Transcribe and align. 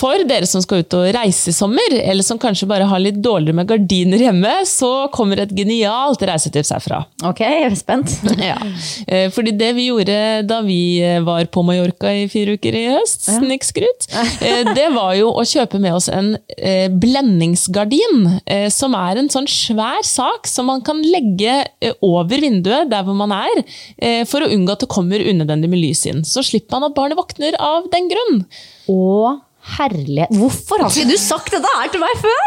For 0.00 0.22
dere 0.24 0.48
som 0.48 0.62
skal 0.64 0.80
ut 0.80 0.94
og 0.96 1.08
reise 1.12 1.50
i 1.50 1.54
sommer, 1.54 1.92
eller 2.00 2.24
som 2.24 2.38
kanskje 2.40 2.68
bare 2.70 2.86
har 2.88 3.02
litt 3.02 3.18
dårligere 3.20 3.58
med 3.58 3.68
gardiner 3.68 4.22
hjemme, 4.24 4.52
så 4.68 5.10
kommer 5.12 5.42
et 5.42 5.52
genialt 5.56 6.22
reisetips 6.24 6.72
herfra. 6.72 7.02
Ok, 7.28 7.42
jeg 7.44 7.66
er 7.68 7.76
spent. 7.78 8.16
Ja. 8.40 8.56
Eh, 9.06 9.26
Fordi 9.34 9.52
det 9.58 9.68
vi 9.76 9.88
gjorde 9.90 10.14
da 10.48 10.60
vi 10.64 11.02
var 11.26 11.44
på 11.52 11.62
Mallorca 11.66 12.08
i 12.16 12.22
fire 12.32 12.54
uker 12.56 12.76
i 12.78 12.86
høst, 12.94 13.26
snikskryt, 13.28 14.06
eh, 14.46 14.70
det 14.72 14.86
var 14.94 15.12
jo 15.18 15.28
å 15.36 15.44
kjøpe 15.46 15.80
med 15.82 15.98
oss 15.98 16.08
en 16.08 16.32
eh, 16.56 16.88
blendingsgardin, 16.88 18.24
som 18.72 18.94
er 18.96 19.20
en 19.20 19.28
sånn 19.32 19.48
svær 19.50 20.00
sak 20.06 20.48
som 20.48 20.70
man 20.70 20.80
kan 20.86 21.02
legge 21.04 21.58
over 22.04 22.40
vinduet 22.40 22.88
der 22.90 23.04
hvor 23.04 23.16
man 23.18 23.34
er, 23.34 23.62
for 24.30 24.44
å 24.44 24.50
unngå 24.52 24.74
at 24.74 24.84
det 24.84 24.90
kommer 24.92 25.22
unødvendig 25.22 25.70
med 25.70 25.82
lys 25.82 26.06
inn. 26.10 26.24
Så 26.26 26.44
slipper 26.46 26.78
man 26.78 26.88
at 26.88 26.96
barnet 26.96 27.18
våkner 27.18 27.56
av 27.60 27.86
den 27.92 28.08
grunn. 28.10 28.42
Og 28.90 29.40
herlighet. 29.78 30.32
Hvorfor 30.36 30.82
har 30.84 30.92
ikke 30.92 31.10
du 31.10 31.18
sagt 31.20 31.52
dette 31.54 31.72
her 31.76 31.90
til 31.92 32.02
meg 32.02 32.20
før? 32.20 32.46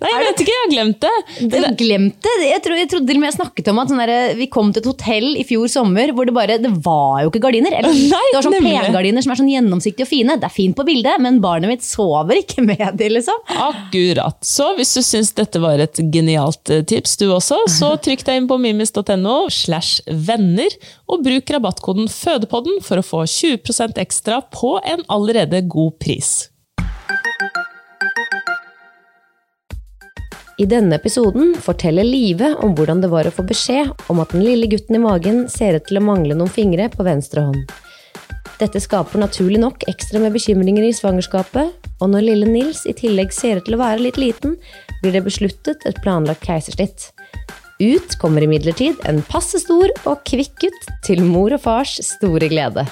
Nei, 0.00 0.10
jeg 0.10 0.24
vet 0.26 0.42
ikke, 0.44 0.54
jeg 0.54 0.62
har 0.62 0.72
glemt 0.72 1.00
det. 1.04 1.12
Du 1.40 1.56
har 1.56 1.76
glemt 1.78 2.18
det. 2.26 2.34
Jeg, 2.44 2.62
trodde 2.64 2.86
til 2.90 3.16
og 3.16 3.22
med 3.22 3.30
jeg 3.30 3.36
snakket 3.38 3.70
om 3.72 3.80
at 3.82 3.92
sånn 3.92 4.02
der, 4.02 4.14
vi 4.38 4.48
kom 4.52 4.72
til 4.74 4.84
et 4.84 4.88
hotell 4.90 5.28
i 5.40 5.44
fjor 5.48 5.70
sommer 5.70 6.12
hvor 6.14 6.28
det 6.28 6.34
bare 6.36 6.58
Det 6.62 6.70
var 6.84 7.24
jo 7.24 7.32
ikke 7.32 7.42
gardiner. 7.46 7.76
Eller, 7.78 7.96
Nei, 8.14 8.22
det 8.30 8.38
var 8.38 8.46
sånn 8.48 8.58
pengardiner 8.58 9.24
som 9.24 9.34
er 9.34 9.40
sånn 9.40 9.52
gjennomsiktige 9.52 10.08
og 10.08 10.12
fine. 10.12 10.38
Det 10.40 10.48
er 10.48 10.54
fint 10.54 10.78
på 10.78 10.86
bildet, 10.86 11.20
men 11.24 11.40
barnet 11.44 11.70
mitt 11.70 11.86
sover 11.86 12.40
ikke 12.42 12.64
med 12.66 12.84
de, 13.00 13.10
liksom. 13.16 13.44
Akkurat. 13.68 14.40
Så 14.44 14.70
hvis 14.78 14.94
du 14.96 15.02
syns 15.04 15.32
dette 15.36 15.62
var 15.62 15.82
et 15.82 16.00
genialt 16.14 16.72
eh, 16.72 16.84
tips, 16.86 17.16
du 17.20 17.28
også, 17.30 17.64
så 17.70 17.94
trykk 18.04 18.26
deg 18.26 18.42
inn 18.42 18.50
på 18.50 18.58
mimis.no 18.60 19.36
slash 19.52 20.04
venner, 20.08 20.74
og 21.10 21.24
bruk 21.24 21.50
rabattkoden 21.54 22.10
Fødepodden 22.10 22.80
for 22.84 23.00
å 23.00 23.06
få 23.06 23.24
20% 23.28 24.00
ekstra 24.02 24.40
på 24.54 24.76
en 24.84 25.04
allerede 25.12 25.64
god 25.70 25.98
pris. 26.02 26.34
I 30.54 30.66
denne 30.70 30.94
episoden 31.00 31.56
forteller 31.58 32.06
Live 32.06 32.52
om 32.62 32.76
hvordan 32.78 33.00
det 33.02 33.08
var 33.10 33.26
å 33.26 33.32
få 33.34 33.42
beskjed 33.48 33.88
om 34.12 34.20
at 34.22 34.30
den 34.30 34.44
lille 34.46 34.68
gutten 34.70 34.94
i 34.94 35.02
magen 35.02 35.48
ser 35.50 35.80
ut 35.80 35.88
til 35.88 35.98
å 35.98 36.04
mangle 36.06 36.36
noen 36.38 36.52
fingre 36.52 36.86
på 36.92 37.06
venstre 37.06 37.42
hånd. 37.42 37.72
Dette 38.60 38.78
skaper 38.78 39.18
naturlig 39.18 39.58
nok 39.58 39.82
ekstra 39.90 40.22
med 40.22 40.36
bekymringer 40.36 40.86
i 40.86 40.92
svangerskapet, 40.94 41.72
og 41.98 42.12
når 42.12 42.26
lille 42.28 42.52
Nils 42.52 42.84
i 42.86 42.94
tillegg 42.94 43.34
ser 43.34 43.58
ut 43.58 43.66
til 43.66 43.74
å 43.74 43.80
være 43.82 44.04
litt 44.04 44.20
liten, 44.20 44.54
blir 45.02 45.16
det 45.16 45.24
besluttet 45.26 45.82
et 45.90 45.98
planlagt 46.06 46.46
keisersnitt. 46.46 47.10
Ut 47.82 48.14
kommer 48.22 48.46
imidlertid 48.46 49.02
en 49.10 49.24
passe 49.26 49.58
stor 49.58 49.90
og 50.04 50.22
kvikk 50.30 50.54
gutt 50.68 50.86
til 51.02 51.24
mor 51.26 51.56
og 51.56 51.64
fars 51.66 51.98
store 52.14 52.46
glede. 52.52 52.86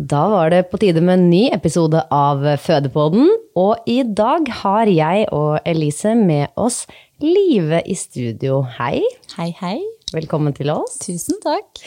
Da 0.00 0.20
var 0.32 0.48
det 0.48 0.70
på 0.70 0.78
tide 0.80 1.02
med 1.04 1.18
en 1.18 1.26
ny 1.28 1.40
episode 1.52 2.00
av 2.14 2.40
Fødepodden, 2.62 3.26
og 3.58 3.82
i 3.90 3.98
dag 4.00 4.46
har 4.62 4.88
jeg 4.88 5.26
og 5.36 5.58
Elise 5.68 6.14
med 6.16 6.54
oss 6.56 6.86
Live 7.20 7.82
i 7.84 7.96
studio. 7.98 8.62
Hei, 8.78 9.02
Hei, 9.36 9.50
hei. 9.58 9.76
velkommen 10.14 10.54
til 10.56 10.70
oss. 10.72 10.94
Tusen 11.02 11.36
takk. 11.44 11.82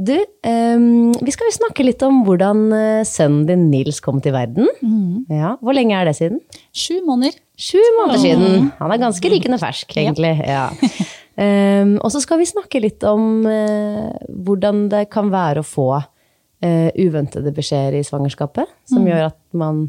Du, 0.00 0.14
um, 0.48 1.10
vi 1.20 1.34
skal 1.34 1.50
jo 1.50 1.56
snakke 1.58 1.84
litt 1.84 2.00
om 2.06 2.22
hvordan 2.24 2.62
eh, 2.72 3.02
sønnen 3.04 3.42
din 3.50 3.66
Nils 3.68 4.00
kom 4.00 4.22
til 4.24 4.32
verden. 4.32 4.70
Ja, 5.28 5.58
hvor 5.60 5.76
lenge 5.76 5.98
er 5.98 6.08
det 6.08 6.14
siden? 6.16 6.40
Sju 6.72 7.02
måneder. 7.04 7.36
Sju 7.60 7.82
måneder 7.98 8.22
siden. 8.22 8.70
Han 8.78 8.94
er 8.94 9.02
ganske 9.02 9.32
rykende 9.34 9.58
fersk, 9.60 9.92
egentlig. 10.00 10.38
Ja. 10.48 10.70
Ehm, 11.40 11.94
og 12.04 12.10
så 12.12 12.20
skal 12.20 12.36
vi 12.40 12.44
snakke 12.50 12.82
litt 12.82 13.04
om 13.06 13.46
uh, 13.46 14.10
hvordan 14.44 14.88
det 14.92 15.06
kan 15.14 15.30
være 15.32 15.62
å 15.62 15.64
få 15.64 15.86
eh, 16.64 16.90
uventede 17.00 17.52
beskjeder 17.54 17.98
i 17.98 18.06
svangerskapet, 18.06 18.70
som 18.88 19.06
gjør 19.06 19.30
at 19.30 19.40
man 19.56 19.88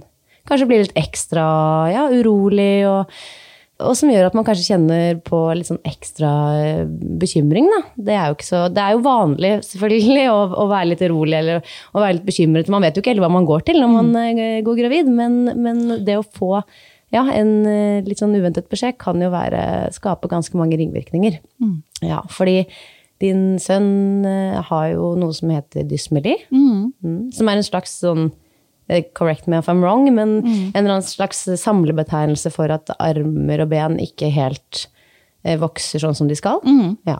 kanskje 0.49 0.67
blir 0.69 0.83
litt 0.83 0.97
ekstra 0.99 1.45
ja, 1.91 2.07
urolig, 2.11 2.83
og, 2.89 3.11
og 3.81 3.97
som 3.97 4.11
gjør 4.11 4.29
at 4.29 4.37
man 4.37 4.45
kanskje 4.47 4.73
kjenner 4.73 5.19
på 5.25 5.41
litt 5.57 5.69
sånn 5.69 5.81
ekstra 5.87 6.31
eh, 6.59 6.85
bekymring. 7.21 7.69
Da. 7.71 7.81
Det, 7.95 8.15
er 8.17 8.31
jo 8.31 8.47
så, 8.47 8.63
det 8.73 8.83
er 8.83 8.95
jo 8.95 9.03
vanlig 9.05 9.53
selvfølgelig 9.67 10.29
å, 10.31 10.39
å 10.63 10.69
være 10.71 10.93
litt 10.93 11.03
urolig 11.07 11.37
eller 11.41 11.75
å 11.91 12.03
være 12.03 12.19
litt 12.19 12.29
bekymret. 12.29 12.71
Man 12.73 12.85
vet 12.85 12.97
jo 12.97 13.03
ikke 13.03 13.15
helt 13.15 13.25
hva 13.25 13.33
man 13.33 13.49
går 13.49 13.67
til 13.67 13.81
når 13.81 13.93
man 13.99 14.15
eh, 14.23 14.63
går 14.65 14.81
gravid, 14.83 15.11
men, 15.11 15.43
men 15.59 15.85
det 16.05 16.17
å 16.19 16.25
få 16.25 16.55
ja, 17.11 17.25
en 17.35 17.57
litt 18.07 18.21
sånn 18.21 18.37
uventet 18.39 18.69
beskjed 18.71 18.95
kan 18.95 19.19
jo 19.19 19.27
være, 19.33 19.91
skape 19.91 20.29
ganske 20.31 20.55
mange 20.55 20.77
ringvirkninger. 20.79 21.41
Ja, 22.07 22.21
fordi 22.31 22.61
din 23.21 23.43
sønn 23.61 24.25
eh, 24.27 24.59
har 24.67 24.87
jo 24.93 25.13
noe 25.19 25.35
som 25.37 25.51
heter 25.53 25.85
dysmeli, 25.87 26.37
mm, 26.51 27.31
som 27.35 27.51
er 27.51 27.59
en 27.59 27.67
slags 27.67 27.99
sånn 28.03 28.29
eh, 28.89 29.03
Correct 29.17 29.47
me 29.47 29.59
if 29.61 29.69
I'm 29.71 29.83
wrong, 29.83 30.07
men 30.13 30.39
en 30.41 30.71
eller 30.73 30.97
annen 30.97 31.07
slags 31.07 31.45
samlebetegnelse 31.61 32.51
for 32.53 32.73
at 32.73 32.91
armer 32.99 33.63
og 33.65 33.71
ben 33.73 33.99
ikke 34.03 34.31
helt 34.33 34.87
eh, 35.45 35.59
vokser 35.61 36.03
sånn 36.03 36.17
som 36.17 36.31
de 36.31 36.37
skal. 36.39 36.59
Ja. 37.07 37.19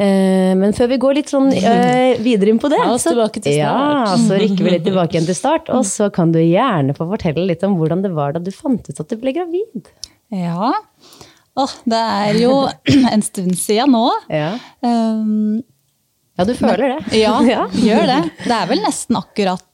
Eh, 0.00 0.52
men 0.56 0.72
før 0.76 0.92
vi 0.94 1.00
går 1.02 1.18
litt 1.18 1.32
sånn 1.32 1.50
videre 2.26 2.54
inn 2.54 2.60
på 2.62 2.70
det, 2.72 2.80
oss 2.88 3.04
ja, 3.52 4.14
så 4.16 4.38
rykker 4.40 4.64
vi 4.64 4.76
litt 4.78 4.86
tilbake 4.88 5.18
igjen 5.18 5.28
til 5.28 5.36
start. 5.36 5.68
Og 5.74 5.84
så 5.88 6.08
kan 6.14 6.32
du 6.32 6.40
gjerne 6.40 6.96
få 6.96 7.08
fortelle 7.10 7.44
litt 7.50 7.66
om 7.66 7.76
hvordan 7.80 8.06
det 8.06 8.14
var 8.16 8.36
da 8.36 8.42
du 8.42 8.52
fant 8.54 8.88
ut 8.88 9.02
at 9.04 9.10
du 9.10 9.18
ble 9.20 9.34
gravid. 9.36 9.90
Ja. 10.30 10.72
Åh, 11.58 11.72
det 11.84 11.98
er 11.98 12.38
jo 12.42 12.54
en 13.14 13.22
stund 13.26 13.56
siden 13.58 13.90
nå. 13.96 14.04
Ja, 14.30 14.52
Um, 14.86 15.62
ja 16.38 16.44
du 16.46 16.54
føler 16.56 16.94
det? 16.96 17.18
ja, 17.20 17.34
Ja. 17.54 17.66
gjør 17.74 18.06
det. 18.08 18.20
Det 18.46 18.54
er 18.56 18.68
vel 18.70 18.80
nesten 18.84 19.18
akkurat 19.18 19.64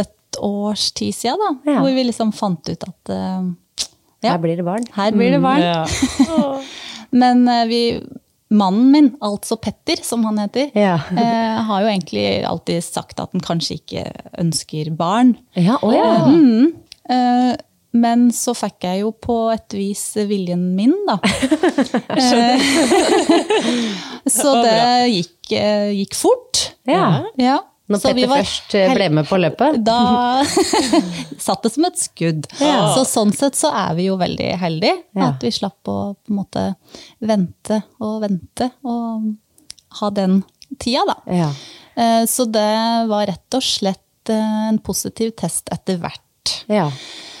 et 0.00 0.38
års 0.40 0.88
tid 0.96 1.12
siden, 1.14 1.38
da. 1.42 1.72
Ja. 1.74 1.80
Hvor 1.82 1.92
vi 1.94 2.04
liksom 2.08 2.32
fant 2.34 2.68
ut 2.70 2.86
at 2.88 3.12
uh, 3.12 3.50
ja, 4.24 4.30
Her 4.32 4.38
blir 4.40 4.56
det 4.56 4.64
barn. 4.64 4.86
her 4.96 5.12
blir 5.12 5.34
det 5.36 5.42
barn. 5.44 5.60
Ja. 5.60 5.84
Men 7.20 7.44
uh, 7.48 7.64
vi, 7.68 7.82
mannen 8.54 8.88
min, 8.94 9.10
altså 9.22 9.56
Petter, 9.60 10.00
som 10.06 10.24
han 10.24 10.38
heter, 10.38 10.70
Ja. 10.78 10.96
eh, 11.10 11.60
har 11.68 11.82
jo 11.84 11.90
egentlig 11.92 12.24
alltid 12.48 12.82
sagt 12.86 13.20
at 13.20 13.30
han 13.34 13.42
kanskje 13.44 13.76
ikke 13.82 14.06
ønsker 14.40 14.90
barn. 14.96 15.34
Ja, 15.58 15.76
oh, 15.82 15.92
ja. 15.94 16.24
Mm. 16.30 16.72
Men 17.94 18.26
så 18.34 18.50
fikk 18.58 18.82
jeg 18.88 19.04
jo 19.04 19.12
på 19.22 19.36
et 19.54 19.76
vis 19.78 20.02
viljen 20.26 20.72
min, 20.76 20.94
da. 21.08 21.18
Eh, 22.14 22.60
så 24.30 24.50
det 24.62 24.80
gikk, 25.10 25.52
eh, 25.58 25.90
gikk 25.98 26.14
fort. 26.18 26.60
Ja. 26.88 27.24
Ja. 27.40 27.56
Når 27.90 28.00
Så 28.00 28.08
Petter 28.10 28.30
var 28.30 28.40
først 28.40 28.74
eh, 28.78 28.92
ble 28.96 29.08
med 29.18 29.28
på 29.28 29.38
løpet. 29.40 29.78
Da 29.84 30.44
satt 31.46 31.66
det 31.66 31.72
som 31.74 31.86
et 31.88 32.00
skudd. 32.00 32.46
Så 32.58 33.04
sånn 33.10 33.34
sett 33.36 33.58
så 33.58 33.70
er 33.76 33.96
vi 33.98 34.06
jo 34.08 34.16
veldig 34.20 34.50
heldige. 34.62 34.96
Ja. 35.16 35.30
At 35.32 35.44
vi 35.44 35.52
slapp 35.54 35.90
å 35.90 35.98
på 36.16 36.32
en 36.32 36.38
måte 36.40 36.64
vente 37.20 37.82
og 38.00 38.22
vente 38.24 38.70
og 38.86 39.34
ha 40.00 40.10
den 40.16 40.40
tida, 40.80 41.04
da. 41.12 41.18
Ja. 41.30 41.50
Så 42.26 42.46
det 42.50 42.70
var 43.10 43.28
rett 43.30 43.54
og 43.58 43.62
slett 43.62 44.32
en 44.32 44.80
positiv 44.82 45.34
test 45.38 45.68
etter 45.74 46.00
hvert. 46.02 46.58
ja. 46.72 46.88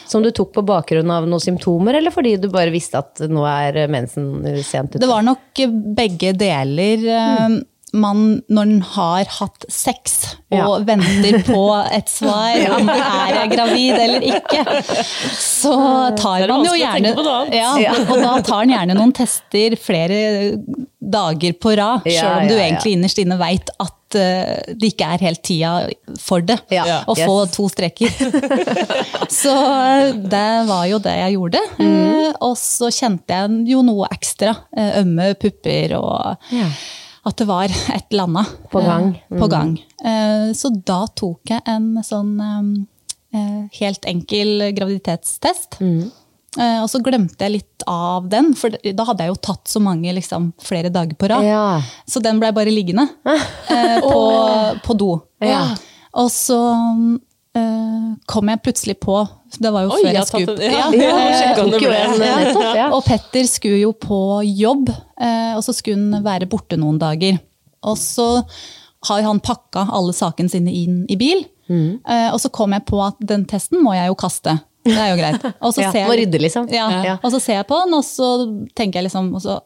Som 0.06 0.24
du 0.24 0.30
tok 0.34 0.52
på 0.54 0.64
bakgrunn 0.66 1.10
av 1.10 1.28
noen 1.28 1.42
symptomer, 1.42 1.98
eller 2.00 2.14
fordi 2.14 2.36
du 2.40 2.48
bare 2.52 2.72
visste 2.74 3.00
at 3.00 3.22
nå 3.30 3.44
er 3.48 3.84
mensen 3.92 4.42
sent 4.64 4.94
ute? 4.94 5.02
Det 5.04 5.10
var 5.10 5.24
nok 5.26 5.62
begge 5.96 6.34
deler. 6.36 7.06
Mm. 7.08 7.62
Man, 7.94 8.22
når 8.50 8.62
en 8.66 8.80
har 8.90 9.28
hatt 9.36 9.64
sex 9.70 10.16
og 10.50 10.56
Ja. 10.58 10.66
venter 10.88 11.36
på 11.46 11.60
et 11.94 12.10
svar 12.10 12.56
om 12.74 12.90
er 12.90 13.36
jeg 13.36 13.52
gravid 13.52 14.00
eller 14.02 14.26
ikke, 14.32 14.64
så 15.38 15.76
tar 16.18 16.42
Det 16.42 16.48
er 16.48 16.52
man 16.52 16.66
jo 16.66 16.74
gjerne 16.74 17.12
ja, 17.54 17.94
Og 18.02 18.18
da 18.18 18.32
tar 18.42 18.64
en 18.64 18.74
gjerne 18.74 18.98
noen 18.98 19.14
tester 19.14 19.78
flere 19.78 20.18
dager 20.98 21.54
på 21.54 21.76
rad, 21.78 22.02
sjøl 22.08 22.40
om 22.42 22.50
du 22.50 22.56
egentlig 22.58 22.96
innerst 22.98 23.22
inne 23.22 23.38
veit 23.38 23.70
at 23.78 23.94
eh, 24.18 24.74
det 24.74 24.92
ikke 24.92 25.08
er 25.14 25.22
helt 25.26 25.42
tida 25.46 25.72
for 26.20 26.40
det. 26.46 26.58
Ja. 26.74 27.02
Å 27.08 27.14
få 27.18 27.36
to 27.52 27.68
streker. 27.72 28.10
så 29.42 29.54
eh, 29.54 30.12
det 30.14 30.46
var 30.68 30.84
jo 30.90 30.98
det 31.04 31.14
jeg 31.20 31.36
gjorde. 31.36 31.62
Eh, 31.82 32.30
Og 32.44 32.56
så 32.60 32.90
kjente 32.94 33.36
jeg 33.38 33.60
jo 33.72 33.82
noe 33.86 34.08
ekstra. 34.12 34.54
Ømme 35.00 35.32
pupper 35.40 35.96
og 36.00 36.50
Ja. 36.54 36.68
at 37.24 37.36
det 37.40 37.46
var 37.48 37.64
et 37.70 38.06
eller 38.10 38.26
annet. 38.28 38.56
På 38.72 38.82
gang. 38.84 39.12
Mm. 39.30 39.38
På 39.40 39.48
gang. 39.52 39.76
Eh, 40.04 40.50
Så 40.56 40.70
da 40.84 41.04
tok 41.16 41.40
jeg 41.54 41.62
en 41.66 41.94
sånn 42.04 42.34
helt 43.74 44.04
enkel 44.06 44.68
graviditetstest. 44.76 45.80
Eh, 45.82 46.04
Og 46.54 46.86
så 46.90 47.00
glemte 47.02 47.42
jeg 47.42 47.56
litt 47.56 47.84
av 47.90 48.28
den, 48.30 48.52
for 48.54 48.70
da 48.70 49.06
hadde 49.08 49.26
jeg 49.26 49.32
jo 49.32 49.40
tatt 49.42 49.68
så 49.70 49.80
mange 49.82 50.12
liksom, 50.14 50.52
flere 50.62 50.90
dager 50.94 51.16
på 51.18 51.28
rad. 51.32 51.44
Ja. 51.46 51.82
Så 52.06 52.22
den 52.22 52.38
blei 52.42 52.52
bare 52.54 52.72
liggende 52.72 53.08
eh, 53.26 53.98
på, 54.04 54.20
på 54.86 54.96
do. 54.98 55.10
Ja. 55.42 55.64
Og 56.22 56.30
så 56.30 56.58
eh, 57.58 58.10
kom 58.30 58.50
jeg 58.50 58.62
plutselig 58.64 58.96
på 59.02 59.16
Det 59.58 59.72
var 59.74 59.86
jo 59.86 59.94
Oi, 59.94 60.00
før 60.02 60.08
jeg 60.08 60.16
jeg 60.16 60.28
tatt 60.30 60.44
skulle 60.44 60.68
ja. 60.68 60.86
Ja, 60.94 61.16
Ja, 62.22 62.36
eh, 62.44 62.78
ja. 62.78 62.86
Og 62.94 63.04
Petter 63.06 63.48
skulle 63.50 63.82
jo 63.82 63.92
på 63.98 64.20
jobb, 64.46 64.92
eh, 65.18 65.52
og 65.56 65.64
så 65.66 65.74
skulle 65.76 66.00
han 66.16 66.24
være 66.26 66.48
borte 66.50 66.78
noen 66.80 67.00
dager. 67.02 67.38
Og 67.84 67.98
så 68.00 68.28
har 69.04 69.26
han 69.26 69.42
pakka 69.44 69.88
alle 69.92 70.14
sakene 70.16 70.48
sine 70.48 70.72
inn 70.72 71.02
i 71.12 71.18
bil. 71.20 71.44
Mm. 71.68 72.00
Eh, 72.00 72.30
og 72.32 72.40
så 72.40 72.50
kom 72.52 72.72
jeg 72.76 72.86
på 72.88 73.00
at 73.04 73.20
den 73.24 73.44
testen 73.48 73.82
må 73.84 73.94
jeg 73.96 74.10
jo 74.10 74.16
kaste. 74.18 74.56
Det 74.84 74.96
er 74.96 75.10
jo 75.12 75.16
greit. 75.20 75.44
Og 75.60 75.72
så 75.74 75.80
Ja, 75.82 75.90
ser 75.92 75.98
jeg- 76.00 76.08
må 76.10 76.16
rydde, 76.20 76.40
liksom. 76.40 76.66
Ja. 76.72 76.88
Ja. 77.04 77.14
Og 77.22 77.32
så 77.32 77.40
ser 77.40 77.54
jeg 77.60 77.66
på 77.66 77.78
den, 77.84 77.94
og 77.94 78.04
så 78.04 78.28
tenker 78.76 79.00
jeg 79.00 79.04
liksom, 79.10 79.30
og 79.34 79.40
så 79.42 79.60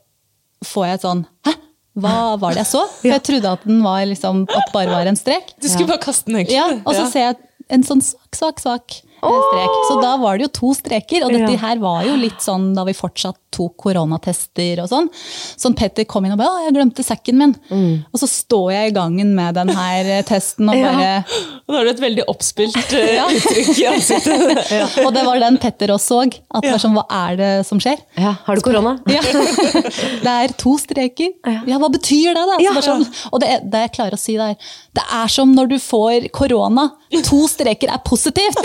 får 0.64 0.86
jeg 0.86 0.94
et 1.00 1.02
sånn 1.06 1.24
Hæ? 1.46 1.54
Hva 1.98 2.14
var 2.38 2.54
det 2.54 2.60
jeg 2.62 2.70
så? 2.70 2.84
For 3.00 3.08
jeg 3.10 3.22
trodde 3.26 3.52
at 3.56 3.64
den 3.66 3.80
var 3.82 4.04
liksom, 4.06 4.44
at 4.54 4.72
bare 4.72 4.86
var 4.92 5.06
en 5.10 5.16
strek. 5.18 5.48
Du 5.60 5.66
skulle 5.68 5.88
bare 5.88 5.98
kaste 5.98 6.26
den, 6.30 6.36
egentlig. 6.36 6.54
Ja, 6.54 6.68
og 6.86 6.94
så 6.94 7.08
ser 7.10 7.24
jeg 7.32 7.36
en 7.70 7.82
sånn 7.82 8.00
svak, 8.00 8.36
svak, 8.38 8.60
svak 8.62 9.00
strek. 9.20 9.76
Så 9.88 10.00
da 10.02 10.16
var 10.16 10.38
det 10.38 10.46
jo 10.48 10.52
to 10.60 10.74
streker, 10.74 11.24
og 11.26 11.32
dette 11.32 11.52
Ja. 11.52 11.58
her 11.58 11.78
var 11.78 12.04
jo 12.04 12.14
litt 12.16 12.38
sånn 12.40 12.74
da 12.74 12.84
vi 12.84 12.92
fortsatt 12.92 13.36
tok 13.50 13.76
koronatester 13.80 14.82
og 14.82 14.88
sånn. 14.90 15.08
Sånn 15.58 15.74
Petter 15.74 16.04
kom 16.04 16.24
inn 16.24 16.32
og 16.32 16.38
bare 16.38 16.48
'Å, 16.48 16.64
jeg 16.66 16.74
glemte 16.76 17.02
sekken 17.04 17.36
min'. 17.38 17.56
Og 18.12 18.20
så 18.20 18.28
står 18.28 18.72
jeg 18.72 18.90
i 18.92 18.94
gangen 18.94 19.34
med 19.34 19.54
den 19.54 19.68
her 19.68 20.04
eh, 20.04 20.22
testen 20.22 20.68
og 20.68 20.76
Ja. 20.78 20.92
bare 20.92 21.24
Og 21.68 21.72
da 21.72 21.78
har 21.78 21.84
du 21.84 21.90
et 21.90 22.00
veldig 22.00 22.24
oppspilt 22.28 22.92
Ja. 23.18 23.26
uttrykk 23.26 23.78
i 23.78 23.86
ansiktet. 23.88 24.72
Og 25.06 25.12
det 25.14 25.24
var 25.24 25.38
den 25.40 25.56
Petter 25.58 25.88
også 25.88 26.08
så. 26.08 26.40
At 26.54 26.64
var 26.64 26.78
sånn, 26.78 26.94
hva 26.94 27.04
er 27.10 27.36
det 27.36 27.66
som 27.66 27.78
skjer? 27.78 27.98
ja. 28.16 28.36
Har 28.46 28.54
du 28.56 28.60
korona? 28.62 28.98
Ja. 29.08 29.20
Det 29.20 30.26
er 30.26 30.48
to 30.56 30.76
streker. 30.78 31.32
Ja, 31.66 31.78
hva 31.78 31.90
betyr 31.92 32.34
det, 32.34 32.44
da? 32.48 32.56
Ja. 32.62 32.72
sånn, 32.80 33.06
og 33.32 33.40
det, 33.40 33.60
det 33.70 33.80
jeg 33.88 33.92
klarer 33.92 34.12
å 34.16 34.18
si, 34.18 34.36
det 34.36 34.50
er 34.52 34.56
det 34.94 35.04
er 35.14 35.28
som 35.28 35.52
når 35.54 35.68
du 35.68 35.76
får 35.78 36.28
korona. 36.32 36.90
To 37.24 37.46
streker 37.48 37.88
er 37.92 37.98
positivt! 38.04 38.56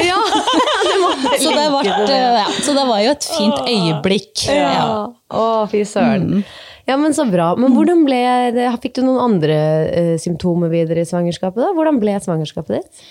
Så, 1.39 1.49
det 1.55 1.65
var, 1.73 1.87
ja, 1.87 2.45
så 2.63 2.75
det 2.75 2.85
var 2.89 3.01
jo 3.03 3.11
et 3.15 3.27
fint 3.27 3.59
øyeblikk. 3.69 4.45
Ja. 4.49 4.85
Å, 5.33 5.47
fy 5.71 5.83
søren. 5.87 6.43
Ja, 6.89 6.97
men 6.99 7.15
så 7.15 7.23
bra. 7.31 7.53
Men 7.55 7.71
hvordan 7.77 8.01
ble 8.03 8.19
det, 8.55 8.65
Fikk 8.83 8.97
du 8.99 9.05
noen 9.05 9.21
andre 9.23 9.57
uh, 9.87 10.15
symptomer 10.19 10.71
videre 10.73 11.05
i 11.05 11.07
svangerskapet? 11.07 11.61
da? 11.63 11.69
Hvordan 11.77 11.99
ble 12.01 12.17
svangerskapet 12.23 12.81
ditt? 12.81 13.05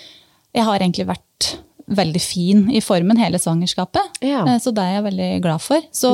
Jeg 0.53 0.67
har 0.67 0.77
egentlig 0.83 1.07
vært 1.09 1.55
veldig 1.93 2.21
fin 2.21 2.67
i 2.71 2.79
formen 2.85 3.17
hele 3.19 3.39
svangerskapet, 3.41 4.21
Ja. 4.23 4.43
eh, 4.47 4.59
så 4.61 4.71
det 4.71 4.83
er 4.85 4.93
jeg 4.99 5.03
veldig 5.09 5.31
glad 5.43 5.61
for. 5.65 5.81
Så 5.91 6.11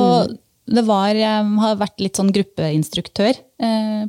det 0.70 0.82
var, 0.88 1.12
jeg 1.14 1.44
har 1.62 1.76
vært 1.78 2.00
litt 2.02 2.18
sånn 2.18 2.32
gruppeinstruktør 2.34 3.38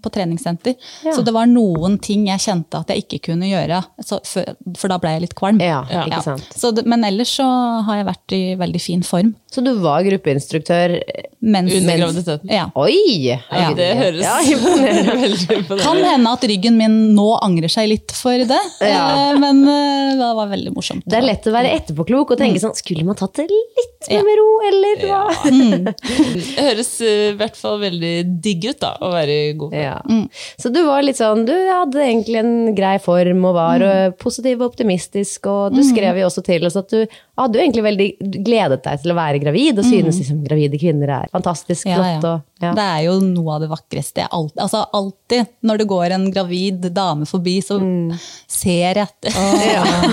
på 0.01 0.09
treningssenter. 0.15 0.75
Ja. 1.05 1.11
Så 1.15 1.23
det 1.27 1.33
var 1.35 1.45
noen 1.51 1.97
ting 2.01 2.27
jeg 2.29 2.39
kjente 2.39 2.79
at 2.79 2.87
jeg 2.93 3.03
ikke 3.05 3.19
kunne 3.31 3.49
gjøre, 3.49 3.81
så, 4.03 4.19
for, 4.25 4.53
for 4.79 4.87
da 4.93 4.97
ble 5.03 5.11
jeg 5.17 5.25
litt 5.27 5.35
kvalm. 5.37 5.59
Ja, 5.61 5.81
Ja. 5.91 6.05
ikke 6.07 6.21
sant. 6.23 6.47
Så 6.55 6.71
men 6.87 7.03
ellers 7.07 7.33
så 7.37 7.45
har 7.87 7.97
jeg 8.01 8.07
vært 8.07 8.35
i 8.37 8.41
veldig 8.59 8.81
fin 8.81 9.03
form. 9.03 9.33
Så 9.51 9.59
du 9.65 9.73
var 9.83 10.01
gruppeinstruktør 10.07 10.93
Mens, 11.41 11.73
Under 11.73 11.97
graviditeten. 11.97 12.51
Ja. 12.53 12.67
Oi! 12.77 13.33
Ja, 13.33 13.71
det 13.75 13.87
høres 13.97 14.21
Ja, 14.23 14.35
imponerende. 14.45 15.15
veldig. 15.25 15.79
Kan 15.81 15.97
hende 16.05 16.33
at 16.37 16.43
ryggen 16.47 16.77
min 16.77 16.95
nå 17.17 17.25
angrer 17.41 17.71
seg 17.73 17.89
litt 17.89 18.13
for 18.15 18.37
det, 18.37 18.59
Ja. 18.85 19.01
eh, 19.31 19.39
men 19.41 19.63
eh, 19.67 20.13
det 20.21 20.29
var 20.37 20.51
veldig 20.53 20.71
morsomt. 20.75 21.03
Det 21.09 21.17
er 21.17 21.25
lett 21.25 21.49
å 21.49 21.55
være 21.55 21.73
etterpåklok 21.79 22.31
og 22.35 22.37
Mm. 22.37 22.43
tenke 22.45 22.61
sånn 22.63 22.77
Skulle 22.77 23.03
man 23.05 23.17
tatt 23.19 23.33
det 23.41 23.47
litt 23.49 24.07
mer 24.11 24.23
med 24.27 24.37
ro, 24.39 24.47
eller 24.69 25.01
hva? 25.09 25.23
Det 25.91 26.61
høres 26.61 26.91
eh, 27.01 27.31
i 27.31 27.35
hvert 27.41 27.57
fall 27.59 27.81
veldig 27.81 28.13
digg 28.45 28.69
ut, 28.69 28.79
da, 28.85 28.93
å 29.01 29.11
være 29.13 29.35
i 29.35 29.40
god 29.59 29.73
form. 29.73 29.81
Ja. 29.81 30.27
Så 30.61 30.71
du 30.73 30.79
var 30.87 31.01
litt 31.05 31.17
sånn 31.19 31.45
Du 31.47 31.53
hadde 31.53 31.99
egentlig 32.03 32.39
en 32.41 32.75
grei 32.77 32.97
form 33.03 33.43
og 33.49 33.55
var 33.57 33.83
øh, 33.85 34.11
positiv 34.21 34.61
og 34.61 34.71
optimistisk, 34.71 35.45
og 35.51 35.75
du 35.75 35.81
skrev 35.87 36.17
jo 36.21 36.27
også 36.29 36.43
til 36.47 36.65
oss 36.69 36.77
at 36.79 36.89
du 36.93 37.05
hadde 37.41 37.57
jo 37.57 37.63
egentlig 37.63 37.83
veldig 37.87 38.07
gledet 38.45 38.83
deg 38.85 39.01
til 39.01 39.11
å 39.13 39.17
være 39.17 39.39
gravid, 39.41 39.79
og 39.81 39.85
synes 39.87 40.19
liksom 40.21 40.43
gravide 40.45 40.77
kvinner 40.81 41.09
er 41.21 41.31
fantastisk 41.33 41.87
Ja, 41.89 41.95
flott. 41.97 42.23
ja. 42.23 42.33
Og, 42.35 42.47
ja. 42.61 42.73
Det 42.77 42.83
er 42.85 43.01
jo 43.07 43.13
noe 43.25 43.55
av 43.55 43.61
det 43.63 43.69
vakreste 43.71 44.27
alltid 44.29 44.59
altså 44.61 44.83
alltid 44.93 45.47
når 45.65 45.77
det 45.81 45.87
går 45.89 46.11
en 46.17 46.27
gravid 46.31 46.89
dame 46.93 47.25
forbi, 47.25 47.57
så 47.65 47.79
Mm. 47.81 48.11
ser 48.47 48.93
jeg 48.93 49.07
etter. 49.07 49.31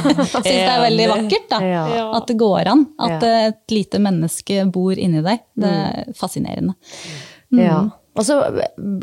Jeg 0.09 0.27
syns 0.33 0.45
det 0.45 0.73
er 0.73 0.81
veldig 0.83 1.09
vakkert, 1.11 1.49
da. 1.51 1.59
Ja. 1.65 1.83
At 2.17 2.27
det 2.31 2.37
går 2.41 2.71
an. 2.73 2.87
At 2.99 3.23
Ja. 3.23 3.33
et 3.49 3.75
lite 3.75 3.99
menneske 4.01 4.63
bor 4.73 4.93
inni 4.97 5.21
deg. 5.23 5.41
Det 5.59 5.69
Mm. 5.69 6.07
er 6.09 6.13
fascinerende. 6.17 6.75
Ja. 7.53 7.91
Og 8.19 8.27
så 8.27 8.37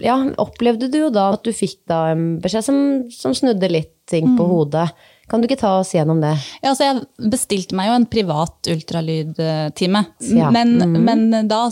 ja, 0.03 0.15
opplevde 0.43 0.89
du 0.91 0.97
jo 1.05 1.09
da 1.13 1.29
at 1.37 1.45
du 1.45 1.53
fikk 1.55 1.79
da 1.87 2.09
en 2.11 2.35
beskjed 2.43 2.65
som, 2.67 2.79
som 3.13 3.35
snudde 3.37 3.71
litt 3.71 3.93
ting 4.05 4.27
Mm. 4.27 4.37
på 4.37 4.45
hodet. 4.45 4.89
Kan 5.25 5.41
du 5.41 5.47
ikke 5.47 5.57
ta 5.57 5.79
oss 5.79 5.95
gjennom 5.95 6.19
det? 6.21 6.35
Ja, 6.61 6.69
altså 6.75 6.85
jeg 6.85 7.29
bestilte 7.31 7.73
meg 7.73 7.87
jo 7.89 7.95
en 7.97 8.05
privat 8.05 8.69
ultralydtime. 8.69 10.03
Ja. 10.29 10.51
Men, 10.53 10.75
mm. 10.77 10.99
men 11.07 11.47
da 11.49 11.63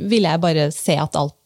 ville 0.00 0.30
jeg 0.32 0.40
bare 0.40 0.70
se 0.72 0.96
at 0.96 1.18
alt 1.20 1.36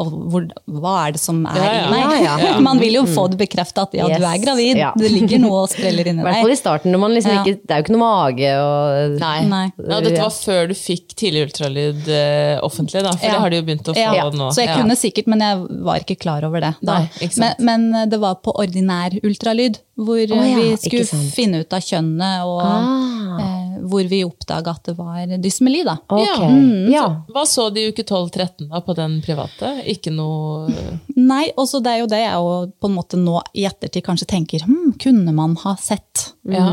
og 0.00 0.12
hvor, 0.32 0.46
Hva 0.80 0.92
er 1.06 1.14
det 1.16 1.20
som 1.22 1.40
er 1.48 1.56
Ja, 1.60 1.66
ja. 1.74 1.82
i 1.86 1.90
meg? 1.92 2.22
Ja, 2.24 2.34
ja. 2.44 2.52
Man 2.64 2.80
vil 2.82 2.96
jo 2.98 3.02
få 3.08 3.26
det 3.32 3.38
bekrefta 3.40 3.84
at 3.86 3.94
ja, 3.96 4.06
du 4.10 4.24
er 4.24 4.38
gravid. 4.42 4.80
Ja. 4.80 4.90
Det 4.98 5.10
ligger 5.12 5.40
noe 5.42 5.62
og 5.64 5.70
spreller 5.72 6.10
inni 6.10 6.20
I 6.24 6.26
hvert 6.26 6.40
fall 6.44 6.54
i 6.54 6.58
starten, 6.60 6.92
når 6.94 7.02
man 7.04 7.14
liksom 7.16 7.34
Ja. 7.36 7.42
ikke 7.44 7.60
Det 7.66 7.74
er 7.76 7.82
jo 7.82 7.86
ikke 7.86 7.94
noe 7.96 8.04
mage 8.06 8.52
og 8.64 9.18
Nei. 9.20 9.36
Nei. 9.50 9.62
Ja, 9.78 10.00
dette 10.06 10.22
var 10.24 10.34
før 10.34 10.70
du 10.70 10.74
fikk 10.78 11.14
tidlig 11.20 11.46
ultralyd 11.48 12.08
eh, 12.08 12.56
offentlig, 12.66 13.02
da, 13.06 13.12
for 13.16 13.26
Ja. 13.26 13.32
det 13.36 13.40
har 13.44 13.50
de 13.54 13.60
jo 13.62 13.66
begynt 13.70 13.92
å 13.92 13.96
få 13.96 14.06
Ja, 14.20 14.28
nå. 14.30 14.50
så 14.54 14.64
jeg 14.64 14.70
Ja. 14.72 14.78
kunne 14.80 14.96
sikkert, 14.98 15.26
men 15.30 15.40
jeg 15.44 15.66
var 15.90 16.00
ikke 16.04 16.18
klar 16.20 16.44
over 16.48 16.60
det. 16.60 16.74
Da. 16.82 16.98
Nei. 17.00 17.30
Men, 17.40 17.54
men 17.90 18.10
det 18.10 18.20
var 18.20 18.36
på 18.44 18.54
ordinær 18.56 19.14
ultralyd, 19.24 19.78
hvor 20.00 20.20
ja, 20.20 20.40
vi 20.56 20.76
skulle 20.80 21.04
finne 21.34 21.60
ut 21.64 21.72
av 21.76 21.80
kjønnet, 21.84 22.44
og 22.48 22.60
Ah. 22.60 23.40
eh, 23.40 23.59
hvor 23.82 24.06
vi 24.10 24.22
oppdaga 24.26 24.74
at 24.76 24.90
det 24.90 24.96
var 24.98 25.34
dysmeli. 25.42 25.82
Da. 25.86 25.96
Ok. 26.06 26.26
Ja. 26.26 26.50
Ja. 26.90 27.04
Hva 27.32 27.44
så 27.48 27.68
de 27.74 27.84
i 27.84 27.92
uke 27.92 28.04
12-13 28.04 28.68
da 28.70 28.82
på 28.84 28.96
den 28.98 29.20
private? 29.24 29.76
Ikke 29.90 30.12
noe 30.14 30.68
Nei, 31.16 31.50
og 31.58 31.68
det 31.84 31.92
er 31.92 32.02
jo 32.02 32.10
det 32.10 32.20
jeg 32.22 32.34
jo 32.34 32.52
på 32.80 32.88
en 32.88 32.96
måte 32.96 33.18
nå 33.20 33.40
i 33.54 33.66
ettertid 33.68 34.04
kanskje 34.06 34.28
tenker 34.30 34.64
hm, 34.66 34.94
kunne 35.00 35.34
man 35.36 35.56
ha 35.64 35.74
sett? 35.80 36.30
Ja. 36.48 36.70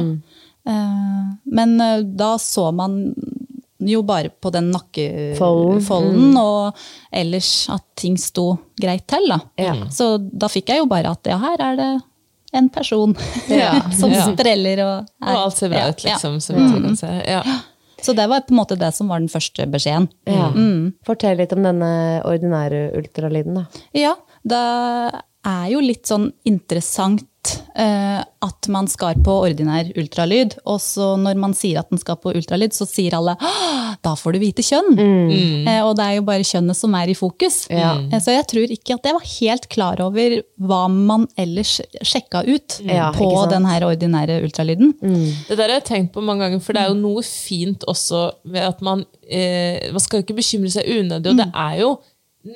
Eh, 0.68 1.26
men 1.44 1.82
eh, 1.82 2.06
da 2.06 2.36
så 2.42 2.72
man 2.76 3.02
jo 3.78 4.02
bare 4.02 4.30
på 4.30 4.50
den 4.50 4.72
nakkefolden, 4.74 5.78
nakkefolden, 5.78 6.38
og 6.42 6.78
ellers 7.14 7.52
at 7.70 7.84
ting 8.00 8.18
sto 8.18 8.50
greit 8.82 9.06
til. 9.10 9.28
Da. 9.30 9.40
Ja. 9.62 9.76
Så 9.94 10.16
da 10.18 10.50
fikk 10.52 10.74
jeg 10.74 10.82
jo 10.82 10.90
bare 10.90 11.14
at 11.14 11.30
ja, 11.30 11.38
her 11.42 11.62
er 11.62 11.78
det 11.80 11.92
en 12.56 12.70
person 12.74 13.16
Ja, 13.52 13.74
som 14.00 14.14
ja. 14.14 14.28
spreller 14.34 14.84
og 14.86 15.10
Og 15.24 15.34
alt 15.34 15.58
ser 15.58 15.74
bra 15.74 15.86
ja, 15.86 15.90
ut, 15.92 16.04
liksom, 16.06 16.40
så. 16.42 17.12
Ja. 17.28 17.42
Så 18.02 18.14
det 18.14 18.28
var 18.30 18.46
på 18.46 18.54
en 18.54 18.60
måte 18.62 18.78
det 18.80 18.92
som 18.94 19.10
var 19.10 19.20
den 19.20 19.32
første 19.32 19.66
beskjeden. 19.74 20.08
Ja. 20.30 20.52
Fortell 21.08 21.40
litt 21.42 21.54
om 21.56 21.66
denne 21.66 21.90
ordinære 22.30 22.92
ultralyden, 22.98 23.58
da. 23.58 23.86
Ja, 23.98 24.14
det 24.48 24.62
er 25.48 25.66
jo 25.72 25.82
litt 25.82 26.06
sånn 26.10 26.30
interessant 26.48 27.57
at 27.78 28.68
man 28.74 28.88
skal 28.90 29.20
på 29.22 29.34
ordinær 29.46 29.92
ultralyd, 30.00 30.56
og 30.66 30.80
så 30.82 31.12
når 31.22 31.38
man 31.38 31.54
sier 31.54 31.78
at 31.82 31.92
den 31.92 32.02
skal 32.02 32.18
på 32.18 32.34
ultralyd, 32.34 32.74
så 32.74 32.88
sier 32.90 33.14
alle 33.14 33.36
da 34.04 34.14
får 34.18 34.36
du 34.36 34.40
vite 34.42 34.66
kjønn. 34.66 34.98
Mm. 34.98 35.68
og 35.86 35.94
det 35.98 36.06
er 36.06 36.16
jo 36.18 36.26
bare 36.28 36.46
kjønnet 36.48 36.78
som 36.78 36.96
er 36.98 37.12
i 37.12 37.16
fokus. 37.18 37.60
Ja. 37.72 37.94
Eh, 38.02 38.20
så 38.24 38.36
jeg 38.36 38.48
tror 38.52 38.74
ikke 38.74 38.98
at 38.98 39.08
jeg 39.08 39.18
var 39.18 39.28
helt 39.30 39.70
klar 39.74 40.02
over 40.04 40.38
hva 40.70 40.82
man 40.92 41.28
ellers 41.40 41.78
sjekka 42.02 42.44
ut 42.48 42.80
Ja, 42.88 43.10
på 43.16 43.30
den 43.52 43.68
her 43.68 43.88
ordinære 43.88 44.40
ultralyden. 44.46 44.94
Det 45.02 45.58
der 45.58 45.68
har 45.68 45.78
jeg 45.80 45.88
tenkt 45.90 46.14
på 46.16 46.24
mange 46.26 46.46
ganger, 46.46 46.64
for 46.64 46.78
det 46.78 46.84
er 46.84 46.92
jo 46.94 47.00
noe 47.00 47.24
fint 47.26 47.86
også 47.90 48.28
ved 48.48 48.68
at 48.68 48.84
man 48.86 49.06
eh, 49.24 49.90
Man 49.92 50.04
skal 50.04 50.20
jo 50.20 50.28
ikke 50.28 50.40
bekymre 50.40 50.72
seg 50.74 50.88
unødig, 50.98 51.34
og 51.34 51.42
det 51.42 51.50
er 51.54 51.82
jo 51.82 51.92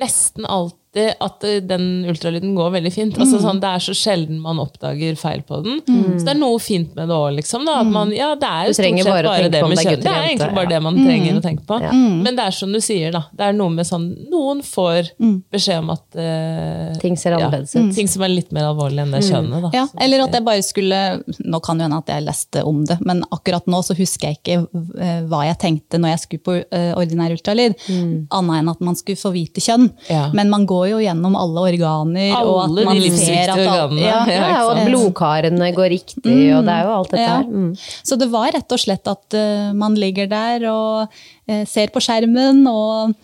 nesten 0.02 0.48
alltid 0.92 1.14
at 1.20 1.44
eh, 1.44 1.62
den 1.62 2.06
ultralyden 2.06 2.56
går 2.56 2.72
veldig 2.72 2.92
fint. 2.94 3.18
Altså, 3.18 3.40
sånn, 3.40 3.60
det 3.62 3.68
er 3.68 3.80
så 3.80 3.94
sjelden 3.96 4.40
man 4.42 4.60
oppdager 4.60 5.16
feil 5.16 5.42
på 5.44 5.62
den. 5.64 5.82
Så 6.18 6.26
det 6.26 6.34
er 6.34 6.40
noe 6.40 6.60
fint 6.60 6.96
med 6.96 7.08
det 7.08 7.16
òg, 7.16 7.36
liksom. 7.38 7.66
Da, 7.66 7.80
at 7.82 7.88
man, 7.92 8.12
ja, 8.12 8.34
det 8.36 8.48
er 8.48 8.68
jo 8.68 8.74
stort 8.74 8.86
sett 8.86 9.08
bare 9.08 9.28
bare, 9.28 9.50
det 9.50 9.62
med 9.64 9.78
det 9.78 9.86
er 9.86 9.86
kjønn. 9.86 9.96
gutter 9.96 10.10
Det 10.10 10.12
er 10.12 10.28
egentlig 10.28 10.56
bare 10.56 10.66
ja. 10.66 10.72
det 10.72 10.82
man 10.84 11.00
trenger 11.00 11.38
å 11.38 11.44
tenke 11.44 11.66
på. 11.68 11.80
Ja. 11.82 11.92
Men 11.94 12.36
det 12.38 12.46
er 12.46 12.58
som 12.58 12.74
du 12.74 12.82
sier, 12.84 13.12
da. 13.16 13.24
Det 13.32 13.48
er 13.48 13.58
noe 13.58 13.72
med 13.72 13.88
sånn 13.88 14.10
Noen 14.32 14.62
får 14.66 15.12
beskjed 15.52 15.82
om 15.82 15.92
at 15.94 16.18
uh, 16.18 16.92
Ting 17.02 17.18
ser 17.20 17.36
annerledes 17.38 17.74
ut. 17.76 17.92
Ting 17.96 18.10
som 18.12 18.24
er 18.26 18.32
litt 18.34 18.52
mer 18.56 18.70
alvorlig 18.72 19.04
enn 19.04 19.16
det 19.16 19.24
kjønnet. 19.28 19.68
Da. 19.68 19.72
Ja, 19.76 19.86
eller 20.04 20.26
at 20.26 20.36
jeg 20.36 20.46
bare 20.46 20.64
skulle 20.66 21.00
Nå 21.40 21.60
kan 21.64 21.80
jo 21.80 21.88
hende 21.88 22.00
at 22.02 22.10
jeg 22.12 22.26
leste 22.26 22.64
om 22.68 22.84
det, 22.88 22.98
men 23.08 23.24
akkurat 23.34 23.68
nå 23.72 23.82
så 23.86 23.96
husker 23.98 24.32
jeg 24.32 24.40
ikke 24.40 24.84
eh, 25.02 25.22
hva 25.30 25.44
jeg 25.48 25.60
tenkte 25.62 26.00
når 26.02 26.14
jeg 26.14 26.24
skulle 26.26 26.46
på 26.46 26.58
ordinær 26.72 27.34
ultralyd. 27.36 27.78
Annet 27.88 28.62
enn 28.62 28.72
at 28.72 28.84
man 28.84 28.98
skulle 29.00 29.20
få 29.20 29.32
vite 29.34 29.64
kjønn. 29.64 29.90
Ja. 30.10 30.28
Men 30.36 30.52
man 30.52 30.66
går 30.70 30.81
jo 30.90 31.00
gjennom 31.04 31.36
alle 31.36 31.64
organer. 31.72 32.34
og 32.40 32.58
at 32.64 32.70
Alle 32.70 32.82
de 32.82 32.86
man 32.86 32.98
livsviktige 32.98 33.44
ser 33.44 33.52
at 33.54 33.60
organene. 33.60 34.02
Ja, 34.02 34.26
Ja, 34.28 34.48
Ja, 34.52 34.62
og 34.70 34.82
blodkarene 34.88 35.72
går 35.76 35.90
riktig, 35.94 36.38
og 36.56 36.66
det 36.66 36.74
er 36.74 36.84
jo 36.88 36.96
alt 36.98 37.12
dette 37.12 37.22
Ja. 37.28 37.38
her. 37.38 37.44
Mm. 37.44 37.76
Så 38.04 38.18
det 38.18 38.30
var 38.32 38.52
rett 38.52 38.72
og 38.72 38.80
slett 38.80 39.08
at 39.08 39.34
uh, 39.38 39.74
man 39.74 39.96
ligger 39.96 40.28
der 40.28 40.66
og 40.72 41.08
uh, 41.50 41.64
ser 41.66 41.88
på 41.94 42.00
skjermen 42.02 42.66
og 42.68 43.16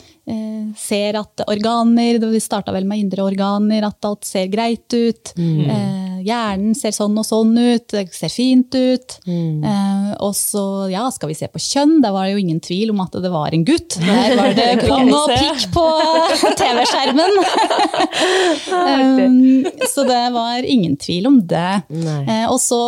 ser 0.78 1.16
at 1.20 1.44
organer 1.48 2.18
Vi 2.20 2.40
starta 2.44 2.74
vel 2.76 2.88
med 2.88 3.00
indre 3.00 3.24
organer, 3.24 3.86
at 3.88 4.08
alt 4.08 4.28
ser 4.28 4.50
greit 4.52 4.92
ut. 4.94 5.32
Eh, 5.38 6.08
hjernen 6.28 6.76
ser 6.78 6.94
sånn 6.96 7.18
og 7.20 7.26
sånn 7.28 7.54
ut, 7.56 7.86
det 7.94 8.08
ser 8.16 8.32
fint 8.32 8.74
ut. 8.76 9.18
Eh, 9.28 10.12
og 10.24 10.34
så, 10.38 10.64
ja, 10.92 11.06
skal 11.14 11.32
vi 11.32 11.38
se 11.38 11.50
på 11.52 11.62
kjønn? 11.62 12.00
Der 12.04 12.14
var 12.16 12.28
det 12.28 12.36
jo 12.36 12.44
ingen 12.44 12.62
tvil 12.64 12.92
om 12.94 13.02
at 13.06 13.16
det 13.24 13.32
var 13.34 13.56
en 13.56 13.66
gutt. 13.68 14.00
Der 14.04 14.36
var 14.40 14.56
det 14.58 14.70
panne 14.88 15.22
og 15.22 15.34
pikk 15.34 15.68
på 15.76 15.86
TV-skjermen. 16.62 17.40
um, 18.78 19.88
så 19.88 20.08
det 20.08 20.24
var 20.36 20.68
ingen 20.68 20.98
tvil 21.02 21.32
om 21.32 21.42
det. 21.48 21.72
Eh, 21.94 22.46
og 22.50 22.60
så 22.64 22.82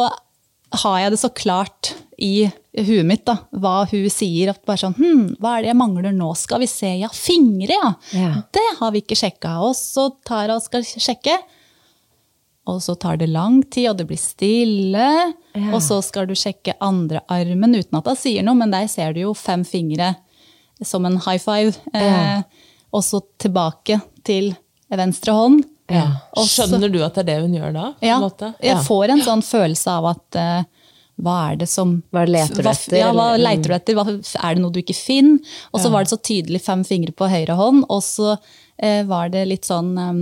har 0.84 1.00
jeg 1.04 1.16
det 1.16 1.24
så 1.24 1.32
klart 1.34 1.94
i 2.22 2.50
huet 2.80 3.06
mitt, 3.08 3.24
da, 3.28 3.38
hva 3.60 3.86
hun 3.90 4.10
sier. 4.14 4.52
At 4.54 4.62
bare 4.68 4.82
sånn, 4.84 4.96
hm, 4.98 5.24
hva 5.42 5.58
er 5.58 5.64
det 5.66 5.72
jeg 5.74 5.80
mangler 5.80 6.14
nå? 6.16 6.30
Skal 6.38 6.62
vi 6.64 6.68
se, 6.72 6.92
ja, 7.02 7.10
fingre, 7.14 7.76
ja. 7.78 7.94
Ja. 8.18 8.34
Det 8.56 8.66
har 8.80 8.92
vi 8.96 9.02
ikke 9.04 9.18
sjekka. 9.20 9.56
Og 9.66 9.74
så 9.80 10.10
tar 10.28 10.48
jeg 10.48 10.56
og 10.60 10.66
skal 10.68 10.86
sjekke. 10.90 11.38
Og 12.70 12.82
så 12.86 12.94
tar 13.02 13.18
det 13.18 13.30
lang 13.34 13.62
tid, 13.72 13.88
og 13.90 13.98
det 13.98 14.06
blir 14.12 14.20
stille. 14.22 15.08
Ja. 15.58 15.72
Og 15.74 15.82
så 15.82 15.98
skal 16.06 16.28
du 16.30 16.36
sjekke 16.38 16.76
andre 16.86 17.24
armen 17.32 17.74
uten 17.80 17.98
at 17.98 18.10
hun 18.12 18.20
sier 18.20 18.46
noe, 18.46 18.58
men 18.60 18.70
der 18.74 18.86
ser 18.92 19.16
du 19.16 19.24
jo 19.24 19.34
fem 19.38 19.64
fingre 19.66 20.12
som 20.86 21.06
en 21.10 21.18
high 21.26 21.42
five. 21.42 21.74
Ja. 21.96 22.38
Eh, 22.40 22.66
og 22.94 23.04
så 23.06 23.20
tilbake 23.42 24.00
til 24.26 24.52
venstre 24.90 25.34
hånd. 25.36 25.64
Ja. 25.90 26.06
Skjønner 26.46 26.92
du 26.94 27.00
at 27.02 27.16
det 27.18 27.24
er 27.24 27.28
det 27.32 27.40
hun 27.48 27.56
gjør 27.58 27.74
da? 27.74 27.88
på 27.98 28.06
Ja, 28.06 28.20
måte? 28.22 28.52
jeg 28.62 28.78
får 28.86 29.16
en 29.16 29.24
sånn 29.26 29.42
følelse 29.46 29.90
av 29.98 30.06
at 30.12 30.38
eh, 30.38 30.64
hva 31.20 31.36
er 31.50 31.60
det 31.62 31.68
som 31.70 31.98
Hva 32.16 32.24
leter 32.28 32.64
du 32.64 32.70
etter, 32.72 32.98
Ja, 33.02 33.10
hva 33.16 33.34
leter 33.40 33.72
du 33.72 33.76
etter? 33.76 33.98
Hva, 33.98 34.06
er 34.10 34.56
det 34.56 34.64
noe 34.64 34.74
du 34.76 34.80
ikke 34.82 34.98
finner? 34.98 35.40
Og 35.74 35.84
så 35.84 35.92
var 35.94 36.06
det 36.06 36.14
så 36.14 36.20
tydelig 36.22 36.62
fem 36.66 36.86
fingre 36.88 37.16
på 37.16 37.30
høyre 37.32 37.58
hånd, 37.60 37.84
og 37.92 38.04
så 38.06 38.36
eh, 38.78 39.04
var 39.10 39.34
det 39.34 39.48
litt 39.50 39.68
sånn 39.68 39.92
eh, 40.00 40.22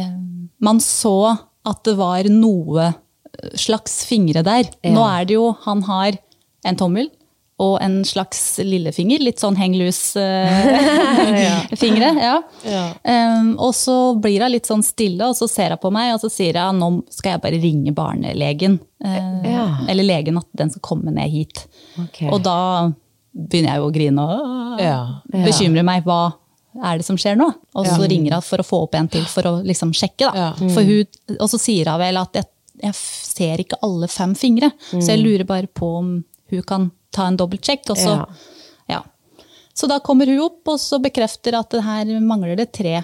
eh, 0.00 0.16
Man 0.64 0.80
så 0.84 1.36
at 1.68 1.84
det 1.84 1.98
var 1.98 2.30
noe 2.32 2.92
slags 3.58 4.00
fingre 4.08 4.42
der. 4.42 4.70
Nå 4.88 5.02
er 5.04 5.28
det 5.28 5.36
jo 5.36 5.52
Han 5.66 5.84
har 5.86 6.16
en 6.66 6.78
tommel. 6.80 7.10
Og 7.58 7.80
en 7.82 8.04
slags 8.06 8.60
lillefinger. 8.62 9.18
Litt 9.26 9.40
sånn 9.42 9.56
heng 9.58 9.72
loose-fingre. 9.74 12.10
ja. 12.28 12.36
Ja. 12.64 12.84
Um, 13.02 13.56
og 13.58 13.74
så 13.74 14.14
blir 14.22 14.40
hun 14.44 14.52
litt 14.54 14.66
sånn 14.70 14.82
stille, 14.86 15.26
og 15.26 15.34
så 15.38 15.48
ser 15.50 15.70
hun 15.74 15.80
på 15.82 15.90
meg, 15.94 16.12
og 16.14 16.20
så 16.22 16.30
sier 16.32 16.54
hun 16.62 16.78
nå 16.78 16.88
skal 17.14 17.32
jeg 17.34 17.42
bare 17.42 17.58
ringe 17.62 17.92
barnelegen. 17.96 18.78
Uh, 19.04 19.42
Ja. 19.48 19.66
Eller 19.88 20.04
legen, 20.06 20.38
at 20.38 20.46
den 20.58 20.70
skal 20.70 20.82
komme 20.86 21.10
ned 21.14 21.30
hit. 21.32 21.64
Okay. 22.08 22.28
Og 22.30 22.42
da 22.46 22.56
begynner 23.38 23.70
jeg 23.74 23.80
jo 23.82 23.88
å 23.88 23.94
grine 23.94 24.20
og 24.28 24.80
Ja. 24.82 25.00
bekymre 25.32 25.82
meg. 25.86 26.04
Hva 26.06 26.20
er 26.84 26.96
det 26.98 27.06
som 27.06 27.16
skjer 27.18 27.36
nå? 27.38 27.48
Og 27.74 27.86
så 27.86 28.06
ringer 28.08 28.32
hun 28.38 28.42
for 28.46 28.58
å 28.62 28.66
få 28.66 28.76
opp 28.86 28.94
en 28.98 29.08
til 29.10 29.24
for 29.30 29.42
å 29.50 29.52
liksom 29.66 29.90
sjekke. 29.94 30.30
Da. 30.34 30.52
For 30.74 30.82
hun, 30.86 31.04
og 31.40 31.48
så 31.50 31.58
sier 31.58 31.90
hun 31.90 31.98
vel 32.02 32.16
at 32.22 32.32
jeg, 32.38 32.46
jeg 32.82 32.94
ser 32.94 33.56
ikke 33.64 33.80
alle 33.82 34.06
fem 34.10 34.34
fingre, 34.38 34.70
så 34.92 35.08
jeg 35.10 35.22
lurer 35.24 35.44
bare 35.48 35.66
på 35.66 35.86
om 35.98 36.08
hun 36.50 36.62
kan 36.62 36.90
ta 37.14 37.26
en 37.28 37.38
dobbeltsjekk. 37.40 37.90
Og 37.94 37.96
så, 38.00 38.16
Ja. 38.16 38.26
ja. 38.88 39.02
så 39.74 39.88
da 39.90 40.00
kommer 40.04 40.26
hun 40.26 40.40
opp 40.44 40.68
og 40.74 40.80
så 40.82 41.00
bekrefter 41.02 41.58
at 41.58 41.70
det 41.74 41.84
her 41.86 42.12
mangler 42.20 42.56
det 42.56 42.72
tre 42.72 43.02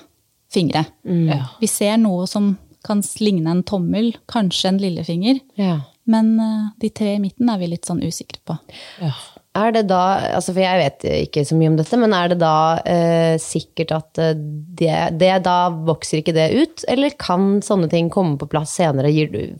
fingre. 0.52 0.84
Ja. 1.04 1.40
Vi 1.60 1.66
ser 1.70 1.96
noe 1.98 2.26
som 2.30 2.54
kan 2.84 3.00
ligne 3.20 3.50
en 3.50 3.62
tommel, 3.66 4.12
kanskje 4.28 4.68
en 4.68 4.78
lillefinger. 4.82 5.40
Ja. 5.56 5.80
Men 6.04 6.34
eh, 6.40 6.66
de 6.82 6.90
tre 6.90 7.14
i 7.16 7.20
midten 7.22 7.48
er 7.48 7.58
vi 7.62 7.70
litt 7.72 7.88
sånn 7.88 8.02
usikre 8.04 8.42
på. 8.44 8.58
Ja. 9.00 9.14
Er 9.54 9.70
det 9.70 9.84
da, 9.86 10.00
altså 10.34 10.50
for 10.50 10.64
jeg 10.64 10.78
vet 10.80 11.04
ikke 11.28 11.44
så 11.46 11.54
mye 11.54 11.70
om 11.70 11.76
dette, 11.78 11.98
men 12.00 12.14
er 12.16 12.32
det 12.32 12.40
da 12.40 12.54
eh, 12.90 13.34
sikkert 13.38 13.92
at 13.94 14.18
eh, 14.18 14.32
det, 14.34 14.94
det 15.20 15.30
da 15.46 15.68
vokser 15.86 16.18
ikke 16.18 16.34
det 16.34 16.48
ut? 16.58 16.82
Eller 16.90 17.14
kan 17.22 17.60
sånne 17.62 17.86
ting 17.92 18.08
komme 18.10 18.34
på 18.40 18.48
plass 18.50 18.72
senere? 18.80 19.12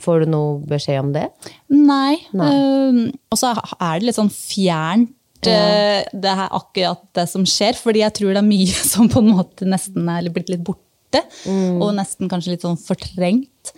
Får 0.03 0.25
du 0.25 0.33
noe 0.33 0.57
beskjed 0.67 0.99
om 0.99 1.13
det? 1.15 1.29
Nei. 1.71 2.17
Nei. 2.35 2.49
Uh, 2.51 2.99
og 3.31 3.39
så 3.39 3.53
er 3.55 4.01
det 4.01 4.09
litt 4.09 4.19
sånn 4.19 4.33
fjernt, 4.35 5.15
eh, 5.47 6.03
det 6.11 6.35
her, 6.41 6.51
akkurat 6.59 7.07
det 7.15 7.29
som 7.31 7.47
skjer. 7.47 7.79
Fordi 7.79 8.03
jeg 8.03 8.19
tror 8.19 8.35
det 8.35 8.43
er 8.43 8.51
mye 8.51 8.83
som 8.97 9.07
på 9.13 9.23
en 9.23 9.31
måte 9.37 9.71
nesten 9.71 10.11
er 10.11 10.27
blitt 10.35 10.51
litt 10.51 10.67
borte. 10.67 11.23
Og 11.47 11.95
nesten 11.95 12.27
kanskje 12.27 12.57
litt 12.57 12.67
sånn 12.67 12.81
fortrengt. 12.83 13.77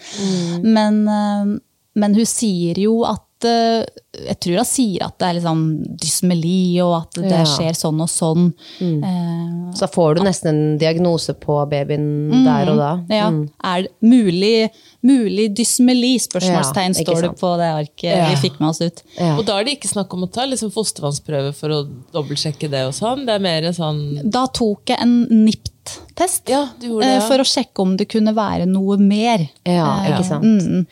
Men, 0.65 1.03
uh, 1.05 1.59
men 2.01 2.17
hun 2.17 2.29
sier 2.29 2.81
jo 2.81 3.03
at 3.05 3.26
eh, 3.45 3.85
Jeg 4.17 4.41
tror 4.41 4.57
hun 4.57 4.65
sier 4.65 5.03
at 5.05 5.19
det 5.19 5.27
er 5.29 5.35
liksom 5.37 5.61
dysmeli, 6.01 6.81
og 6.81 7.03
at 7.03 7.11
det 7.21 7.31
Ja. 7.31 7.45
skjer 7.45 7.75
sånn 7.77 8.01
og 8.01 8.09
sånn. 8.09 8.55
Eh, 8.81 9.73
Så 9.77 9.87
får 9.93 10.15
du 10.17 10.23
nesten 10.23 10.49
en 10.49 10.79
diagnose 10.79 11.35
på 11.35 11.69
babyen 11.69 12.31
der 12.47 12.71
og 12.73 12.79
da. 12.79 12.93
Ja. 13.13 13.29
Mm. 13.31 13.51
Er 13.63 13.83
det 13.83 13.91
mulig, 14.01 14.71
mulig 15.05 15.55
dysmeli? 15.55 16.15
Spørsmålstegn 16.19 16.97
Ja, 16.97 17.05
står 17.05 17.21
det 17.23 17.33
på 17.39 17.51
det 17.59 17.69
arket 17.75 18.17
Ja. 18.17 18.29
vi 18.31 18.49
fikk 18.49 18.59
med 18.59 18.71
oss 18.71 18.81
ut. 18.81 19.03
Ja. 19.19 19.37
Og 19.37 19.45
da 19.45 19.59
er 19.61 19.65
det 19.65 19.79
ikke 19.81 19.93
snakk 19.93 20.15
om 20.15 20.25
å 20.25 20.33
ta 20.33 20.47
liksom 20.47 20.71
fostervannsprøve 20.73 21.55
for 21.55 21.69
å 21.69 21.87
dobbeltsjekke 22.15 22.71
det 22.71 22.87
og 22.87 22.95
sånn. 22.95 23.27
Det 23.27 23.35
er 23.35 23.39
mer 23.39 23.63
sånn 23.73 24.31
Da 24.31 24.47
tok 24.47 24.87
jeg 24.87 24.99
en 25.03 25.27
NIPT-test 25.45 26.49
Ja, 26.49 26.71
det, 26.81 26.87
eh, 26.89 27.19
ja. 27.19 27.21
for 27.29 27.37
å 27.37 27.45
sjekke 27.45 27.81
om 27.83 27.97
det 27.99 28.09
kunne 28.09 28.35
være 28.35 28.67
noe 28.67 28.97
mer. 28.97 29.51
Ja, 29.67 30.01
Eh, 30.05 30.11
ikke 30.13 30.25
sant. 30.25 30.43
mm. 30.43 30.87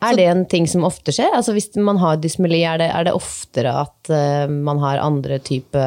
Er 0.00 0.16
det 0.16 0.24
en 0.30 0.46
ting 0.48 0.66
som 0.68 0.84
ofte 0.88 1.12
skjer? 1.12 1.32
Altså 1.36 1.52
Hvis 1.56 1.70
man 1.76 1.98
har 2.00 2.16
dysmeli, 2.22 2.62
er 2.64 2.78
det, 2.80 2.88
er 2.94 3.04
det 3.04 3.12
oftere 3.16 3.72
at 3.82 4.10
uh, 4.12 4.48
man 4.50 4.78
har 4.82 5.02
andre 5.04 5.38
type 5.44 5.84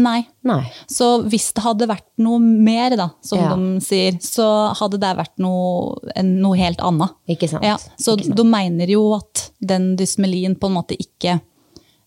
Nei. 0.00 0.20
Nei. 0.46 0.62
Så 0.86 1.06
hvis 1.28 1.48
det 1.56 1.64
hadde 1.64 1.88
vært 1.90 2.06
noe 2.22 2.38
mer, 2.40 2.94
da, 2.96 3.08
som 3.26 3.40
Ja. 3.40 3.48
de 3.58 3.80
sier, 3.84 4.14
så 4.22 4.46
hadde 4.78 5.00
det 5.02 5.10
vært 5.18 5.34
noe, 5.42 5.98
en, 6.16 6.30
noe 6.40 6.56
helt 6.56 6.80
annet. 6.80 7.10
Ikke 7.28 7.48
sant? 7.50 7.66
Ja, 7.66 7.74
så 7.98 8.14
Ikke 8.14 8.28
sant. 8.30 8.36
de 8.38 8.44
mener 8.48 8.92
jo 8.94 9.02
at 9.18 9.48
den 9.58 9.96
dysmelien 9.98 10.54
på 10.56 10.70
en 10.70 10.76
måte 10.78 10.94
ikke 10.96 11.40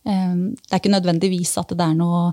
um, 0.07 0.53
Det 0.55 0.71
er 0.71 0.79
ikke 0.79 0.93
nødvendigvis 0.95 1.57
at 1.59 1.75
det 1.75 1.85
er 1.85 1.97
noe 1.99 2.23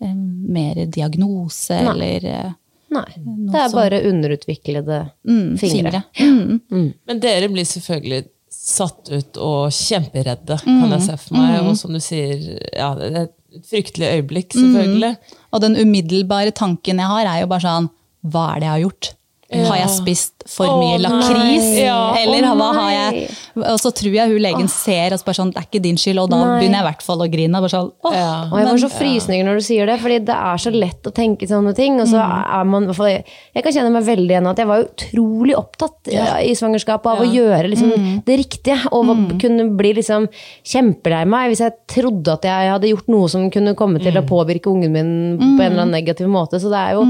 um, 0.00 0.22
mer 0.54 0.84
diagnose 0.86 1.76
Nei. 1.82 1.92
eller 1.92 2.54
Nei. 2.92 3.08
Det 3.50 3.58
er 3.58 3.74
bare 3.74 4.02
underutviklede 4.06 4.98
mm, 5.26 5.58
fingre. 5.58 6.02
fingre. 6.14 6.60
Mm. 6.70 6.88
Men 7.08 7.20
dere 7.22 7.48
blir 7.52 7.64
selvfølgelig 7.68 8.26
satt 8.62 9.10
ut 9.10 9.38
og 9.42 9.72
kjemperedde, 9.74 10.58
kan 10.62 10.92
jeg 10.94 11.06
se 11.08 11.16
for 11.18 11.38
meg. 11.38 11.56
Og 11.66 11.78
som 11.80 11.94
du 11.94 11.98
sier, 12.02 12.60
ja, 12.70 12.92
det 12.98 13.08
er 13.10 13.24
et 13.26 13.66
fryktelig 13.68 14.12
øyeblikk, 14.18 14.54
selvfølgelig. 14.54 15.16
Og 15.50 15.64
den 15.64 15.74
umiddelbare 15.80 16.54
tanken 16.54 17.02
jeg 17.02 17.10
har, 17.10 17.26
er 17.26 17.42
jo 17.42 17.50
bare 17.50 17.66
sånn 17.66 17.90
Hva 18.22 18.52
er 18.52 18.62
det 18.62 18.68
jeg 18.68 18.74
har 18.76 18.84
gjort? 18.84 19.10
Har 19.52 19.80
jeg 19.82 19.92
spist 19.92 20.41
for 20.50 20.68
oh, 20.68 20.80
mye 20.80 20.98
lakris? 21.02 21.68
Ja. 21.82 21.98
Eller 22.18 22.46
oh, 22.48 22.56
hva 22.58 22.68
har 22.76 22.90
jeg 22.92 23.26
Og 23.60 23.78
så 23.80 23.92
tror 23.94 24.16
jeg 24.16 24.32
hun 24.32 24.42
legen 24.42 24.70
ser 24.72 25.14
og 25.14 25.20
spør 25.22 25.38
sånn, 25.38 25.52
det 25.54 25.62
er 25.62 25.68
ikke 25.68 25.82
din 25.84 26.00
skyld, 26.00 26.22
og 26.24 26.30
da 26.32 26.40
Nei. 26.40 26.58
begynner 26.60 26.80
jeg 26.80 26.86
i 26.86 26.88
hvert 26.88 27.04
fall 27.06 27.24
å 27.24 27.28
grine. 27.32 27.62
Bare 27.62 27.72
sånn, 27.72 27.90
oh, 28.02 28.16
Ja. 28.16 28.32
Og 28.48 28.58
jeg 28.60 28.68
får 28.70 28.82
så 28.84 28.90
frysninger 28.96 29.48
når 29.48 29.60
du 29.60 29.66
sier 29.66 29.90
det, 29.90 29.98
fordi 30.02 30.18
det 30.28 30.38
er 30.50 30.62
så 30.64 30.72
lett 30.74 31.08
å 31.08 31.14
tenke 31.14 31.48
sånne 31.50 31.74
ting. 31.78 32.00
Og 32.02 32.10
så 32.10 32.22
er 32.22 32.68
man, 32.68 32.88
jeg, 32.90 33.22
jeg 33.54 33.66
kan 33.66 33.76
kjenne 33.76 33.94
meg 33.94 34.06
veldig 34.08 34.36
igjen 34.36 34.50
at 34.50 34.62
jeg 34.62 34.70
var 34.70 34.86
utrolig 34.86 35.56
opptatt 35.58 36.12
ja. 36.12 36.26
i 36.42 36.54
svangerskapet 36.58 37.12
av 37.12 37.22
å 37.24 37.28
gjøre 37.28 37.70
liksom, 37.72 37.94
det 38.26 38.38
riktige. 38.42 38.78
Og 38.92 39.12
mm. 39.12 39.28
kunne 39.42 39.68
bli 39.78 39.94
liksom 40.00 40.28
kjempelei 40.68 41.22
meg 41.28 41.52
hvis 41.52 41.64
jeg 41.64 41.76
trodde 41.90 42.36
at 42.36 42.46
jeg 42.48 42.72
hadde 42.72 42.90
gjort 42.92 43.10
noe 43.12 43.30
som 43.30 43.48
kunne 43.52 43.76
komme 43.78 44.02
til 44.02 44.16
å 44.18 44.26
påvirke 44.26 44.70
ungen 44.72 44.92
min 44.94 45.12
på 45.38 45.46
en 45.46 45.66
eller 45.68 45.84
annen 45.84 45.96
negativ 45.96 46.30
måte. 46.30 46.60
Så 46.62 46.72
det 46.72 46.80
er 46.80 46.98
jo 46.98 47.06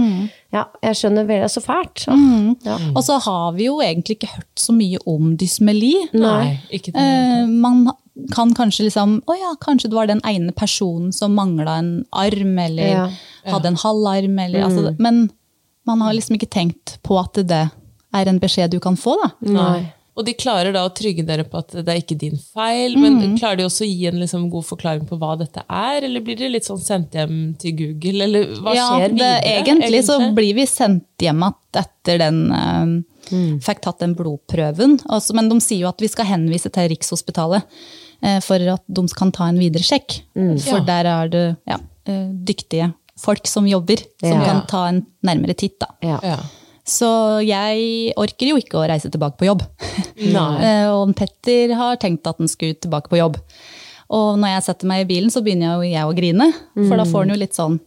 Ja, 0.52 0.66
jeg 0.84 0.98
skjønner 0.98 1.24
veldig. 1.24 1.46
Det 1.46 1.48
er 1.48 1.52
så 1.54 1.62
fælt. 1.64 2.02
Åh, 2.12 2.50
ja. 2.66 2.74
Og 2.92 3.00
så 3.06 3.16
har 3.24 3.52
vi 3.56 3.66
jo 3.68 3.80
egentlig 3.84 4.18
ikke 4.18 4.32
hørt 4.36 4.60
så 4.60 4.74
mye 4.76 5.00
om 5.08 5.34
dysmeli. 5.40 5.94
Nei, 6.14 6.58
ikke 6.74 6.94
det. 6.94 7.02
Eh, 7.02 7.46
man 7.50 7.84
kan 8.34 8.52
kanskje 8.54 8.84
liksom 8.90 9.14
Å 9.24 9.36
ja, 9.38 9.54
kanskje 9.60 9.88
det 9.88 9.96
var 9.96 10.10
den 10.10 10.20
ene 10.28 10.52
personen 10.52 11.12
som 11.16 11.32
mangla 11.38 11.78
en 11.80 11.92
arm, 12.12 12.58
eller 12.58 12.90
Ja. 12.92 13.06
hadde 13.46 13.72
en 13.72 13.80
halv 13.80 14.06
arm, 14.06 14.38
eller 14.38 14.66
altså, 14.66 14.96
Men 14.98 15.30
man 15.86 16.00
har 16.00 16.12
liksom 16.12 16.36
ikke 16.36 16.50
tenkt 16.50 16.98
på 17.02 17.18
at 17.18 17.34
det 17.48 17.70
er 18.12 18.28
en 18.28 18.38
beskjed 18.38 18.70
du 18.70 18.80
kan 18.80 18.96
få, 18.96 19.16
da. 19.22 19.30
Nei. 19.40 19.92
Og 20.12 20.26
de 20.26 20.34
klarer 20.36 20.74
da 20.74 20.82
å 20.84 20.92
trygge 20.92 21.24
dere 21.24 21.44
på 21.48 21.56
at 21.62 21.72
det 21.72 21.88
er 21.88 22.00
ikke 22.02 22.18
din 22.20 22.36
feil, 22.36 22.98
men 23.00 23.38
klarer 23.38 23.62
de 23.62 23.64
også 23.64 23.86
å 23.86 23.88
gi 23.88 24.10
en 24.10 24.18
liksom 24.20 24.50
god 24.52 24.66
forklaring 24.68 25.06
på 25.08 25.16
hva 25.16 25.38
dette 25.40 25.62
er, 25.64 26.04
eller 26.04 26.20
blir 26.20 26.36
dere 26.36 26.52
litt 26.52 26.68
sånn 26.68 26.82
sendt 26.84 27.16
hjem 27.16 27.38
til 27.60 27.72
Google, 27.78 28.26
eller 28.26 28.50
hva 28.60 28.74
ja, 28.76 28.90
skjer 28.90 29.06
det, 29.08 29.16
videre? 29.16 29.54
egentlig, 29.62 30.02
så 30.04 30.18
blir 30.36 30.58
vi 30.60 30.66
sendt 30.68 31.24
hjem 31.24 31.40
igjen 31.46 31.80
etter 31.80 32.20
den 32.20 32.42
eh, 33.32 33.58
Fikk 33.64 33.80
tatt 33.84 33.98
den 34.04 34.14
blodprøven. 34.18 34.98
Altså, 35.08 35.34
men 35.34 35.48
de 35.48 35.58
sier 35.60 35.82
jo 35.84 35.88
at 35.90 36.00
vi 36.00 36.08
skal 36.12 36.28
henvise 36.28 36.70
til 36.72 36.88
Rikshospitalet 36.92 37.62
eh, 38.22 38.40
for 38.44 38.56
at 38.74 38.82
de 38.88 39.06
kan 39.18 39.32
ta 39.34 39.48
en 39.50 39.58
videre 39.58 39.82
sjekk. 39.82 40.20
For 40.34 40.78
Ja. 40.78 40.84
der 40.84 41.04
er 41.06 41.28
det 41.32 41.44
ja, 41.68 41.78
eh, 42.06 42.28
dyktige 42.44 42.92
folk 43.18 43.46
som 43.46 43.66
jobber, 43.68 43.98
som 44.20 44.40
Ja. 44.40 44.44
kan 44.44 44.66
ta 44.66 44.86
en 44.88 45.06
nærmere 45.24 45.54
titt. 45.56 45.78
Da. 45.80 45.86
Ja. 46.02 46.18
Ja. 46.22 46.38
Så 46.84 47.06
jeg 47.46 48.12
orker 48.18 48.48
jo 48.48 48.56
ikke 48.58 48.80
å 48.80 48.88
reise 48.88 49.08
tilbake 49.10 49.38
på 49.38 49.46
jobb. 49.46 49.62
Nei. 50.18 50.58
Eh, 50.66 50.88
og 50.90 51.14
Petter 51.14 51.74
har 51.78 51.96
tenkt 51.96 52.26
at 52.26 52.38
han 52.38 52.48
skulle 52.48 52.74
tilbake 52.74 53.08
på 53.08 53.18
jobb. 53.20 53.36
Og 54.10 54.36
når 54.38 54.56
jeg 54.56 54.62
setter 54.66 54.86
meg 54.90 55.04
i 55.04 55.14
bilen, 55.14 55.30
så 55.30 55.40
begynner 55.42 55.78
jo 55.78 55.86
jeg 55.88 56.04
å 56.04 56.12
grine. 56.14 56.52
For 56.74 56.96
da 56.98 57.04
får 57.04 57.22
han 57.24 57.30
jo 57.32 57.38
litt 57.40 57.54
sånn 57.56 57.78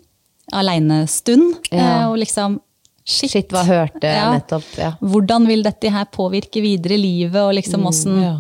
alenestund. 0.54 1.60
Ja. 1.72 2.02
Eh, 2.02 2.06
og 2.10 2.18
liksom 2.22 2.60
Shit. 3.06 3.30
Shit, 3.36 3.50
hva 3.54 3.64
hørte 3.68 4.02
jeg 4.02 4.18
Ja. 4.18 4.32
nettopp? 4.34 4.68
Ja. 4.82 4.92
Hvordan 5.02 5.46
vil 5.48 5.62
dette 5.64 5.92
her 5.94 6.06
påvirke 6.06 6.62
videre 6.64 6.98
livet, 6.98 7.38
og 7.42 7.54
liksom 7.54 7.86
åssen 7.86 8.22
Ja. 8.24 8.36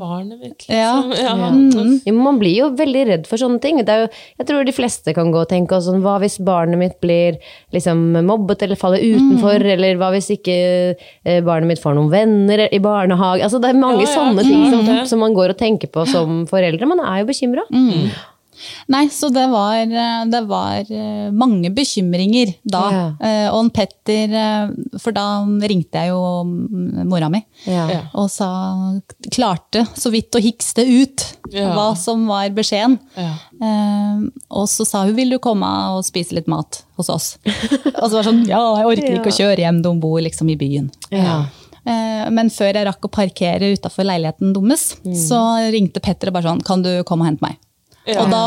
Barnet 0.00 0.40
mitt, 0.40 0.64
liksom. 0.66 1.12
Ja. 1.18 1.50
Mm. 2.10 2.16
Man 2.16 2.38
blir 2.40 2.54
jo 2.56 2.68
veldig 2.76 3.02
redd 3.06 3.26
for 3.28 3.36
sånne 3.36 3.60
ting. 3.60 3.76
Det 3.84 3.88
er 3.92 4.00
jo, 4.06 4.08
jeg 4.40 4.46
tror 4.48 4.64
de 4.64 4.72
fleste 4.72 5.12
kan 5.14 5.30
gå 5.30 5.42
og 5.42 5.48
tenke 5.50 5.76
sånn, 5.84 6.00
hva 6.00 6.14
hvis 6.22 6.38
barnet 6.42 6.78
mitt 6.80 6.96
blir 7.02 7.36
liksom, 7.74 8.00
mobbet 8.24 8.62
eller 8.64 8.76
faller 8.80 9.04
utenfor, 9.04 9.60
eller 9.60 9.96
hva 10.00 10.08
hvis 10.14 10.30
ikke 10.38 10.56
eh, 11.26 11.40
barnet 11.44 11.68
mitt 11.68 11.82
får 11.82 11.94
noen 11.98 12.10
venner 12.10 12.68
i 12.72 12.78
barnehage. 12.80 13.42
Altså, 13.44 13.60
det 13.60 13.68
er 13.74 13.80
mange 13.80 14.00
Ja, 14.06 14.08
ja, 14.08 14.16
sånne 14.16 14.42
ting 14.48 14.70
som, 14.72 15.06
som 15.06 15.18
man 15.20 15.34
går 15.36 15.50
og 15.52 15.58
tenker 15.60 15.92
på 15.92 16.06
som 16.08 16.46
foreldre. 16.48 16.88
Man 16.88 17.00
er 17.04 17.20
jo 17.20 17.28
bekymra. 17.28 17.66
Mm. 17.70 18.10
Nei, 18.92 19.06
så 19.08 19.30
det 19.32 19.46
var, 19.50 19.76
eh, 19.82 20.24
det 20.30 20.40
var 20.48 20.80
eh, 20.90 21.30
mange 21.32 21.70
bekymringer 21.74 22.54
da. 22.64 22.82
Ja. 22.92 23.04
Eh, 23.20 23.46
Og 23.50 23.64
en 23.64 23.70
Petter 23.70 24.34
For 24.98 25.12
da 25.16 25.24
ringte 25.68 26.00
jeg 26.02 26.10
jo 26.12 26.20
mm, 26.44 27.04
mora 27.08 27.28
mi. 27.32 27.42
Ja. 27.66 27.86
Og 28.14 28.28
sa 28.30 28.50
klarte 29.30 29.86
så 29.98 30.10
vidt 30.12 30.34
å 30.36 30.42
hikste 30.42 30.84
ut 30.86 31.26
Ja. 31.52 31.72
hva 31.74 31.96
som 31.98 32.26
var 32.30 32.48
beskjeden. 32.54 32.98
Ja. 33.16 33.32
Og 34.50 34.68
så 34.70 34.84
sa 34.86 35.04
hun 35.06 35.16
vil 35.16 35.30
du 35.34 35.38
komme 35.42 35.66
og 35.96 36.04
spise 36.06 36.36
litt 36.36 36.48
mat 36.50 36.82
hos 36.98 37.08
oss. 37.12 37.30
og 37.44 38.04
så 38.06 38.12
var 38.12 38.22
det 38.22 38.28
sånn 38.28 38.44
ja, 38.48 38.60
jeg 38.80 38.90
orker 38.92 39.16
ikke 39.18 39.32
å 39.32 39.38
kjøre 39.40 39.64
hjem, 39.64 39.82
de 39.84 39.94
bor 40.02 40.20
liksom 40.22 40.50
i 40.52 40.56
byen. 40.60 40.90
Ja. 41.14 41.40
Eh, 41.80 42.26
men 42.30 42.50
før 42.52 42.74
jeg 42.76 42.86
rakk 42.86 43.06
å 43.08 43.12
parkere 43.12 43.72
utafor 43.74 44.04
leiligheten 44.08 44.52
deres, 44.56 44.90
Mm. 45.00 45.14
så 45.16 45.38
ringte 45.72 46.02
Petter 46.04 46.28
og 46.28 46.34
bare 46.36 46.50
sånn 46.50 46.62
kan 46.64 46.82
du 46.84 46.90
komme 47.08 47.24
og 47.24 47.30
hente 47.32 47.42
meg. 47.46 47.56
Ja. 48.08 48.22
Og 48.22 48.30
da 48.32 48.42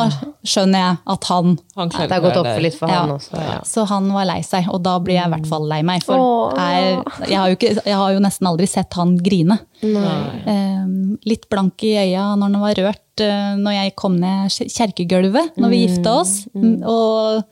skjønner 0.49 0.81
jeg 0.81 0.95
at 1.13 1.27
han 1.29 1.51
Han 1.77 1.91
Det 1.93 2.07
har 2.09 2.23
gått 2.23 2.39
opp 2.39 2.47
for 2.49 2.63
litt 2.65 2.77
for 2.77 2.89
ja. 2.89 3.03
han 3.03 3.13
også. 3.13 3.37
Ja. 3.37 3.59
Så 3.67 3.85
han 3.89 4.09
var 4.15 4.25
lei 4.25 4.39
seg, 4.45 4.67
og 4.73 4.81
da 4.85 4.95
blir 5.03 5.19
jeg 5.19 5.29
i 5.29 5.33
hvert 5.35 5.49
fall 5.51 5.67
lei 5.69 5.79
meg. 5.85 6.03
For 6.07 6.17
Åh. 6.17 6.57
er, 6.57 6.89
jeg, 7.29 7.37
har 7.37 7.51
jo 7.51 7.59
ikke, 7.59 7.73
jeg 7.77 7.99
har 8.01 8.15
jo 8.15 8.23
nesten 8.23 8.49
aldri 8.49 8.69
sett 8.69 8.97
han 8.97 9.15
grine. 9.23 9.59
Eh, 9.83 10.85
litt 11.29 11.49
blank 11.51 11.85
i 11.85 11.95
øya 12.01 12.33
når 12.33 12.47
han 12.49 12.61
var 12.63 12.79
rørt 12.81 13.23
eh, 13.25 13.49
når 13.59 13.77
jeg 13.77 13.97
kom 13.99 14.15
ned 14.21 14.53
kjerkegulvet 14.63 15.59
når 15.59 15.75
vi 15.75 15.83
gifta 15.85 16.15
oss. 16.23 16.37
Mm, 16.55 16.77
Og 16.89 17.43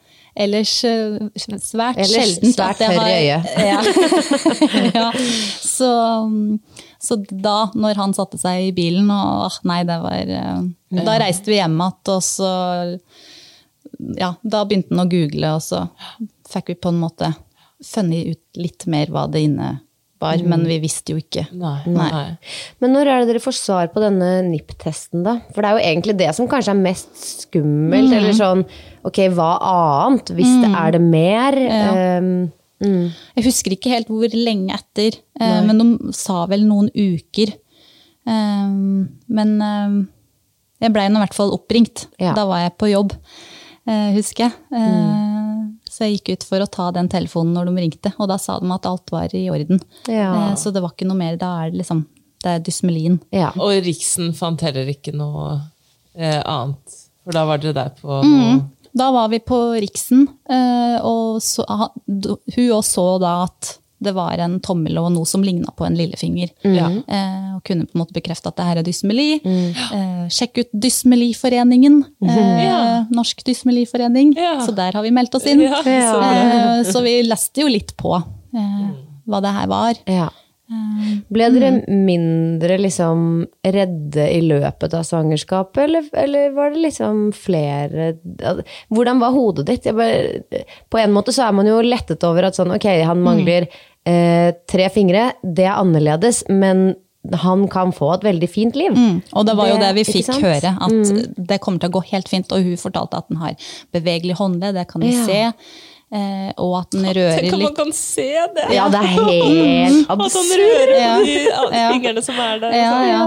ellers 0.41 0.73
eh, 0.87 1.17
svært 1.37 1.99
Ellers 1.99 2.15
sjeldent 2.15 2.55
svært 2.55 2.81
at 2.81 2.85
jeg 2.85 2.97
tørr 2.97 3.09
i 3.11 3.17
øyet. 3.21 3.43
Ja. 3.71 3.79
ja. 5.01 5.07
Så, 5.61 5.91
så 7.01 7.17
da, 7.29 7.71
når 7.73 7.97
han 7.97 8.13
satte 8.13 8.37
seg 8.37 8.67
i 8.67 8.73
bilen, 8.77 9.09
og 9.09 9.45
ah, 9.47 9.59
nei, 9.67 9.81
det 9.89 9.97
var 10.03 10.29
ja. 10.29 10.57
Da 11.01 11.15
reiste 11.21 11.49
vi 11.49 11.57
hjem 11.57 11.79
igjen, 11.79 12.01
og 12.13 12.25
så 12.25 12.51
Ja, 14.17 14.33
da 14.41 14.65
begynte 14.65 14.93
han 14.93 15.05
å 15.05 15.09
google, 15.09 15.55
og 15.57 15.63
så 15.65 15.85
fikk 16.51 16.73
vi 16.73 16.81
på 16.83 16.91
en 16.93 17.01
måte 17.01 17.31
funnet 17.81 18.35
ut 18.35 18.61
litt 18.61 18.85
mer 18.91 19.09
hva 19.09 19.25
det 19.31 19.41
innebar, 19.47 20.43
men 20.45 20.67
vi 20.69 20.77
visste 20.83 21.15
jo 21.15 21.21
ikke. 21.21 21.47
Nei. 21.57 21.79
Nei. 21.89 22.09
Nei. 22.13 22.53
Men 22.83 22.93
når 22.93 23.09
er 23.09 23.21
det 23.21 23.31
dere 23.31 23.41
får 23.41 23.57
svar 23.57 23.89
på 23.93 24.03
denne 24.03 24.29
NIP-testen, 24.51 25.23
da? 25.25 25.39
For 25.55 25.63
det 25.63 25.71
er 25.71 25.77
jo 25.77 25.85
egentlig 25.89 26.17
det 26.21 26.29
som 26.37 26.49
kanskje 26.51 26.75
er 26.75 26.83
mest 26.83 27.27
skummelt. 27.47 28.13
Eller 28.13 28.37
sånn, 28.37 28.61
ok, 29.07 29.23
hva 29.33 29.55
annet? 29.71 30.33
Hvis 30.37 30.53
det 30.61 30.69
er 30.69 30.97
det 30.97 31.01
mer? 31.01 31.57
Um, 32.21 32.33
mm. 32.81 33.05
Jeg 33.37 33.45
husker 33.47 33.75
ikke 33.75 33.93
helt 33.93 34.09
hvor 34.11 34.33
lenge 34.35 34.73
etter, 34.75 35.17
eh, 35.39 35.59
men 35.67 35.77
de 35.81 36.13
sa 36.17 36.45
vel 36.51 36.65
noen 36.67 36.89
uker. 36.93 37.53
Eh, 38.27 38.73
men 39.37 39.53
eh, 39.61 39.95
jeg 40.81 40.93
blei 40.95 41.07
nå 41.09 41.19
i 41.21 41.25
hvert 41.25 41.37
fall 41.37 41.53
oppringt. 41.55 42.07
Ja. 42.21 42.33
Da 42.37 42.45
var 42.49 42.63
jeg 42.65 42.75
på 42.81 42.89
jobb, 42.91 43.13
eh, 43.85 44.09
husker 44.17 44.47
jeg. 44.49 44.55
Mm. 44.73 45.77
Så 45.91 46.05
jeg 46.07 46.19
gikk 46.19 46.29
ut 46.37 46.43
for 46.47 46.63
å 46.63 46.69
ta 46.71 46.87
den 46.95 47.09
telefonen 47.11 47.53
når 47.57 47.67
de 47.69 47.83
ringte, 47.83 48.13
og 48.17 48.29
da 48.31 48.37
sa 48.39 48.55
de 48.61 48.69
at 48.71 48.85
alt 48.87 49.11
var 49.13 49.33
i 49.35 49.43
orden. 49.51 49.81
Ja. 50.07 50.31
Eh, 50.51 50.55
Så 50.57 50.71
det 50.73 50.81
var 50.83 50.93
ikke 50.95 51.07
noe 51.09 51.19
mer. 51.19 51.37
Da 51.41 51.53
er 51.65 51.71
det 51.73 51.81
liksom 51.83 52.05
det 52.41 52.49
er 52.49 52.59
dysmelien. 52.65 53.19
ja. 53.31 53.51
Og 53.61 53.83
Riksen 53.85 54.31
fant 54.33 54.61
heller 54.65 54.87
ikke 54.89 55.11
noe 55.13 55.59
eh, 56.15 56.39
annet, 56.41 56.95
for 57.21 57.35
da 57.37 57.43
var 57.45 57.59
dere 57.61 57.75
der 57.77 57.91
på 57.99 58.21
noe 58.25 58.55
Da 58.97 59.11
var 59.11 59.29
vi 59.31 59.39
på 59.39 59.57
Riksen, 59.79 60.25
eh, 60.49 60.97
og 61.05 61.39
så, 61.43 61.63
hun 62.07 62.65
òg 62.75 62.83
så 62.83 63.05
da 63.23 63.43
at 63.45 63.77
det 64.01 64.15
var 64.17 64.39
en 64.41 64.55
tommel 64.65 64.97
og 64.97 65.11
noe 65.13 65.27
som 65.29 65.43
ligna 65.45 65.69
på 65.77 65.85
en 65.85 65.93
lillefinger. 65.95 66.49
Ja. 66.65 66.87
Eh, 66.89 67.51
og 67.55 67.61
kunne 67.67 67.85
på 67.85 67.93
en 67.93 68.01
måte 68.01 68.15
bekrefte 68.15 68.49
at 68.49 68.57
det 68.57 68.65
her 68.65 68.79
er 68.81 68.87
dysmeli. 68.87 69.27
Eh, 69.45 70.23
sjekk 70.33 70.57
ut 70.63 70.71
Dysmeliforeningen. 70.73 71.99
Eh, 72.25 72.65
Ja. 72.65 73.05
Norsk 73.13 73.43
Dysmeliforening. 73.45 74.33
Ja. 74.35 74.59
Så 74.65 74.73
der 74.75 74.91
har 74.97 75.03
vi 75.05 75.11
meldt 75.13 75.35
oss 75.37 75.45
inn. 75.45 75.61
Ja, 75.61 75.83
så. 75.85 76.17
Eh, 76.21 76.83
så 76.91 77.01
vi 77.05 77.21
leste 77.29 77.61
jo 77.61 77.67
litt 77.69 77.93
på 77.97 78.15
eh, 78.17 78.89
hva 79.29 79.39
det 79.45 79.53
her 79.53 79.67
var. 79.69 79.93
Ble 81.31 81.47
dere 81.51 81.71
mindre 81.87 82.77
liksom 82.79 83.21
redde 83.63 84.25
i 84.31 84.39
løpet 84.45 84.93
av 84.95 85.03
svangerskapet, 85.07 85.83
eller, 85.83 86.07
eller 86.23 86.51
var 86.55 86.71
det 86.73 86.83
liksom 86.85 87.33
flere 87.35 88.13
Hvordan 88.91 89.19
var 89.19 89.35
hodet 89.35 89.67
ditt? 89.67 89.89
Bare, 89.95 90.41
på 90.91 90.99
en 91.01 91.13
måte 91.15 91.33
så 91.35 91.47
er 91.49 91.55
man 91.57 91.67
jo 91.67 91.81
lettet 91.83 92.23
over 92.27 92.47
at 92.49 92.55
sånn, 92.59 92.73
ok, 92.75 92.87
han 93.07 93.23
mangler 93.23 93.67
eh, 94.07 94.51
tre 94.69 94.89
fingre, 94.93 95.31
det 95.43 95.67
er 95.67 95.77
annerledes, 95.79 96.45
men 96.49 96.93
han 97.37 97.67
kan 97.69 97.91
få 97.93 98.15
et 98.15 98.23
veldig 98.25 98.47
fint 98.49 98.75
liv. 98.79 98.95
Mm, 98.97 99.19
og 99.37 99.45
det 99.45 99.53
var 99.55 99.67
jo 99.69 99.75
Det- 99.77 99.81
det 99.83 99.93
vi 99.99 100.03
fikk? 100.11 100.29
Mm. 100.33 100.41
høre, 100.41 100.71
at 100.81 101.45
det 101.47 101.59
kommer 101.61 101.79
til 101.79 101.89
å 101.91 101.93
gå 101.99 102.03
helt 102.09 102.27
fint. 102.27 102.51
Og 102.51 102.63
hun 102.63 102.77
fortalte 102.81 103.17
at 103.19 103.27
den 103.29 103.37
har 103.37 103.53
bevegelig 103.93 104.35
håndledd, 104.39 104.73
det 104.73 104.87
kan 104.87 105.01
vi 105.01 105.11
Ja. 105.13 105.25
se. 105.27 105.53
Eh, 106.11 106.49
og 106.59 106.73
at 106.81 106.91
den 106.91 107.05
rører 107.07 107.37
Tenk 107.39 107.53
om 107.55 107.61
man 107.63 107.75
kan 107.77 107.91
se 107.95 108.25
det! 108.55 108.65
Ja, 108.75 108.89
det 108.91 108.99
er 108.99 109.11
helt 109.15 110.09
At 110.11 110.19
han 110.35 110.49
rører 110.59 110.89
Ja. 110.99 111.11
de 111.23 111.83
fingrene 111.93 112.23
som 112.25 112.35
er 112.43 112.57
der. 112.59 112.73
Ja, 112.75 112.89
sånn. 112.91 113.05
ja. 113.07 113.21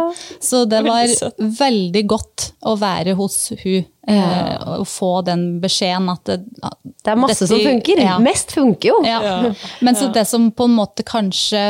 Så 0.45 0.61
det 0.69 0.83
var 0.85 0.99
Veldig 1.01 1.17
søtt. 1.17 1.41
veldig 1.63 2.03
godt 2.13 2.45
å 2.69 2.75
være 2.83 3.15
hos 3.17 3.39
hun 3.63 3.87
eh, 4.07 4.69
og 4.77 4.85
få 4.93 5.15
den 5.25 5.47
beskjeden 5.63 6.11
at 6.13 6.25
det, 6.29 6.37
at 6.63 6.77
Det 6.85 7.15
er 7.15 7.17
masse 7.23 7.39
dette- 7.41 7.49
som 7.55 7.65
funker. 7.65 8.03
Ja. 8.05 8.19
Mest 8.21 8.53
funker 8.53 8.89
jo. 8.93 9.01
Ja. 9.09 9.23
Ja. 9.25 9.55
Men 9.81 9.97
så 9.97 10.11
det 10.13 10.27
som 10.29 10.51
på 10.53 10.69
en 10.69 10.77
måte 10.77 11.03
kanskje 11.09 11.65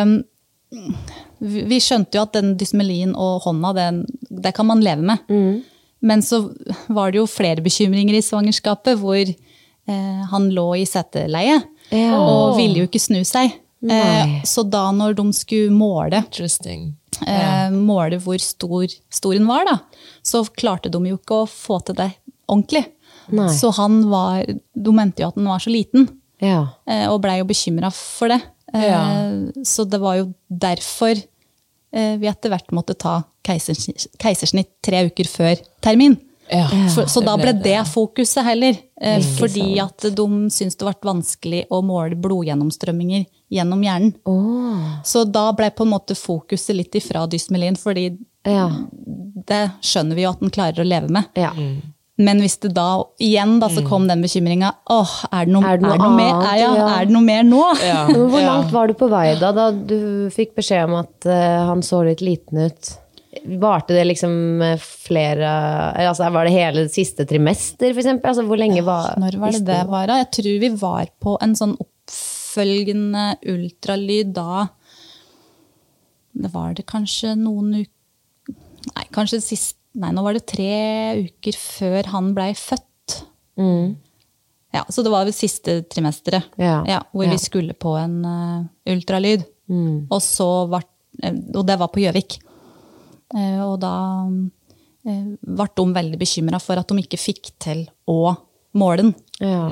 Vi 1.45 1.63
vi 1.69 1.79
skjønte 1.83 2.17
jo 2.19 2.23
at 2.25 2.33
den 2.35 2.57
dysmelien 2.59 3.15
og 3.15 3.43
hånda, 3.45 3.71
den, 3.77 4.03
det 4.31 4.55
kan 4.57 4.67
man 4.67 4.81
leve 4.83 5.03
med. 5.03 5.19
Mm. 5.29 5.63
Men 6.05 6.23
så 6.23 6.43
var 6.89 7.13
det 7.13 7.19
jo 7.23 7.27
flere 7.31 7.63
bekymringer 7.65 8.17
i 8.19 8.23
svangerskapet 8.25 8.99
hvor 9.01 9.17
eh, 9.21 9.35
han 9.87 10.51
lå 10.51 10.69
i 10.81 10.85
seteleie 10.89 11.59
Ja. 11.91 12.17
og 12.19 12.57
ville 12.57 12.79
jo 12.83 12.87
ikke 12.89 13.01
snu 13.03 13.21
seg. 13.25 13.53
Eh, 13.85 14.41
så 14.49 14.63
da 14.69 14.87
når 14.97 15.15
de 15.19 15.27
skulle 15.37 15.71
måle, 15.71 16.23
Interesting. 16.25 16.95
eh, 17.27 17.69
måle 17.71 18.17
hvor 18.19 18.39
stor 18.41 19.33
den 19.35 19.47
var, 19.47 19.65
da, 19.69 19.79
så 20.25 20.41
klarte 20.57 20.91
de 20.91 20.99
jo 21.11 21.19
ikke 21.19 21.43
å 21.43 21.49
få 21.51 21.83
til 21.85 21.95
det 21.95 22.11
ordentlig. 22.49 22.87
Nei. 23.31 23.49
Så 23.57 23.71
han 23.77 24.03
var 24.11 24.45
De 24.47 24.93
mente 24.93 25.21
jo 25.23 25.29
at 25.29 25.35
den 25.37 25.45
var 25.49 25.59
så 25.59 25.71
liten, 25.73 26.09
Ja. 26.41 26.67
eh, 26.87 27.07
og 27.09 27.21
blei 27.23 27.39
jo 27.39 27.45
bekymra 27.45 27.93
for 27.93 28.29
det. 28.29 28.41
Eh, 28.73 28.89
Ja. 28.89 29.05
Så 29.63 29.85
det 29.89 30.01
var 30.01 30.17
jo 30.17 30.35
derfor 30.51 31.15
eh, 31.93 32.17
vi 32.17 32.27
etter 32.27 32.51
hvert 32.51 32.73
måtte 32.73 32.97
ta 32.99 33.23
keisersnitt, 33.45 34.09
keisersnitt 34.19 34.69
tre 34.83 35.05
uker 35.07 35.25
før 35.29 35.61
termin. 35.81 36.17
Ja, 36.51 36.67
For, 36.93 37.09
så 37.09 37.23
da 37.25 37.37
ble 37.41 37.53
det 37.65 37.79
fokuset 37.89 38.45
heller. 38.45 38.77
Eh, 39.01 39.23
fordi 39.39 39.79
at 39.83 40.05
de 40.17 40.27
syntes 40.53 40.77
det 40.77 40.85
ble 40.87 40.95
vanskelig 41.09 41.63
å 41.73 41.81
måle 41.85 42.19
blodgjennomstrømminger 42.21 43.25
gjennom 43.55 43.83
hjernen. 43.85 44.13
Så 45.05 45.25
da 45.31 45.49
ble 45.57 45.71
på 45.71 45.87
en 45.87 45.93
måte 45.95 46.17
fokuset 46.19 46.77
litt 46.77 46.95
ifra 47.01 47.27
dysmelin, 47.31 47.77
fordi 47.81 48.11
Ja. 48.45 48.69
det 49.47 49.71
skjønner 49.81 50.15
vi 50.15 50.23
jo 50.23 50.31
at 50.31 50.41
den 50.41 50.51
klarer 50.51 50.85
å 50.85 50.89
leve 50.89 51.09
med. 51.11 51.25
ja. 51.35 51.53
Men 52.17 52.39
hvis 52.39 52.61
det 52.63 52.75
da 52.77 53.03
igjen 53.19 53.57
da, 53.59 53.67
så 53.67 53.83
kom 53.89 54.05
den 54.07 54.21
bekymringa 54.23 54.69
åh, 54.87 55.15
er 55.33 55.47
det 55.47 55.53
noe, 55.53 55.65
Er 55.67 55.79
det 55.79 55.99
noe 55.99 56.15
mer, 56.15 56.45
er, 56.47 56.59
ja, 56.61 56.75
Ja. 56.77 56.89
er 57.01 57.07
det 57.07 57.13
noe 57.13 57.23
mer 57.27 57.43
nå? 57.43 57.63
Ja, 57.83 58.07
hvor 58.07 58.39
langt 58.41 58.71
var 58.71 58.87
du 58.87 58.95
på 58.95 59.09
vei 59.11 59.35
da, 59.41 59.51
da 59.51 59.73
du 59.73 60.31
fikk 60.31 60.55
beskjed 60.55 60.85
om 60.85 60.95
at 61.01 61.27
uh, 61.27 61.67
han 61.67 61.83
så 61.83 62.05
litt 62.07 62.21
liten 62.23 62.59
ut? 62.69 62.93
Varte 63.61 63.95
det 63.97 64.05
liksom 64.07 64.63
eh, 64.63 64.81
flere 64.81 65.49
altså 66.09 66.29
Var 66.35 66.49
det 66.49 66.55
hele 66.55 66.85
siste 66.93 67.27
trimester, 67.29 67.93
eksempel? 67.93 68.31
Altså, 68.31 68.45
hvor 68.49 68.61
lenge 68.61 68.85
var 68.87 69.15
Når 69.21 69.39
var 69.43 69.55
det 69.57 69.65
det 69.69 69.81
var? 69.91 70.09
da? 70.11 70.19
Jeg 70.23 70.31
tror 70.39 70.59
vi 70.63 70.71
var 70.81 71.13
på 71.23 71.37
en 71.45 71.55
sånn 71.59 71.77
oppfølgende 71.81 73.27
ultralyd 73.55 74.35
da 74.37 74.67
Det 76.35 76.53
var 76.55 76.77
det 76.79 76.87
kanskje 76.91 77.35
noen 77.41 77.81
uker 77.83 77.91
Nei, 78.95 79.07
kanskje 79.17 79.41
sist 79.41 79.79
Nei, 79.95 80.11
nå 80.11 80.25
var 80.27 80.35
det 80.35 80.49
tre 80.51 80.73
uker 81.23 81.55
før 81.55 82.09
han 82.11 82.33
blei 82.35 82.49
født. 82.59 83.21
Ja, 84.75 84.83
Så 84.91 85.05
det 85.07 85.13
var 85.13 85.23
vel 85.29 85.37
siste 85.37 85.77
trimesteret, 85.87 86.49
Ja, 86.91 87.05
hvor 87.13 87.29
ja. 87.29 87.31
vi 87.31 87.39
skulle 87.39 87.77
på 87.79 87.93
en 87.95 88.17
uh, 88.27 88.65
ultralyd. 88.91 89.45
Og 90.11 90.19
så 90.23 90.49
var, 90.67 90.83
eh, 91.23 91.37
og 91.55 91.63
det 91.69 91.77
var 91.79 91.93
på 91.95 92.03
Gjøvik. 92.03 92.41
Eh, 93.33 93.61
og 93.65 93.79
da 93.83 93.95
uh, 94.29 95.29
ble 95.41 95.69
de 95.77 95.87
veldig 95.99 96.21
bekymra 96.21 96.61
for 96.63 96.81
at 96.81 96.91
de 96.91 97.05
ikke 97.05 97.21
fikk 97.21 97.55
til 97.63 97.87
å 98.11 98.35
måle 98.77 99.03
den. 99.03 99.15
Ja. 99.41 99.69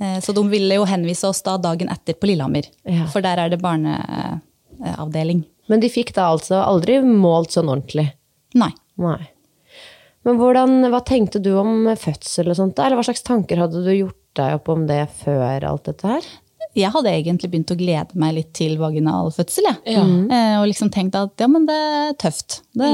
Eh, 0.00 0.18
Så 0.24 0.34
de 0.36 0.44
ville 0.48 0.78
jo 0.78 0.88
henvise 0.88 1.28
oss 1.28 1.42
da 1.46 1.56
dagen 1.60 1.90
etter 1.92 2.16
på 2.16 2.30
Lillehammer. 2.30 2.68
Ja. 2.84 3.06
For 3.12 3.24
der 3.24 3.40
er 3.42 3.52
det 3.52 3.62
barneavdeling. 3.62 5.44
Men 5.66 5.82
de 5.82 5.90
fikk 5.90 6.14
da 6.14 6.30
altså 6.34 6.60
aldri 6.62 7.00
målt 7.02 7.56
sånn 7.56 7.70
ordentlig? 7.72 8.10
Nei. 8.54 8.70
Nei. 9.02 9.20
Men 10.26 10.38
hvordan, 10.40 10.80
hva 10.90 11.00
tenkte 11.06 11.38
du 11.42 11.52
om 11.58 11.86
fødsel 11.98 12.50
og 12.50 12.58
sånt? 12.58 12.80
Eller 12.82 12.98
hva 12.98 13.04
slags 13.06 13.22
tanker 13.26 13.60
hadde 13.62 13.82
du 13.84 13.92
gjort 13.94 14.18
deg 14.38 14.56
opp 14.58 14.70
om 14.72 14.86
det 14.88 15.04
før 15.22 15.66
alt 15.68 15.86
dette 15.86 16.10
her? 16.10 16.26
Jeg 16.76 16.92
hadde 16.92 17.12
egentlig 17.12 17.50
begynt 17.52 17.72
å 17.72 17.78
glede 17.78 18.18
meg 18.20 18.34
litt 18.36 18.50
til 18.56 18.76
vaginal 18.80 19.30
fødsel. 19.32 19.68
Ja. 19.88 20.02
Eh, 20.04 20.56
Og 20.60 20.66
liksom 20.68 20.90
tenkt 20.92 21.16
at 21.18 21.40
ja, 21.40 21.48
men 21.48 21.64
det 21.68 21.76
er 21.76 22.12
tøft. 22.20 22.60
Det, 22.76 22.90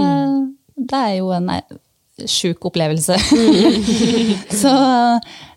det 0.79 1.01
er 1.01 1.16
jo 1.18 1.33
en 1.35 1.51
eh, 1.57 1.79
sjuk 2.31 2.66
opplevelse. 2.71 3.16
så, 4.62 4.73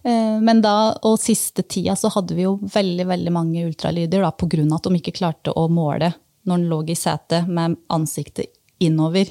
eh, 0.04 0.36
men 0.42 0.62
da, 0.66 0.76
og 1.06 1.20
siste 1.22 1.64
tida 1.70 1.96
så 2.00 2.10
hadde 2.16 2.38
vi 2.38 2.46
jo 2.48 2.58
veldig 2.74 3.08
veldig 3.14 3.34
mange 3.36 3.66
ultralyder 3.70 4.26
da, 4.26 4.32
av 4.34 4.78
at 4.80 4.90
de 4.90 5.00
ikke 5.00 5.16
klarte 5.20 5.54
å 5.56 5.68
måle 5.70 6.14
når 6.46 6.62
den 6.62 6.70
lå 6.70 6.82
i 6.94 6.98
setet 6.98 7.48
med 7.50 7.78
ansiktet 7.94 8.52
innover. 8.84 9.30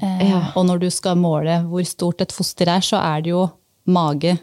Eh, 0.00 0.52
Og 0.56 0.64
når 0.68 0.84
du 0.86 0.90
skal 0.94 1.18
måle 1.20 1.58
hvor 1.68 1.84
stort 1.84 2.22
et 2.24 2.32
foster 2.32 2.70
er, 2.70 2.80
så 2.84 3.00
er 3.02 3.24
det 3.24 3.32
jo 3.34 3.46
mage, 3.86 4.36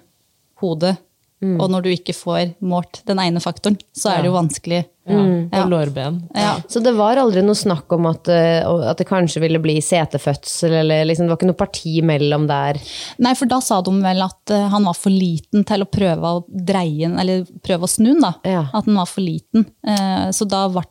hode. 0.62 0.96
Og 1.44 1.70
når 1.72 1.84
du 1.86 1.90
ikke 1.94 2.16
får 2.16 2.56
målt 2.64 3.02
den 3.10 3.20
ene 3.20 3.42
faktoren, 3.44 3.78
så 3.96 4.14
er 4.14 4.24
det 4.24 4.30
jo 4.32 4.36
vanskelig. 4.38 4.84
Ja. 5.04 5.20
Ja. 5.52 5.64
Og 5.66 5.72
lårben. 5.74 6.22
Ja. 6.32 6.54
Så 6.72 6.80
det 6.80 6.94
var 6.96 7.20
aldri 7.20 7.42
noe 7.44 7.58
snakk 7.60 7.92
om 7.92 8.06
at, 8.08 8.30
eh, 8.32 8.64
at 8.64 9.02
det 9.02 9.08
kanskje 9.10 9.42
ville 9.44 9.60
bli 9.60 9.76
setefødsel, 9.84 10.72
eller 10.80 11.04
liksom, 11.10 11.28
det 11.28 11.34
var 11.34 11.42
ikke 11.42 11.50
noe 11.50 11.60
parti 11.60 11.98
mellom 12.08 12.46
der? 12.48 12.80
Nei, 13.20 13.34
for 13.36 13.52
da 13.52 13.60
sa 13.60 13.82
de 13.84 13.92
vel 14.00 14.24
at 14.24 14.54
eh, 14.56 14.70
han 14.72 14.88
var 14.88 14.96
for 14.96 15.12
liten 15.12 15.66
til 15.68 15.84
å 15.84 15.90
prøve 15.92 16.32
å 16.38 16.46
dreie 16.48 17.04
den, 17.10 17.18
eller 17.20 17.44
prøve 17.68 17.84
å 17.90 17.92
snu 17.92 18.14
den, 18.14 18.24
da. 18.24 18.32
Ja. 18.48 18.64
At 18.72 18.88
den 18.88 18.96
var 18.96 19.12
for 19.12 19.26
liten. 19.26 19.68
Eh, 19.86 20.32
Så 20.32 20.48
da 20.48 20.66
ble 20.72 20.88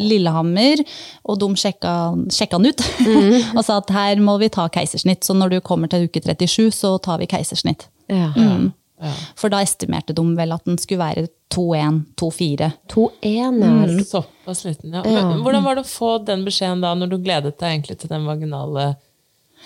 Lillehammer, 0.00 0.80
og 1.28 1.36
de 1.42 1.48
sjekka, 1.60 1.92
sjekka 2.32 2.56
han 2.56 2.70
ut. 2.70 2.80
og 3.56 3.60
sa 3.66 3.76
at 3.82 3.92
her 3.92 4.22
må 4.24 4.38
vi 4.40 4.48
ta 4.48 4.64
keisersnitt, 4.72 5.28
så 5.28 5.36
når 5.36 5.52
du 5.52 5.60
kommer 5.60 5.92
til 5.92 6.08
uke 6.08 6.22
37, 6.24 6.70
så 6.72 6.96
tar 7.04 7.20
vi 7.20 7.28
keisersnitt. 7.30 7.84
Ja. 8.08 8.30
For 9.36 9.52
da 9.52 9.60
estimerte 9.62 10.14
de 10.16 10.22
vel 10.38 10.52
at 10.54 10.64
den 10.64 10.78
skulle 10.80 11.02
være 11.04 11.26
2-1, 11.52 12.04
2-4. 12.16 12.72
2-1, 12.88 13.58
ja. 13.62 14.04
Såpass 14.04 14.64
liten, 14.64 14.92
ja. 14.94 15.02
Men, 15.04 15.42
hvordan 15.44 15.64
var 15.64 15.76
det 15.78 15.84
å 15.84 15.90
få 15.90 16.14
den 16.24 16.44
beskjeden 16.46 16.80
da, 16.84 16.94
når 16.94 17.10
du 17.12 17.18
gledet 17.18 17.58
deg 17.60 17.74
egentlig 17.74 17.98
til 18.00 18.08
den 18.10 18.24
vaginale 18.26 18.96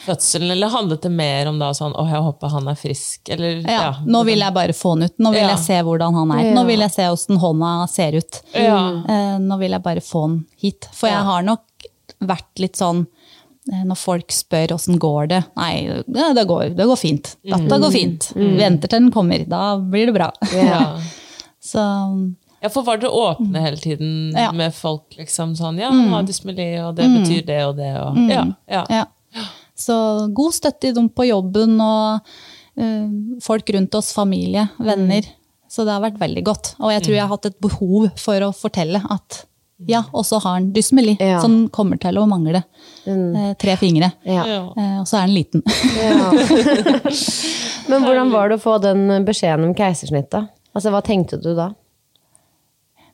fødselen? 0.04 0.50
Eller 0.54 0.68
handlet 0.72 1.02
det 1.02 1.10
mer 1.14 1.46
om 1.50 1.58
da 1.58 1.70
sånn 1.76 1.92
'Å, 1.94 2.06
jeg 2.10 2.22
håper 2.26 2.48
han 2.50 2.68
er 2.68 2.74
frisk', 2.74 3.28
eller 3.32 3.60
Ja, 3.68 3.94
nå 4.06 4.24
vil 4.24 4.38
jeg 4.40 4.54
bare 4.54 4.72
få 4.72 4.94
han 4.96 5.02
ut. 5.02 5.16
Nå 5.18 5.30
vil 5.32 5.40
Ja. 5.42 5.48
jeg 5.54 5.58
se 5.58 5.80
hvordan 5.82 6.14
han 6.14 6.30
er. 6.38 6.54
Nå 6.54 6.66
vil 6.66 6.80
jeg 6.80 6.90
se 6.90 7.02
hvordan 7.02 7.38
hånda 7.40 7.88
ser 7.88 8.12
ut. 8.16 8.42
Ja. 8.54 9.02
Eh, 9.08 9.38
Nå 9.38 9.58
vil 9.58 9.70
jeg 9.70 9.82
bare 9.82 10.00
få 10.00 10.22
han 10.28 10.46
hit. 10.58 10.88
For 10.92 11.08
jeg 11.08 11.22
har 11.22 11.42
nok 11.42 11.62
vært 12.20 12.58
litt 12.58 12.76
sånn 12.76 13.06
når 13.68 13.98
folk 14.00 14.32
spør 14.32 14.72
åssen 14.74 14.96
går 14.98 15.26
det 15.30 15.40
Nei, 15.58 15.84
ja, 15.84 16.30
det, 16.34 16.46
går, 16.48 16.70
det 16.78 16.86
går 16.88 16.96
fint. 16.98 17.34
Dette 17.44 17.78
går 17.82 17.92
fint. 17.92 18.30
Venter 18.34 18.88
til 18.88 19.02
den 19.02 19.10
kommer. 19.14 19.44
Da 19.48 19.76
blir 19.78 20.08
det 20.08 20.14
bra. 20.16 20.30
Ja. 20.56 20.80
Så 21.70 21.82
Ja, 22.60 22.68
for 22.72 22.84
var 22.84 23.00
dere 23.00 23.12
åpne 23.12 23.60
hele 23.64 23.76
tiden 23.80 24.32
Ja. 24.36 24.50
med 24.52 24.74
folk? 24.74 25.12
liksom 25.16 25.54
sånn, 25.56 25.78
Ja, 25.80 25.90
han 25.92 26.08
har 26.12 26.24
dysmeli, 26.28 26.70
og 26.80 26.96
det 26.96 27.08
betyr 27.08 27.44
det 27.46 27.60
og 27.66 27.76
det. 27.76 27.92
Og, 28.00 28.16
ja, 28.32 28.46
ja. 28.68 28.84
ja. 28.88 29.04
Så 29.76 29.96
god 30.36 30.56
støtte 30.56 30.88
i 30.90 30.96
dem 30.96 31.08
på 31.08 31.28
jobben, 31.28 31.76
og 31.80 32.20
uh, 32.80 33.38
folk 33.44 33.70
rundt 33.76 33.94
oss, 33.96 34.12
familie, 34.16 34.66
venner. 34.78 35.28
Så 35.70 35.84
det 35.86 35.94
har 35.94 36.02
vært 36.02 36.18
veldig 36.20 36.42
godt. 36.44 36.74
Og 36.80 36.90
jeg 36.92 37.04
tror 37.04 37.14
jeg 37.14 37.22
har 37.24 37.32
hatt 37.32 37.46
et 37.46 37.60
behov 37.62 38.08
for 38.18 38.48
å 38.48 38.50
fortelle 38.56 39.00
at 39.08 39.44
ja, 39.88 40.02
og 40.12 40.24
så 40.26 40.38
har 40.42 40.52
han 40.58 40.72
dysmeli, 40.74 41.16
Ja. 41.20 41.40
som 41.40 41.68
kommer 41.72 41.96
til 42.00 42.18
å 42.20 42.26
mangle 42.28 42.60
eh, 43.06 43.52
tre 43.60 43.76
fingre. 43.80 44.10
Ja. 44.28 44.44
Ja. 44.46 44.60
Eh, 44.76 44.98
og 45.00 45.06
så 45.08 45.16
er 45.22 45.26
den 45.26 45.34
liten. 45.38 45.62
Men 47.90 48.04
hvordan 48.04 48.30
var 48.32 48.48
det 48.52 48.58
å 48.60 48.62
få 48.62 48.76
den 48.82 49.24
beskjeden 49.26 49.64
om 49.70 49.74
keisersnitt, 49.74 50.28
da? 50.32 50.44
Altså, 50.74 50.90
hva 50.94 51.00
tenkte 51.02 51.40
du 51.42 51.54
da? 51.56 51.70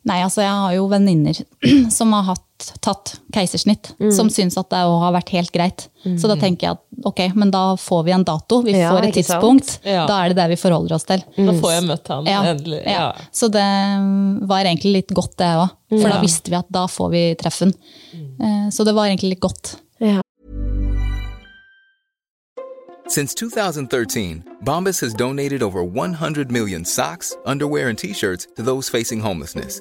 Nei, 0.06 0.20
altså 0.22 0.42
jeg 0.44 0.54
har 0.54 0.74
jo 0.76 0.84
venninner 0.86 1.38
som 1.90 2.12
har 2.14 2.22
hatt, 2.28 2.42
tatt 2.84 3.16
keisersnitt, 3.34 3.90
Mm. 3.98 4.12
som 4.14 4.28
syns 4.30 4.54
at 4.60 4.68
det 4.70 4.78
har 4.78 5.12
vært 5.16 5.32
helt 5.34 5.50
greit. 5.52 5.88
Så 6.06 6.28
da 6.30 6.36
tenker 6.38 6.68
jeg 6.68 6.76
at 6.76 7.06
ok, 7.10 7.20
men 7.34 7.50
da 7.50 7.74
får 7.74 8.04
vi 8.06 8.12
en 8.14 8.22
dato, 8.24 8.60
vi 8.62 8.76
Ja, 8.78 8.92
får 8.94 9.08
et 9.08 9.16
tidspunkt. 9.18 9.72
Ja. 9.82 10.04
Da 10.06 10.20
er 10.22 10.30
det 10.30 10.36
det 10.38 10.46
vi 10.54 10.58
forholder 10.60 10.94
oss 10.94 11.04
til. 11.08 11.24
Da 11.34 11.52
får 11.58 11.72
jeg 11.74 11.82
møtt 11.88 12.06
han 12.14 12.26
Ja, 12.30 12.42
endelig. 12.52 12.82
ja. 12.86 12.92
Ja. 12.92 13.26
Så 13.34 13.48
det 13.50 13.64
mm, 13.66 14.46
var 14.46 14.62
egentlig 14.64 14.92
litt 15.00 15.10
godt, 15.18 15.34
det 15.42 15.50
òg. 15.58 15.74
For 15.90 16.08
da 16.08 16.20
visste 16.22 16.50
vi 16.54 16.56
at 16.60 16.70
da 16.70 16.86
får 16.86 17.10
vi 17.10 17.24
treffen. 17.42 17.74
Eh, 18.14 18.70
Så 18.70 18.84
det 18.86 18.94
var 18.94 19.06
egentlig 19.10 19.34
litt 19.34 19.40
godt. 19.42 19.74
Ja. 19.98 20.20
Since 23.08 23.34
2013, 23.34 24.42
Bombas 24.64 25.00
has 25.00 25.14
donated 25.14 25.62
over 25.62 25.82
100 25.84 26.50
million 26.50 26.84
socks, 26.84 27.36
underwear, 27.44 27.88
and 27.88 27.98
t 27.98 28.12
shirts 28.12 28.46
to 28.56 28.62
those 28.62 28.88
facing 28.88 29.20
homelessness. 29.20 29.80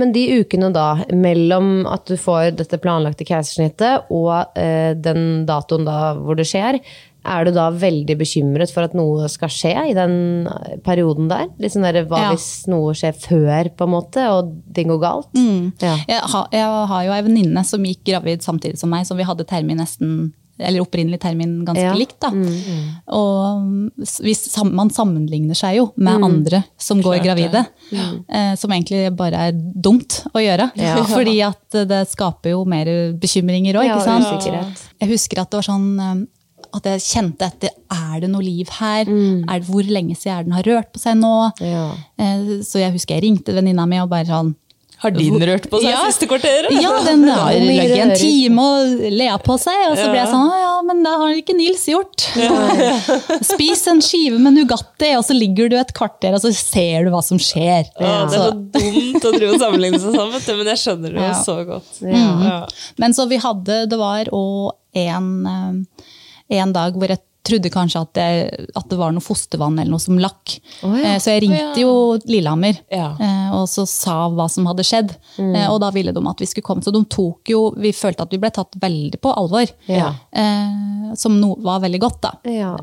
Men 0.00 0.12
de 0.14 0.22
ukene 0.40 0.72
da, 0.72 1.04
mellom 1.12 1.86
at 1.86 2.06
du 2.08 2.16
får 2.16 2.54
dette 2.56 2.78
planlagte 2.80 3.26
keisersnittet 3.28 4.08
og 4.10 4.56
eh, 4.58 4.92
den 4.96 5.44
datoen 5.48 5.84
da 5.84 6.14
hvor 6.16 6.38
det 6.38 6.46
skjer, 6.48 6.78
er 7.22 7.44
du 7.46 7.52
da 7.54 7.68
veldig 7.70 8.16
bekymret 8.18 8.72
for 8.74 8.82
at 8.82 8.96
noe 8.98 9.28
skal 9.30 9.50
skje 9.52 9.74
i 9.90 9.94
den 9.94 10.48
perioden 10.82 11.28
der? 11.30 11.44
Sånn 11.70 11.84
der, 11.86 12.00
Hva 12.10 12.18
Ja. 12.24 12.30
hvis 12.32 12.66
noe 12.66 12.94
skjer 12.98 13.14
før, 13.14 13.70
på 13.78 13.86
en 13.86 13.92
måte, 13.94 14.24
og 14.34 14.50
ting 14.74 14.88
går 14.90 14.98
galt? 15.04 15.28
Ja. 15.84 15.96
Jeg, 16.08 16.18
har- 16.32 16.48
jeg 16.50 16.64
har 16.90 17.04
jo 17.06 17.12
ei 17.12 17.22
venninne 17.22 17.62
som 17.64 17.84
gikk 17.86 18.02
gravid 18.10 18.42
samtidig 18.42 18.78
som 18.78 18.90
meg, 18.90 19.06
som 19.06 19.16
vi 19.16 19.22
hadde 19.28 19.46
termin 19.46 19.78
nesten 19.78 20.32
eller 20.60 20.82
opprinnelig 20.84 21.18
termin 21.22 21.64
ganske 21.66 21.82
Ja. 21.82 21.94
likt. 21.96 22.18
da. 22.20 22.28
Og 23.12 23.62
hvis, 24.22 24.42
man 24.68 24.90
sammenligner 24.94 25.56
seg 25.58 25.76
jo 25.80 25.86
med 25.96 26.22
andre 26.28 26.62
som 26.80 27.00
går 27.02 27.22
gravide, 27.24 27.64
eh, 27.92 28.54
som 28.60 28.70
egentlig 28.74 29.14
bare 29.16 29.48
er 29.48 29.52
dumt 29.56 30.22
å 30.34 30.42
gjøre. 30.42 30.70
Ja. 30.78 30.98
Fordi 31.16 31.38
at 31.46 31.80
det 31.88 32.04
skaper 32.12 32.50
jo 32.54 32.64
mer 32.68 32.86
bekymringer 33.18 33.80
òg, 33.80 33.86
Ja, 33.88 33.96
ikke 33.98 34.04
sant? 34.04 34.28
usikkerhet. 34.28 34.86
Jeg 35.02 35.08
husker 35.16 35.42
at 35.42 35.50
det 35.50 35.60
var 35.62 35.68
sånn 35.72 35.90
eh, 36.00 36.22
at 36.72 36.86
jeg 36.88 37.02
kjente 37.04 37.44
etter 37.44 37.68
er 37.92 38.20
det 38.22 38.30
noe 38.32 38.40
liv 38.40 38.68
her. 38.78 39.04
Er 39.04 39.58
det, 39.60 39.66
hvor 39.68 39.84
lenge 39.84 40.14
siden 40.16 40.38
er 40.38 40.44
den 40.46 40.54
har 40.56 40.62
rørt 40.64 40.92
på 40.94 41.00
seg 41.02 41.18
nå? 41.20 41.32
Ja. 41.60 41.90
Eh, 42.16 42.62
Så 42.64 42.80
jeg 42.80 42.94
husker 42.94 43.18
jeg 43.18 43.24
ringte 43.26 43.52
venninna 43.52 43.84
mi 43.86 43.98
og 44.00 44.08
bare 44.08 44.24
sånn 44.24 44.54
Har 45.02 45.10
din 45.10 45.34
rørt 45.42 45.64
på 45.70 45.80
seg 45.82 45.90
Ja. 45.90 46.02
siste 46.06 46.28
kvarteret? 46.30 46.70
Ja, 46.78 46.92
den 47.04 47.24
har 47.28 47.56
ligget 47.58 47.96
en 48.04 48.12
time 48.16 48.62
og 48.62 49.00
lea 49.10 49.34
på 49.42 49.56
seg. 49.58 49.80
Og 49.90 49.96
så 49.98 50.04
ble 50.12 50.20
jeg 50.20 50.30
sånn, 50.30 50.46
«Å 50.46 50.60
ja, 50.60 50.74
men 50.86 51.02
det 51.02 51.14
har 51.22 51.32
ikke 51.40 51.56
Nils 51.58 51.82
gjort. 51.90 52.26
Spis 53.52 53.82
en 53.90 54.02
skive 54.04 54.38
med 54.42 54.54
Nugatti, 54.56 55.10
og 55.18 55.24
så 55.26 55.34
ligger 55.36 55.72
du 55.72 55.76
et 55.80 55.92
kvarter, 55.96 56.36
og 56.36 56.42
så 56.44 56.52
ser 56.54 57.06
du 57.06 57.12
hva 57.14 57.22
som 57.26 57.40
skjer. 57.42 57.90
Ja, 57.98 58.14
det 58.30 58.38
er 58.38 58.46
så 58.46 58.46
dumt 58.54 59.26
å 59.26 59.34
drive 59.34 59.52
og 59.56 59.60
sammenligne 59.64 60.00
seg 60.02 60.14
sammen, 60.14 60.32
vet 60.36 60.46
du, 60.48 60.54
men 60.60 60.72
jeg 60.72 60.82
skjønner 60.84 61.16
det 61.18 61.26
jo 61.26 61.34
så 61.42 61.58
godt. 61.68 61.92
Mm. 62.04 62.46
Ja. 62.46 62.56
Men 63.02 63.16
så 63.18 63.26
vi 63.30 63.40
hadde, 63.42 63.82
det 63.90 63.98
var 64.00 64.30
òg 64.32 64.72
en, 65.02 65.28
eh, 65.50 66.08
en 66.62 66.72
dag 66.74 66.94
hvor 66.98 67.10
jeg 67.14 67.22
trodde 67.42 67.70
kanskje 67.74 68.00
at 68.04 68.12
det, 68.14 68.66
at 68.78 68.86
det 68.90 68.98
var 69.00 69.10
noe 69.14 69.24
fostervann 69.24 69.78
eller 69.80 69.90
noe 69.90 70.02
som 70.02 70.18
lakk. 70.22 70.54
Oh, 70.86 70.94
ja. 70.98 71.14
Eh, 71.14 71.18
Så 71.18 71.32
jeg 71.34 71.42
ringte 71.48 71.80
jo 71.82 71.92
Lillehammer 72.28 72.76
Ja. 72.90 73.08
eh, 73.18 73.48
og 73.56 73.66
så 73.68 73.86
sa 73.88 74.28
hva 74.30 74.48
som 74.50 74.66
hadde 74.70 74.84
skjedd. 74.86 75.10
Mm. 75.38 75.54
Eh, 75.56 75.66
Og 75.72 75.80
da 75.82 75.90
ville 75.90 76.12
de 76.14 76.22
at 76.28 76.38
vi 76.38 76.46
skulle 76.46 76.64
komme. 76.68 76.82
Så 76.86 76.92
de 76.94 77.02
tok 77.04 77.50
jo 77.50 77.70
Vi 77.76 77.90
følte 77.92 78.22
at 78.22 78.30
vi 78.30 78.38
ble 78.38 78.50
tatt 78.50 78.74
veldig 78.78 79.20
på 79.20 79.34
alvor. 79.34 79.66
Ja. 79.88 80.12
Som 81.18 81.40
no, 81.40 81.54
var 81.60 81.80
veldig 81.82 82.00
godt, 82.00 82.20
da. 82.22 82.32
Ja. 82.48 82.76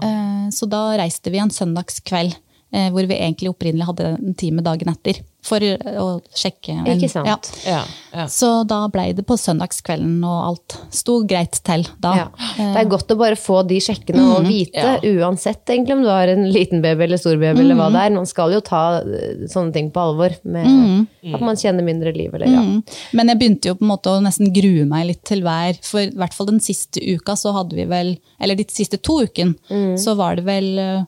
Så 0.51 0.67
da 0.69 0.97
reiste 0.97 1.31
vi 1.31 1.39
en 1.39 1.49
søndagskveld. 1.49 2.35
Eh, 2.73 2.89
Hvor 2.93 3.08
vi 3.10 3.15
egentlig 3.17 3.49
opprinnelig 3.49 3.86
hadde 3.89 4.13
en 4.19 4.34
time 4.38 4.62
dagen 4.65 4.89
etter. 4.91 5.21
For 5.41 5.63
å 5.63 6.19
sjekke. 6.36 6.73
en- 6.84 6.86
Ikke 6.99 7.08
sant. 7.10 7.25
Ja. 7.25 7.38
Ja, 7.65 7.84
ja. 8.12 8.25
Så 8.27 8.67
da 8.67 8.82
ble 8.91 9.13
det 9.15 9.23
på 9.25 9.38
søndagskvelden, 9.39 10.17
og 10.27 10.39
alt 10.49 10.75
sto 10.91 11.21
greit 11.23 11.62
til 11.63 11.86
da. 12.03 12.12
Ja. 12.17 12.25
Det 12.58 12.82
er 12.82 12.89
godt 12.91 13.08
å 13.13 13.17
bare 13.17 13.38
få 13.39 13.62
de 13.65 13.77
sjekkene 13.79 14.19
og 14.36 14.43
vite, 14.45 14.75
ja. 14.84 14.97
uansett 14.99 15.63
egentlig 15.71 15.95
om 15.95 16.01
du 16.03 16.10
har 16.10 16.27
en 16.27 16.43
liten 16.51 16.82
baby 16.84 17.05
eller 17.08 17.17
stor 17.21 17.38
baby 17.39 17.62
eller 17.63 17.75
hva 17.79 17.88
det 17.93 18.01
er. 18.03 18.15
Man 18.17 18.27
skal 18.27 18.51
jo 18.51 18.60
ta 18.60 18.82
eh, 18.99 19.45
sånne 19.47 19.71
ting 19.73 19.91
på 19.95 20.01
alvor, 20.10 20.36
med 20.43 21.08
at 21.34 21.39
man 21.41 21.55
kjenner 21.55 21.84
mindre 21.88 22.12
liv 22.13 22.34
eller 22.36 22.47
ja. 22.51 22.60
Mm. 22.60 22.84
Men 23.13 23.27
jeg 23.32 23.39
begynte 23.39 23.71
jo 23.71 23.75
på 23.79 23.86
en 23.88 23.93
måte 23.95 24.12
å 24.12 24.19
nesten 24.21 24.51
grue 24.53 24.84
meg 24.86 25.08
litt 25.08 25.23
til 25.23 25.41
hver, 25.41 25.79
for 25.82 26.01
i 26.03 26.12
hvert 26.12 26.34
fall 26.36 26.47
den 26.51 26.60
siste 26.60 26.99
uka 27.15 27.38
så 27.39 27.53
hadde 27.55 27.75
vi 27.79 27.86
vel, 27.86 28.17
eller 28.41 28.55
de 28.60 28.65
siste 28.67 28.99
to 29.01 29.21
ukene, 29.23 29.55
så 29.97 30.17
var 30.19 30.36
det 30.36 30.43
vel 30.45 30.77
eh, 30.77 31.03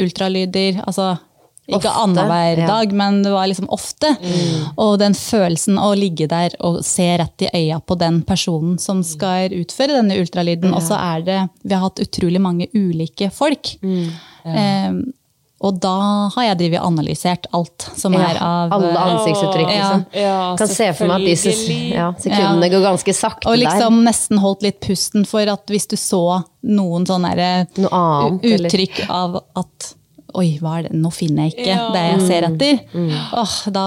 ultralyder, 0.00 0.82
altså 0.86 1.14
ikke 1.64 1.88
annenhver 1.88 2.60
ja. 2.60 2.66
dag, 2.68 2.90
men 2.92 3.22
det 3.24 3.32
var 3.32 3.48
liksom 3.48 3.70
ofte. 3.72 4.10
Og 4.76 4.98
den 5.00 5.16
følelsen 5.16 5.78
å 5.80 5.94
ligge 5.96 6.28
der 6.28 6.52
og 6.64 6.82
se 6.84 7.06
rett 7.20 7.46
i 7.46 7.48
øya 7.56 7.78
på 7.80 7.96
den 8.00 8.20
personen 8.28 8.76
som 8.82 9.00
skal 9.06 9.54
utføre 9.56 9.96
denne 9.96 10.18
ultralyden, 10.20 10.74
og 10.76 10.84
så 10.84 10.98
er 11.00 11.24
det, 11.24 11.40
vi 11.64 11.72
har 11.72 11.86
hatt 11.86 12.04
utrolig 12.04 12.42
mange 12.44 12.68
ulike 12.76 13.30
folk. 13.32 13.76
Eh, 13.80 14.90
og 15.64 15.78
da 15.82 15.94
har 16.34 16.44
jeg 16.50 16.58
drevet 16.60 16.82
analysert 16.84 17.46
alt 17.56 17.86
som 17.96 18.12
Ja, 18.16 18.26
er 18.28 18.38
av 18.44 18.74
alle 18.76 18.92
ansiktsuttrykk, 19.08 19.70
liksom. 19.72 20.04
Ja, 20.20 20.36
kan 20.60 20.68
se 20.68 20.90
for 20.98 21.08
meg 21.10 21.24
at 21.24 21.28
disse 21.32 21.54
ja, 21.94 22.10
sekundene 22.20 22.70
går 22.74 22.84
ganske 22.84 23.14
sakte 23.16 23.46
der. 23.48 23.50
Og 23.54 23.58
liksom 23.64 23.98
der. 24.00 24.06
nesten 24.10 24.38
holdt 24.44 24.62
litt 24.68 24.80
pusten 24.84 25.24
for 25.28 25.48
at 25.56 25.66
hvis 25.72 25.88
du 25.90 25.96
så 25.96 26.22
noen 26.62 27.06
sånne 27.08 27.34
Noe 27.78 27.90
annet, 27.90 28.44
eller- 28.44 28.68
uttrykk 28.70 29.04
av 29.08 29.40
at 29.56 29.94
Oi, 30.34 30.56
hva 30.58 30.80
er 30.80 30.88
det? 30.88 30.96
Nå 30.98 31.12
finner 31.14 31.44
jeg 31.46 31.52
ikke 31.54 31.66
Ja. 31.68 31.90
det 31.94 32.00
jeg 32.10 32.22
ser 32.26 32.42
Mm. 32.48 32.54
etter. 32.58 32.78
Åh, 33.38 33.52
da, 33.70 33.84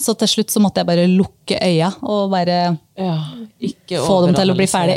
så 0.00 0.14
til 0.16 0.26
slutt 0.28 0.48
så 0.48 0.58
måtte 0.64 0.80
jeg 0.80 0.86
bare 0.88 1.04
lukke 1.06 1.58
øya 1.60 1.90
og 2.02 2.30
bare 2.32 2.78
Ja, 2.96 3.18
ikke 3.60 4.00
få 4.00 4.24
dem 4.24 4.34
til 4.34 4.48
å 4.48 4.56
bli 4.56 4.64
ferdig. 4.72 4.96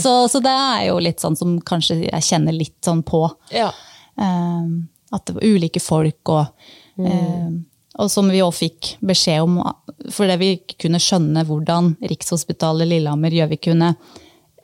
Så, 0.00 0.28
så 0.32 0.40
det 0.42 0.50
er 0.54 0.86
jo 0.88 0.98
litt 0.98 1.20
sånn 1.20 1.36
som 1.36 1.58
kanskje 1.60 2.06
jeg 2.10 2.22
kjenner 2.24 2.56
litt 2.56 2.80
sånn 2.84 3.02
på. 3.04 3.26
ja. 3.52 3.70
Eh, 4.20 4.66
at 5.14 5.26
det 5.26 5.36
var 5.36 5.46
ulike 5.46 5.80
folk 5.82 6.32
og 6.32 6.66
mm. 6.98 7.54
og 8.02 8.10
som 8.10 8.30
vi 8.32 8.42
òg 8.42 8.54
fikk 8.56 8.94
beskjed 9.06 9.44
om, 9.44 9.60
fordi 10.10 10.36
vi 10.40 10.48
kunne 10.74 10.98
skjønne 11.02 11.44
hvordan 11.46 11.92
Rikshospitalet 12.10 12.90
Lillehammer 12.90 13.34
Gjøvik 13.34 13.62
kunne 13.68 13.92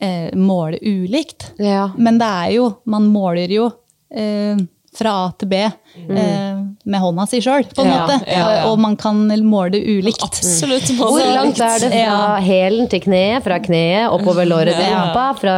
eh, 0.01 0.35
måle 0.35 0.81
ulikt. 0.83 1.53
Ja. 1.63 1.93
Men 1.99 2.19
det 2.19 2.27
er 2.27 2.51
jo, 2.57 2.67
man 2.91 3.07
måler 3.13 3.53
jo 3.55 3.69
eh, 4.11 4.59
fra 4.97 5.13
A 5.27 5.27
til 5.39 5.47
B 5.51 5.59
eh, 5.63 6.57
med 6.91 7.03
hånda 7.03 7.27
si 7.31 7.39
sjøl, 7.45 7.67
på 7.71 7.85
en 7.85 7.91
Ja, 7.91 7.99
måte. 8.01 8.17
ja, 8.27 8.41
ja. 8.57 8.65
Og 8.71 8.81
man 8.83 8.97
kan 8.99 9.23
måle 9.47 9.77
det 9.77 9.83
ulikt. 9.87 10.25
Absolutt. 10.27 10.91
Hvor 10.99 11.21
langt 11.21 11.61
er 11.63 11.85
det 11.85 11.93
fra 11.93 12.41
hælen 12.43 12.91
til 12.91 13.05
kneet, 13.05 13.45
fra 13.47 13.61
kneet 13.63 14.11
oppover 14.11 14.49
låret 14.51 14.75
til 14.75 14.91
rumpa, 14.91 15.29
fra 15.39 15.57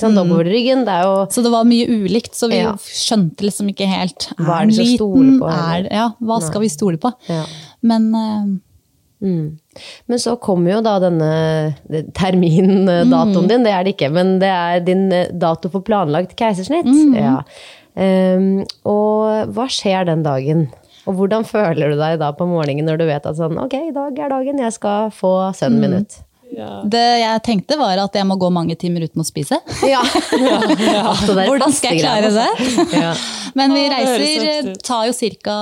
sant, 0.00 0.18
oppover 0.18 0.50
ryggen? 0.50 0.84
Det 0.88 0.96
er 0.98 1.06
jo 1.06 1.14
Så 1.30 1.46
det 1.46 1.54
var 1.54 1.70
mye 1.70 1.86
ulikt, 1.86 2.34
så 2.34 2.50
vi 2.50 2.64
skjønte 2.82 3.46
liksom 3.46 3.70
ikke 3.70 3.88
helt. 3.90 4.30
Hva 4.40 4.62
er 4.62 4.70
det 4.70 4.78
skal 4.80 4.92
stole 4.98 5.38
på. 5.38 5.54
Er, 5.54 5.88
ja, 5.92 6.10
hva 6.18 6.42
skal 6.42 6.64
vi 6.66 6.72
stole 6.72 7.00
på? 7.02 7.14
Ja. 7.30 7.42
Men 7.84 8.14
eh, 8.18 8.54
Mm. 9.24 9.58
Men 10.06 10.20
så 10.20 10.34
kommer 10.36 10.74
jo 10.74 10.80
da 10.84 10.98
denne 11.00 11.28
termindatoen 12.12 13.46
mm. 13.46 13.48
din, 13.48 13.64
det 13.64 13.72
er 13.72 13.86
det 13.86 13.94
ikke, 13.94 14.10
men 14.12 14.34
det 14.42 14.50
er 14.52 14.82
din 14.84 15.06
eh, 15.14 15.30
dato 15.32 15.70
for 15.72 15.84
planlagt 15.86 16.34
keisersnitt. 16.36 16.90
Ja. 17.16 17.38
Ehm, 17.94 18.64
og 18.88 19.54
hva 19.54 19.66
skjer 19.70 20.08
den 20.08 20.24
dagen? 20.26 20.66
Og 21.04 21.18
hvordan 21.18 21.44
føler 21.46 21.92
du 21.92 21.98
deg 22.00 22.18
da 22.22 22.30
på 22.36 22.46
morgenen 22.48 22.88
når 22.88 23.02
du 23.02 23.08
vet 23.08 23.26
at 23.28 23.36
sånn, 23.38 23.58
ok, 23.60 23.74
i 23.90 23.94
dag 23.94 24.18
er 24.18 24.32
dagen 24.32 24.62
jeg 24.62 24.76
skal 24.76 25.10
få 25.14 25.34
sønnen 25.56 25.82
min 25.82 25.98
ut? 26.02 26.16
Det 26.86 27.02
jeg 27.18 27.42
tenkte 27.42 27.76
var 27.80 27.98
at 27.98 28.14
jeg 28.14 28.26
må 28.28 28.36
gå 28.38 28.46
mange 28.54 28.76
timer 28.78 29.06
uten 29.08 29.22
å 29.22 29.26
spise. 29.26 29.58
Ja. 29.94 30.02
ja, 30.38 30.58
ja. 30.78 31.14
Hvordan 31.48 31.72
skal 31.74 31.96
jeg 31.96 32.04
klare 32.04 32.30
det? 32.30 32.44
altså. 32.54 32.84
Ja. 32.94 33.14
Men 33.58 33.74
vi 33.74 33.88
det 33.88 33.96
reiser, 33.96 34.70
tar 34.84 35.08
jo 35.10 35.32
ca. 35.42 35.58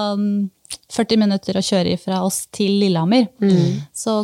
40 0.92 1.20
minutter 1.20 1.56
å 1.56 1.64
kjøre 1.64 1.96
fra 2.00 2.20
oss 2.26 2.44
til 2.52 2.74
Lillehammer. 2.82 3.30
Så 3.96 4.22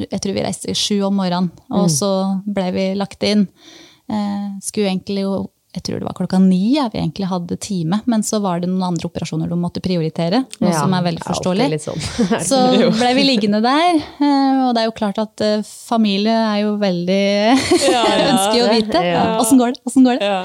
jeg 0.00 0.20
tror 0.20 0.36
vi 0.36 0.44
reiste 0.44 0.74
sju 0.76 1.00
om 1.08 1.16
morgenen, 1.16 1.50
og 1.72 1.88
så 1.92 2.10
ble 2.44 2.66
vi 2.76 2.84
lagt 2.96 3.24
inn. 3.26 3.46
Eh, 4.10 4.46
skulle 4.64 4.90
egentlig 4.92 5.24
jo 5.24 5.34
jeg 5.70 5.82
tror 5.86 6.00
det 6.00 6.06
var 6.08 6.14
klokka 6.18 6.38
ni 6.42 6.74
ja, 6.74 6.88
vi 6.92 6.98
egentlig 6.98 7.28
hadde 7.30 7.56
time, 7.62 8.00
men 8.10 8.24
så 8.26 8.40
var 8.42 8.58
det 8.62 8.66
noen 8.70 8.88
andre 8.88 9.06
operasjoner 9.06 9.46
du 9.50 9.54
måtte 9.54 9.78
prioritere. 9.84 10.40
Noe 10.58 10.72
Ja, 10.72 10.80
som 10.80 10.94
er 10.96 11.04
veldig 11.06 11.22
er 11.22 11.28
forståelig. 11.30 11.68
litt 11.70 11.84
sånn. 11.84 12.00
Så 12.50 12.58
ble 12.98 13.10
vi 13.14 13.26
liggende 13.28 13.60
der, 13.62 14.00
eh, 14.18 14.64
og 14.66 14.72
det 14.74 14.82
er 14.82 14.88
jo 14.88 14.96
klart 14.98 15.20
at 15.22 15.44
eh, 15.46 15.62
familie 15.62 16.34
er 16.34 16.64
jo 16.64 16.72
veldig 16.80 17.22
Ønsker 18.32 18.58
jo 18.58 18.66
å 18.66 18.72
vite. 18.74 19.04
Ja. 19.12 19.22
Åssen 19.38 19.62
går 19.62 19.76
det? 19.76 19.82
Åssen 19.86 20.08
går 20.08 20.18
det? 20.18 20.26
Ja. 20.32 20.42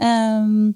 Um, 0.00 0.74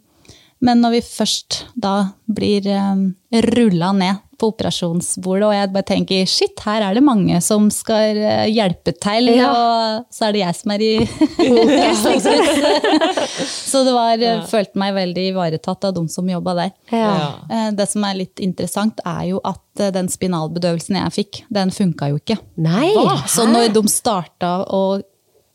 men 0.60 0.80
når 0.82 0.98
vi 0.98 1.02
først 1.06 1.62
da 1.78 1.96
blir 2.28 2.66
um, 2.74 3.06
rulla 3.54 3.92
ned 3.96 4.20
på 4.38 4.48
operasjonsbordet, 4.52 5.44
og 5.48 5.54
jeg 5.56 5.70
bare 5.74 5.86
tenker 5.88 6.28
shit, 6.30 6.60
her 6.64 6.84
er 6.86 6.94
det 6.98 7.02
mange 7.04 7.40
som 7.44 7.66
skal 7.74 8.16
eh, 8.22 8.44
hjelpe 8.54 8.94
til, 8.96 9.30
Ja. 9.34 9.48
og 9.50 10.06
så 10.14 10.28
er 10.28 10.36
det 10.36 10.42
jeg 10.44 10.58
som 10.60 10.74
er 10.76 10.84
i 10.86 10.92
fokus. 11.36 12.04
liksom. 12.06 13.02
så 13.72 13.82
det 13.84 13.94
var, 13.96 14.14
ja. 14.22 14.34
følte 14.48 14.78
meg 14.80 14.94
veldig 14.96 15.26
ivaretatt 15.32 15.88
av 15.90 15.94
de 15.98 16.06
som 16.12 16.28
jobba 16.30 16.54
der. 16.62 16.72
Ja. 16.94 17.12
Eh, 17.50 17.70
Det 17.78 17.88
som 17.90 18.04
er 18.08 18.14
litt 18.22 18.40
interessant, 18.44 19.00
er 19.06 19.24
jo 19.32 19.40
at 19.44 19.82
eh, 19.84 19.92
den 19.94 20.08
spinalbedøvelsen 20.12 20.96
jeg 21.02 21.14
fikk, 21.18 21.42
den 21.54 21.70
funka 21.74 22.10
jo 22.14 22.22
ikke. 22.22 22.38
Nei! 22.62 22.94
Så 23.30 23.46
når 23.50 23.72
de 23.76 23.84
starta 23.92 24.60
å 24.64 24.82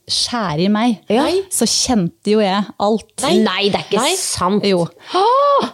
skjære 0.10 0.66
i 0.66 0.68
meg, 0.68 0.98
Ja. 1.10 1.24
så 1.54 1.64
kjente 1.70 2.34
jo 2.34 2.42
jeg 2.44 2.66
alt. 2.80 3.14
Nei, 3.24 3.70
det 3.72 3.80
er 3.80 3.86
ikke 3.88 4.18
sant! 4.20 4.66
Jo. 4.68 4.82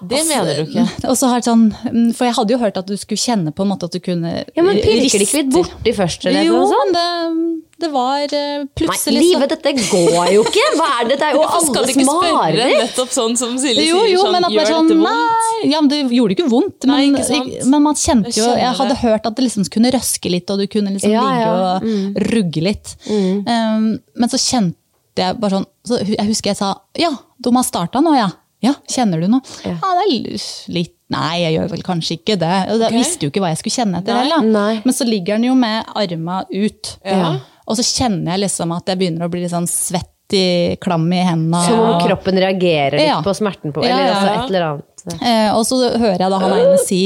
Det 0.06 0.20
mener 0.28 0.60
du 0.60 0.68
ikke. 0.70 0.84
Og 1.10 1.18
så 1.18 1.30
har 1.32 1.42
sånn, 1.42 1.70
mm, 1.90 2.12
For 2.18 2.26
jeg 2.28 2.36
hadde 2.38 2.54
jo 2.54 2.60
hørt 2.62 2.78
at 2.78 2.86
du 2.88 2.94
skulle 3.00 3.18
kjenne 3.22 3.52
på 3.56 3.66
en 3.66 3.72
måte 3.72 3.90
at 3.90 3.96
du 3.96 4.00
kunne 4.00 4.44
Ja, 4.56 4.62
men 4.62 4.78
Pirker 4.78 5.18
det 5.18 5.26
ikke 5.26 5.42
litt 5.42 5.52
borti 5.56 5.94
først? 5.98 6.28
Eller 6.30 6.46
Jo, 6.46 6.60
noe 6.62 6.70
sånt? 6.70 6.94
men 6.94 7.00
det, 7.00 7.69
Det 7.80 7.90
var 7.94 8.26
plutselig 8.28 8.60
Nei, 8.60 8.72
plutselig 8.76 9.20
så- 9.20 9.24
livet, 9.24 9.50
dette 9.54 9.72
går 9.92 10.32
jo 10.34 10.42
ikke! 10.44 10.66
Hva 10.80 10.88
er 11.00 11.08
det? 11.10 11.18
Det 11.22 11.28
er 11.30 11.38
jo 11.38 11.44
alles 11.56 11.70
du 11.70 11.94
ikke 11.94 12.06
spørre 12.08 12.34
mareritt! 12.36 12.82
nettopp 12.84 13.14
sånn 13.16 13.38
som 13.40 13.54
Silje 13.62 13.86
Jo, 13.88 14.02
sier? 14.02 14.12
jo, 14.14 14.24
sånn, 14.26 14.36
men 14.36 14.48
at 14.50 14.56
gjør 14.58 14.68
sånn, 14.74 14.90
dette 14.90 15.00
vondt? 15.00 15.54
nei, 15.64 15.72
ja, 15.72 15.82
men 15.82 15.90
det 15.94 16.02
gjorde 16.18 16.36
ikke 16.38 16.50
vondt. 16.52 16.90
Nei, 16.90 17.00
Men, 17.08 17.16
ikke 17.22 17.28
sant? 17.30 17.70
men 17.72 17.86
man 17.88 17.96
kjente 17.96 18.34
jo 18.36 18.44
skjønner 18.44 18.62
Jeg 18.66 18.76
hadde 18.82 18.94
det. 18.96 19.00
hørt 19.06 19.26
at 19.32 19.40
det 19.40 19.48
liksom 19.48 19.70
kunne 19.78 19.94
røske 19.96 20.30
litt, 20.36 20.50
og 20.52 20.60
du 20.60 20.68
kunne 20.68 20.94
liksom 20.98 21.12
Ja, 21.16 21.24
ligge 21.24 21.48
ja. 21.48 21.56
og 21.56 22.22
rugge 22.34 22.62
litt. 22.70 22.96
Um, 23.10 23.90
men 24.16 24.30
så 24.32 24.38
kjente 24.42 24.76
jeg 25.20 25.40
bare 25.40 25.58
sånn 25.60 25.66
så 25.88 25.98
Jeg 26.06 26.28
husker 26.30 26.52
jeg 26.54 26.60
sa 26.60 26.74
ja, 27.00 27.10
de 27.40 27.52
har 27.56 27.64
starta 27.68 28.00
nå, 28.04 28.14
ja. 28.16 28.30
Ja, 28.62 28.74
Kjenner 28.92 29.22
du 29.24 29.30
noe? 29.32 29.40
Ja, 29.64 29.78
det 29.80 30.04
er 30.04 30.42
litt 30.76 30.96
Nei, 31.10 31.40
jeg 31.42 31.56
gjør 31.56 31.70
vel 31.72 31.82
kanskje 31.82 32.16
ikke 32.20 32.36
det. 32.38 32.50
Jeg 32.68 32.76
okay. 32.84 32.94
visste 33.00 33.26
jo 33.26 33.32
ikke 33.32 33.42
hva 33.42 33.50
jeg 33.50 33.58
skulle 33.64 33.78
kjenne 33.80 33.98
etter 34.04 34.14
Nei, 34.14 34.28
heller. 34.30 34.82
Men 34.86 34.94
så 34.94 35.08
ligger 35.08 35.40
den 35.40 35.48
jo 35.48 35.56
med 35.58 35.88
arma 35.98 36.44
ut. 36.52 36.92
Ja. 37.02 37.32
Og 37.70 37.78
så 37.78 37.86
kjenner 37.86 38.34
jeg 38.36 38.44
liksom 38.48 38.72
at 38.76 38.90
jeg 38.90 38.98
begynner 39.00 39.28
å 39.28 39.32
bli 39.32 39.44
litt 39.46 39.54
sånn 39.54 39.70
svett 39.70 40.36
i 40.36 40.76
klam 40.82 41.08
i 41.14 41.22
hendene. 41.26 41.62
Som 41.66 41.80
om 41.86 42.02
kroppen 42.04 42.38
reagerer 42.42 42.98
litt 43.00 43.08
Ja. 43.08 43.22
på 43.26 43.34
smerten 43.38 43.74
på 43.74 43.82
Ja, 43.86 43.96
Eller 43.96 44.06
ja, 44.10 44.14
altså 44.18 44.34
et 44.34 44.50
eller 44.50 44.66
annet. 44.68 45.24
Eh, 45.24 45.50
og 45.58 45.64
så 45.66 45.80
hører 45.98 46.20
jeg 46.26 46.30
da 46.34 46.40
han 46.44 46.54
ene 46.60 46.78
si 46.84 47.00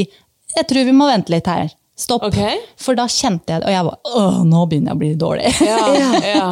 Jeg 0.57 0.67
tror 0.69 0.85
vi 0.85 0.91
må 0.95 1.07
vente 1.07 1.31
litt 1.31 1.47
her. 1.47 1.69
Stopp. 1.95 2.23
Okay. 2.25 2.57
For 2.81 2.97
da 2.97 3.05
kjente 3.05 3.53
jeg 3.53 3.61
det, 3.61 3.67
og 3.69 3.71
jeg 3.75 3.85
var 3.85 3.97
Åh, 4.17 4.39
nå 4.49 4.63
begynner 4.69 4.91
jeg 4.91 4.95
å 4.97 5.01
bli 5.03 5.11
dårlig. 5.15 5.51
Ja, 5.61 5.77
ja. 6.35 6.47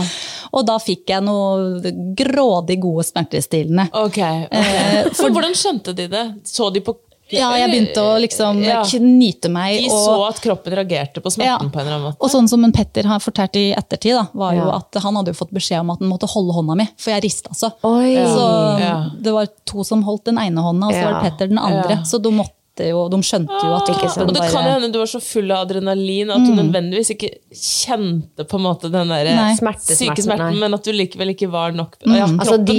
og 0.53 0.65
da 0.69 0.75
fikk 0.79 1.09
jeg 1.09 1.23
noe 1.25 1.91
grådig 2.15 2.77
gode 2.83 3.03
smertestillende. 3.07 3.87
Ok. 3.97 4.19
Eh, 4.21 5.09
For 5.17 5.29
hvordan 5.33 5.55
skjønte 5.57 5.95
de 5.97 6.07
det? 6.13 6.25
Så 6.45 6.69
de 6.73 6.83
på 6.85 6.95
Ja, 7.31 7.49
jeg 7.57 7.69
begynte 7.71 8.01
å 8.03 8.19
liksom 8.21 8.63
Ja. 8.63 8.83
knyte 8.83 9.49
meg. 9.49 9.79
De 9.79 9.89
og, 9.89 10.07
så 10.07 10.27
at 10.29 10.41
kroppen 10.41 10.73
reagerte 10.73 11.21
på 11.21 11.31
Ja. 11.31 11.57
smerten 11.57 11.71
på 11.71 11.79
en 11.79 11.87
eller 11.87 11.97
annen 11.97 12.07
måte? 12.11 12.17
Og 12.21 12.29
sånn 12.29 12.47
som 12.49 12.63
en 12.63 12.71
Petter 12.71 13.03
har 13.03 13.19
fortalt 13.19 13.55
i 13.55 13.73
ettertid, 13.73 14.15
da, 14.15 14.27
var 14.33 14.53
jo 14.53 14.65
Ja. 14.67 14.75
at 14.77 15.01
han 15.03 15.15
hadde 15.15 15.27
jo 15.33 15.33
fått 15.45 15.51
beskjed 15.53 15.79
om 15.81 15.89
at 15.91 15.99
han 15.99 16.09
måtte 16.09 16.27
holde 16.29 16.53
hånda 16.53 16.75
mi, 16.77 16.87
for 16.97 17.11
jeg 17.11 17.23
rista 17.23 17.49
så. 17.53 17.71
Oi. 17.83 18.15
Så 18.15 18.79
Ja. 18.79 19.09
det 19.21 19.31
var 19.33 19.47
to 19.65 19.83
som 19.83 20.03
holdt 20.03 20.25
den 20.25 20.37
ene 20.37 20.57
hånda, 20.61 20.87
og 20.87 20.93
så 20.93 21.03
var 21.03 21.21
det 21.21 21.31
Petter 21.31 21.47
den 21.47 21.57
andre. 21.59 21.89
Ja. 21.89 22.03
Så 22.03 22.21
da 22.21 22.29
måtte 22.29 22.51
jo, 22.89 23.07
de 23.13 23.17
skjønte 23.23 23.59
jo 23.61 23.73
at 23.77 23.89
Ikke 23.91 24.09
sant. 24.09 24.15
kroppen 24.17 24.29
Og 24.29 24.33
det 24.37 24.51
kan 24.51 24.63
hende 24.71 24.91
du 24.91 24.97
var 24.99 25.09
så 25.11 25.21
full 25.21 25.51
av 25.51 25.65
adrenalin 25.67 26.31
at 26.33 26.45
du 26.47 26.51
nødvendigvis 26.57 27.11
ikke 27.15 27.29
kjente 27.53 28.45
på 28.47 28.57
en 28.59 28.65
måte 28.65 28.89
den 28.91 29.11
der 29.13 29.29
Smerte, 29.57 29.95
syke 29.97 30.23
smerten, 30.23 30.57
men 30.59 30.73
at 30.77 30.83
du 30.87 30.91
likevel 30.95 31.33
ikke 31.35 31.49
var 31.51 31.71
nok 31.77 31.97
ja, 32.05 32.25
Altså, 32.27 32.57
de 32.63 32.77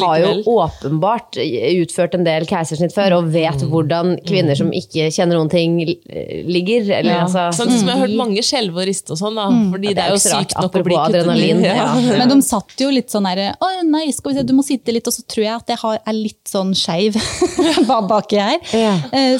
har 0.00 0.18
jo 0.24 0.32
åpenbart 0.56 1.38
utført 1.38 2.14
en 2.18 2.24
del 2.26 2.46
keisersnitt 2.50 2.94
før, 2.96 3.18
og 3.20 3.30
vet 3.34 3.62
Mm. 3.64 3.70
hvordan 3.70 4.08
kvinner 4.26 4.56
som 4.58 4.70
ikke 4.74 5.06
kjenner 5.14 5.36
noen 5.38 5.48
ting, 5.50 5.76
ligger. 5.78 6.88
Eller, 6.98 7.12
Ja. 7.14 7.24
altså, 7.24 7.48
sånn 7.54 7.70
som 7.78 7.86
jeg 7.88 7.96
har 7.96 8.06
hørt 8.06 8.16
mange 8.16 8.42
skjelve 8.42 8.80
og 8.82 8.86
riste 8.88 9.12
og 9.14 9.18
sånn, 9.18 9.34
da. 9.36 9.46
Fordi 9.70 9.88
Ja, 9.88 9.94
det 9.94 10.02
er 10.04 10.08
jo 10.10 10.18
rart, 10.18 10.48
sykt 10.48 10.56
nok 10.60 10.72
å 10.74 10.82
bli 10.84 10.94
kuttet 10.96 11.14
adrenalin, 11.14 11.60
ned. 11.62 11.76
ja. 12.10 12.18
Men 12.18 12.28
de 12.28 12.36
satt 12.42 12.74
jo 12.80 12.90
litt 12.90 13.08
sånn 13.10 13.26
her 13.26 13.54
Å 13.60 13.68
nei, 13.84 14.10
skal 14.12 14.32
vi 14.32 14.38
se, 14.38 14.44
du 14.44 14.52
må 14.54 14.64
sitte 14.64 14.92
litt. 14.92 15.06
Og 15.06 15.12
så 15.14 15.22
tror 15.26 15.44
jeg 15.44 15.54
at 15.54 15.66
jeg 15.68 15.78
har, 15.78 15.98
er 16.06 16.12
litt 16.12 16.44
sånn 16.50 16.74
skeiv 16.74 17.14
bak- 17.88 18.08
baki 18.08 18.38
her. 18.40 18.58
Ja. 18.72 18.94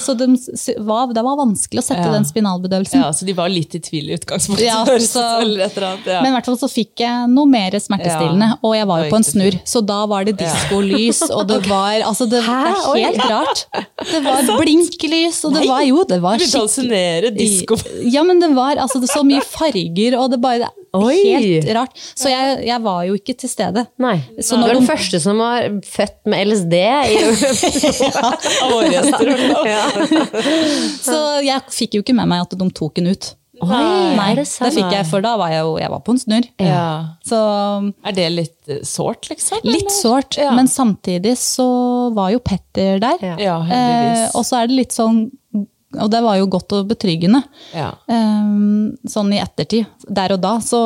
Så 0.04 0.14
de, 0.18 0.26
var, 0.84 1.10
det 1.16 1.22
var 1.24 1.36
vanskelig 1.40 1.80
å 1.82 1.86
sette 1.86 2.04
Ja. 2.06 2.12
den 2.12 2.24
spinalbedøvelsen. 2.28 3.00
Ja, 3.02 3.10
så 3.16 3.24
de 3.28 3.32
var 3.36 3.48
litt 3.52 3.74
i 3.74 3.80
tvil 3.80 4.10
i 4.12 4.16
utgangspunktet. 4.18 4.66
Ja, 4.66 4.84
så- 5.00 5.24
annet, 5.40 5.78
ja. 6.06 6.20
Men 6.22 6.30
i 6.32 6.34
hvert 6.36 6.46
fall 6.50 6.58
så 6.60 6.68
fikk 6.70 7.00
jeg 7.04 7.28
noe 7.32 7.46
mer 7.50 7.70
smertestillende, 7.80 8.50
Ja. 8.54 8.58
og 8.62 8.74
jeg 8.76 8.86
var 8.90 9.04
jo 9.04 9.10
på 9.10 9.16
en 9.20 9.26
snurr. 9.30 9.58
Så 9.64 9.82
da 9.86 10.00
var 10.10 10.24
det 10.28 10.36
diskolys, 10.38 11.22
og 11.30 11.48
det 11.48 11.60
var 11.72 12.04
altså 12.04 12.28
det, 12.30 12.42
det 12.44 13.00
er 13.00 13.08
helt 13.08 13.24
rart. 13.30 13.64
Det 14.12 14.22
var 14.24 14.54
blinklys, 14.60 15.42
og 15.48 15.54
det 15.58 15.66
var 15.68 15.82
jo 15.88 16.04
det 16.04 16.20
var 16.22 16.38
skikkelig 16.38 16.60
hallusinere 16.60 17.34
disko. 17.36 17.78
Ja, 18.04 18.22
men 18.26 18.40
det 18.42 18.52
var 18.54 18.76
altså, 18.76 19.00
det 19.02 19.08
så 19.12 19.24
mye 19.26 19.42
farger, 19.44 20.18
og 20.20 20.30
det 20.34 20.40
bare 20.44 20.70
Oi. 20.94 21.16
Helt 21.26 21.66
rart. 21.74 21.90
Så 22.14 22.28
jeg, 22.30 22.60
jeg 22.68 22.78
var 22.84 23.00
jo 23.08 23.16
ikke 23.18 23.34
til 23.34 23.50
stede. 23.50 23.82
Nei. 23.98 24.12
Så 24.38 24.54
du 24.54 24.62
er 24.62 24.76
den 24.76 24.84
de- 24.84 24.90
første 24.92 25.18
som 25.18 25.40
var 25.42 25.64
født 25.82 26.20
med 26.30 26.46
LSD. 26.46 26.74
I, 26.78 27.16
Av 28.62 28.70
våre 28.70 28.92
gjester. 28.92 29.32
fall. 29.34 29.64
Så 31.06 31.16
jeg 31.44 31.62
fikk 31.74 31.96
jo 31.98 32.04
ikke 32.04 32.16
med 32.16 32.30
meg 32.30 32.44
at 32.46 32.54
de 32.58 32.68
tok 32.74 32.94
den 33.00 33.10
ut. 33.14 33.32
Oi, 33.62 33.68
Nei, 34.18 34.32
det 34.34 34.48
det 34.50 34.70
fikk 34.74 34.90
jeg, 34.90 35.06
for 35.06 35.22
da 35.22 35.36
var 35.38 35.52
jeg 35.52 35.60
jo 35.62 35.76
jeg 35.78 35.90
var 35.92 36.00
på 36.02 36.10
en 36.12 36.18
snurr. 36.18 36.48
Ja. 36.58 36.86
Så 37.24 37.38
Er 38.04 38.16
det 38.16 38.24
litt 38.34 38.68
eh, 38.72 38.80
sårt, 38.82 39.28
liksom? 39.30 39.60
litt 39.62 39.92
sårt, 39.94 40.36
Ja. 40.42 40.50
men 40.56 40.66
samtidig 40.68 41.36
så 41.38 42.10
var 42.16 42.32
jo 42.34 42.40
Petter 42.42 42.98
der. 42.98 43.22
Ja. 43.22 43.36
Ja, 43.38 43.56
Eh, 43.62 44.24
og 44.34 44.42
så 44.44 44.58
er 44.62 44.66
det 44.66 44.74
litt 44.80 44.92
sånn 44.92 45.30
Og 45.94 46.10
det 46.10 46.20
var 46.26 46.34
jo 46.40 46.48
godt 46.50 46.72
og 46.74 46.88
betryggende. 46.90 47.44
ja. 47.72 47.92
Eh, 48.10 48.50
sånn 49.06 49.30
i 49.32 49.38
ettertid. 49.38 49.86
Der 50.10 50.32
og 50.34 50.40
da 50.42 50.56
så 50.58 50.82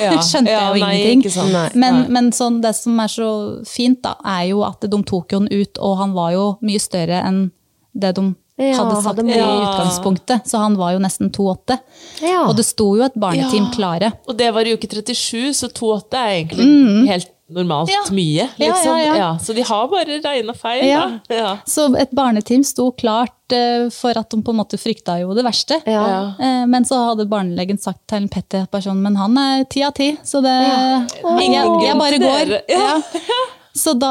Ja. 0.00 0.18
skjønte 0.26 0.50
ja, 0.50 0.72
jeg 0.74 0.80
jo 0.80 0.84
nei, 0.84 0.96
ingenting. 1.12 1.52
Nei. 1.54 1.68
Men, 1.78 2.06
men 2.10 2.32
sånn, 2.34 2.60
det 2.60 2.74
som 2.74 2.98
er 2.98 3.06
så 3.06 3.28
fint, 3.64 4.02
da, 4.02 4.16
er 4.26 4.48
jo 4.50 4.64
at 4.66 4.80
de 4.82 5.02
tok 5.06 5.30
jo 5.30 5.44
den 5.44 5.52
ut, 5.62 5.78
og 5.78 5.98
han 6.02 6.12
var 6.18 6.32
jo 6.34 6.58
mye 6.66 6.80
større 6.82 7.22
enn 7.22 7.52
det 7.94 8.14
de 8.16 8.34
Ja, 8.58 8.76
hadde 8.78 9.00
sagt 9.02 9.18
hadde 9.18 9.24
i 9.34 9.38
utgangspunktet. 9.42 10.44
Så 10.46 10.58
han 10.62 10.76
var 10.78 10.92
jo 10.94 11.00
nesten 11.02 11.30
2,8. 11.34 11.78
Ja. 12.22 12.44
Og 12.48 12.54
det 12.56 12.64
sto 12.68 12.92
jo 12.96 13.02
et 13.02 13.14
barneteam 13.18 13.66
Ja. 13.66 13.70
klare. 13.74 14.12
Og 14.28 14.36
det 14.38 14.52
var 14.54 14.62
i 14.66 14.74
uke 14.76 14.86
37, 14.86 15.50
så 15.54 15.66
2,8 15.72 16.14
er 16.14 16.44
egentlig 16.44 17.08
helt 17.08 17.30
normalt 17.50 17.90
Ja. 17.90 18.00
mye. 18.10 18.48
Ja, 18.56 18.72
Liksom. 18.72 18.98
ja, 18.98 19.14
ja. 19.16 19.30
så 19.38 19.54
de 19.54 19.62
har 19.62 19.88
bare 19.88 20.20
regna 20.24 20.54
feil. 20.54 20.84
Ja. 20.88 21.18
Da. 21.28 21.34
Ja. 21.34 21.56
Så 21.66 21.94
et 21.98 22.10
barneteam 22.14 22.62
sto 22.64 22.90
klart 22.92 23.52
uh, 23.52 23.90
for 23.90 24.16
at 24.16 24.30
de 24.30 24.40
på 24.42 24.50
en 24.54 24.56
måte 24.62 24.78
frykta 24.80 25.18
jo 25.20 25.34
det 25.34 25.44
verste. 25.44 25.80
Eh, 25.86 26.64
Men 26.66 26.84
så 26.84 26.94
hadde 27.10 27.28
barnelegen 27.28 27.78
sagt 27.78 28.06
til 28.08 28.28
Petter 28.28 28.62
at 28.62 28.70
sånn, 28.82 29.02
men 29.02 29.16
han 29.16 29.36
er 29.36 29.64
ti 29.64 29.82
av 29.82 29.92
ti, 29.92 30.16
så 30.24 30.40
det 30.40 30.54
jeg, 30.54 31.66
jeg 31.84 31.98
bare 31.98 32.18
går. 32.18 32.60
Ja. 33.74 33.80
Så 33.80 33.92
da, 33.98 34.10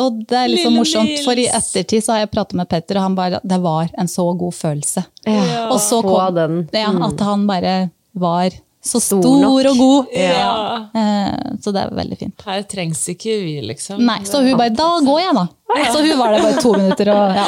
og 0.00 0.22
det 0.28 0.38
er 0.38 0.48
litt 0.48 0.62
så 0.62 0.70
Lille 0.70 0.78
morsomt, 0.78 1.18
for 1.26 1.36
i 1.36 1.44
ettertid 1.52 2.04
så 2.04 2.14
har 2.14 2.22
jeg 2.24 2.30
pratet 2.32 2.56
med 2.56 2.68
Petter, 2.70 2.96
og 2.96 3.04
han 3.10 3.18
bare, 3.18 3.40
det 3.44 3.58
var 3.60 3.90
en 4.00 4.08
så 4.08 4.24
god 4.40 4.54
følelse. 4.56 5.04
Ja. 5.28 5.66
Og 5.68 5.76
så 5.84 6.00
kom, 6.02 6.34
den. 6.38 6.62
ja, 6.72 6.88
at 7.10 7.20
han 7.28 7.44
bare 7.50 7.74
var 8.16 8.56
så 8.88 9.00
Stor 9.02 9.20
stor, 9.20 9.66
og 9.68 9.76
god. 9.76 10.12
Ja. 10.16 10.88
Eh, 10.96 11.56
Så 11.60 11.72
det 11.74 11.82
er 11.82 11.90
veldig 11.98 12.16
fint. 12.20 12.44
Her 12.46 12.62
trengs 12.70 13.02
ikke 13.12 13.34
vi, 13.42 13.56
liksom. 13.66 14.00
Nei, 14.06 14.20
så 14.24 14.40
hun 14.40 14.54
bare, 14.56 14.70
da 14.72 14.86
går 15.04 15.18
jeg 15.20 15.34
da. 15.36 15.44
Så 15.92 16.00
hun 16.06 16.14
var 16.22 16.32
der 16.32 16.44
bare 16.46 16.62
to 16.62 16.72
minutter 16.72 17.10
og 17.12 17.34
ja, 17.36 17.44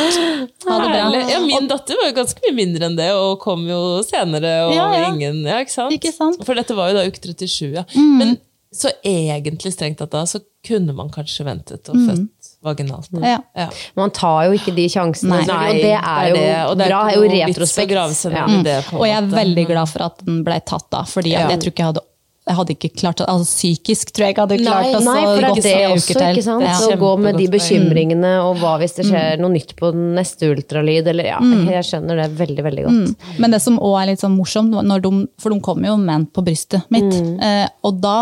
ha 0.67 0.77
det 0.83 0.91
bra. 0.91 1.23
Ja, 1.31 1.39
min 1.47 1.71
datter 1.71 1.97
var 1.97 2.11
jo 2.11 2.17
ganske 2.19 2.43
mye 2.45 2.57
mindre 2.59 2.91
enn 2.91 2.99
det, 2.99 3.09
og 3.17 3.39
kom 3.41 3.63
jo 3.71 3.81
senere. 4.05 4.53
Og 4.67 4.75
Ja, 4.77 4.91
ja. 4.99 5.09
ingen, 5.15 5.41
ja, 5.49 5.63
ikke 5.65 5.73
sant? 5.79 5.95
Ikke 5.97 6.13
sant? 6.13 6.37
Mm. 6.43 6.45
For 6.51 6.61
dette 6.61 6.77
var 6.77 6.91
jo 6.93 6.99
da 6.99 7.07
uke 7.09 7.23
37, 7.25 7.73
ja. 7.79 7.87
Men 7.97 8.37
så 8.72 8.90
egentlig 9.02 9.72
strengt 9.74 9.98
tatt 9.98 10.12
da, 10.14 10.22
så 10.30 10.38
kunne 10.66 10.92
man 10.94 11.09
kanskje 11.11 11.44
ventet 11.48 11.88
og 11.90 11.96
født 12.06 12.50
vaginalt. 12.62 13.09
Mm. 13.11 13.24
Ja. 13.24 13.38
Ja. 13.56 13.68
Man 13.96 14.11
tar 14.14 14.44
jo 14.46 14.52
ikke 14.59 14.74
de 14.76 14.85
sjansene, 14.92 15.40
Nei. 15.40 15.46
Nei, 15.48 15.70
og 15.70 15.80
det 15.80 15.94
er 15.96 16.28
jo 16.28 16.37
det, 16.37 16.50
og 16.68 16.76
det 16.78 16.87
bra. 16.90 17.00
er 17.09 17.16
jo 17.16 17.22
retrospekt. 17.33 17.94
Ja. 18.30 18.46
det, 18.62 18.76
Og 18.92 19.06
jeg 19.09 19.16
er 19.16 19.30
veldig 19.33 19.66
glad 19.72 19.88
for 19.88 20.06
at 20.06 20.22
den 20.26 20.42
ble 20.46 20.61
tatt 20.61 20.87
da, 20.92 21.02
fordi 21.09 21.33
Ja. 21.33 21.48
jeg 21.48 21.61
tror 21.64 21.72
ikke 21.72 21.83
jeg 21.87 21.90
hadde 21.94 22.04
jeg 22.48 22.57
hadde 22.57 22.72
ikke 22.72 22.88
klart 22.96 23.20
altså 23.20 23.44
Psykisk 23.44 24.11
tror 24.16 24.24
jeg 24.24 24.35
ikke 24.35 24.44
hadde 24.46 24.57
klart 24.62 24.87
Nei, 24.88 25.00
Nei, 25.05 25.22
for 25.29 25.44
det 25.44 25.50
er 25.50 25.83
det 25.85 25.90
også, 25.92 26.22
ikke 26.33 26.44
sant? 26.46 26.64
Ja. 26.64 26.76
Så 26.81 26.96
gå 26.98 27.11
med 27.20 27.37
de 27.38 27.46
bekymringene, 27.53 28.31
og 28.46 28.57
hva 28.62 28.72
hvis 28.81 28.96
det 28.96 29.07
skjer 29.11 29.40
noe 29.42 29.53
nytt 29.53 29.74
på 29.79 29.90
den 29.94 30.14
neste 30.16 30.48
ultralyd, 30.50 31.11
eller 31.12 31.29
ja, 31.29 31.38
jeg 31.76 31.87
skjønner 31.90 32.22
det 32.22 32.29
veldig, 32.40 32.64
veldig 32.66 32.87
godt. 32.87 33.26
Men 33.44 33.55
det 33.55 33.61
som 33.62 33.76
òg 33.79 33.96
er 34.00 34.11
litt 34.12 34.24
sånn 34.24 34.35
morsomt, 34.38 34.72
de, 34.72 35.12
for 35.42 35.55
de 35.55 35.61
kom 35.68 35.85
jo 35.85 35.96
med 36.00 36.12
den 36.14 36.26
på 36.33 36.44
brystet 36.46 36.88
mitt, 36.94 37.12
eh, 37.44 37.66
og 37.87 38.00
da 38.03 38.16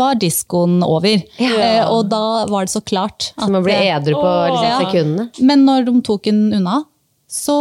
var 0.00 0.18
diskoen 0.20 0.80
over. 0.86 1.20
Eh, 1.40 1.82
og 1.84 2.08
da 2.10 2.46
var 2.50 2.66
det 2.66 2.74
så 2.74 2.82
klart 2.82 3.30
at 3.36 3.44
Som 3.44 3.60
å 3.60 3.64
bli 3.64 3.76
edru 3.76 4.16
på 4.16 4.30
liksom, 4.50 4.66
Ja. 4.70 4.78
sekundene. 4.80 5.28
Men 5.44 5.66
når 5.68 5.84
de 5.90 6.00
tok 6.06 6.24
den 6.30 6.48
unna, 6.56 6.80
så 7.30 7.56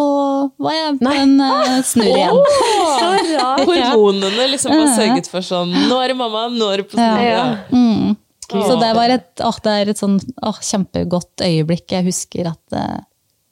var 0.58 0.73
jeg 0.73 0.95
på 0.97 1.12
en 1.13 1.36
uh, 1.43 1.75
snurr 1.86 2.10
igjen. 2.10 2.39
Så 2.99 3.10
rart! 3.38 3.67
Hormonene 3.69 4.47
liksom 4.49 4.73
var 4.73 4.89
sørget 4.97 5.29
for 5.29 5.45
sånn 5.45 5.75
Nå 5.86 5.99
er 6.01 6.10
det 6.10 6.15
mamma, 6.17 6.47
nå 6.49 6.71
er 6.73 6.82
det 6.82 6.88
på 6.89 6.97
snurr. 6.97 7.21
Ja. 7.21 7.43
Mm. 7.69 8.15
Så 8.49 8.79
det 8.82 8.89
var 8.97 9.13
et, 9.13 9.29
åh, 9.45 9.60
det 9.62 9.75
er 9.84 9.91
et 9.93 9.99
sånn 10.01 10.17
åh, 10.41 10.58
kjempegodt 10.65 11.43
øyeblikk. 11.45 11.86
Jeg 11.93 12.08
husker 12.08 12.49
at 12.49 12.77
eh, 12.79 12.97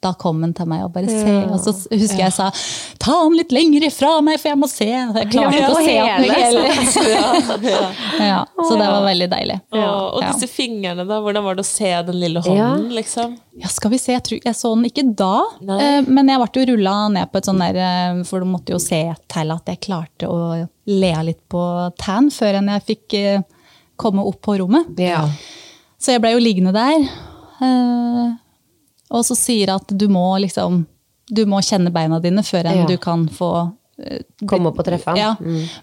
da 0.04 0.12
kom 0.14 0.42
han 0.44 0.52
til 0.54 0.68
meg 0.70 0.84
og 0.86 0.92
bare 0.94 1.10
se, 1.10 1.32
og 1.50 1.58
så 1.58 1.72
husker 1.90 2.20
jeg 2.20 2.34
sa 2.36 2.44
ta 3.02 3.16
han 3.18 3.34
litt 3.34 3.50
lenger 3.54 3.88
ifra 3.88 4.12
meg, 4.22 4.38
for 4.38 4.52
jeg 4.52 4.58
må 4.60 4.68
se. 4.70 4.86
Jeg 4.86 5.30
klarte 5.32 5.58
ikke 5.58 5.72
å 5.74 5.82
se 5.82 5.96
han 5.98 6.26
hele. 6.28 6.62
Ja, 8.28 8.44
så 8.56 8.76
det 8.78 8.86
var 8.86 9.02
veldig 9.06 9.28
deilig. 9.32 9.56
Og, 9.74 9.82
og 10.18 10.22
disse 10.22 10.48
fingrene, 10.50 11.04
da. 11.08 11.18
Hvordan 11.24 11.44
var 11.46 11.58
det 11.58 11.64
å 11.64 11.68
se 11.68 11.90
den 12.08 12.18
lille 12.20 12.42
hånden, 12.44 12.88
liksom? 12.94 13.36
Ja, 13.58 13.70
skal 13.72 13.90
vi 13.94 13.98
se, 13.98 14.14
jeg, 14.14 14.22
tror, 14.26 14.40
jeg 14.44 14.54
så 14.54 14.72
den 14.76 14.86
ikke 14.86 15.04
da, 15.18 15.34
Nei. 15.66 15.78
eh, 15.82 16.00
men 16.06 16.30
jeg 16.30 16.42
ble 16.42 16.62
jo 16.62 16.66
rulla 16.72 16.96
ned 17.14 17.30
på 17.32 17.40
et 17.40 17.48
sånn 17.48 17.62
der, 17.62 17.78
eh, 17.82 18.20
for 18.28 18.44
du 18.44 18.50
måtte 18.50 18.74
jo 18.74 18.78
se 18.82 19.00
til 19.34 19.54
at 19.54 19.70
jeg 19.72 19.82
klarte 19.88 20.30
å 20.30 20.40
le 20.88 21.14
litt 21.26 21.40
på 21.50 21.62
tan 21.98 22.30
før 22.34 22.60
enn 22.60 22.70
jeg 22.76 22.86
fikk 22.92 23.18
eh, 23.18 23.40
komme 23.98 24.22
opp 24.30 24.38
på 24.46 24.60
rommet. 24.62 24.92
Ja. 25.02 25.24
Så 25.98 26.14
jeg 26.14 26.22
ble 26.22 26.36
jo 26.36 26.44
liggende 26.44 26.74
der. 26.76 27.08
Eh, 29.10 29.16
og 29.16 29.24
så 29.24 29.36
sier 29.36 29.74
at 29.74 29.88
du 29.98 30.08
må 30.08 30.38
liksom 30.44 30.86
Du 31.30 31.42
må 31.44 31.58
kjenne 31.60 31.90
beina 31.92 32.18
dine 32.24 32.40
før 32.42 32.64
enn 32.70 32.78
Ja. 32.78 32.86
du 32.86 32.96
kan 32.96 33.26
få 33.28 33.72
Komme 34.46 34.68
opp 34.70 34.78
og 34.78 34.84
treffe 34.86 35.10
ham. 35.10 35.16
Ja. 35.18 35.34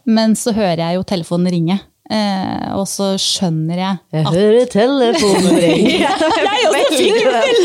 Men 0.05 0.35
så 0.39 0.53
hører 0.55 0.77
jeg 0.79 0.95
jo 0.95 1.03
telefonen 1.03 1.51
ringe. 1.51 1.79
Eh, 2.05 2.65
og 2.77 2.83
så 2.85 3.15
skjønner 3.17 3.79
jeg 3.81 3.97
Jeg 4.13 4.25
hører 4.29 4.67
telefonen 4.69 5.55
ringe. 5.63 5.95
Jeg 5.97 6.11
også 6.21 6.93
fikk 6.93 7.17
veldig 7.25 7.63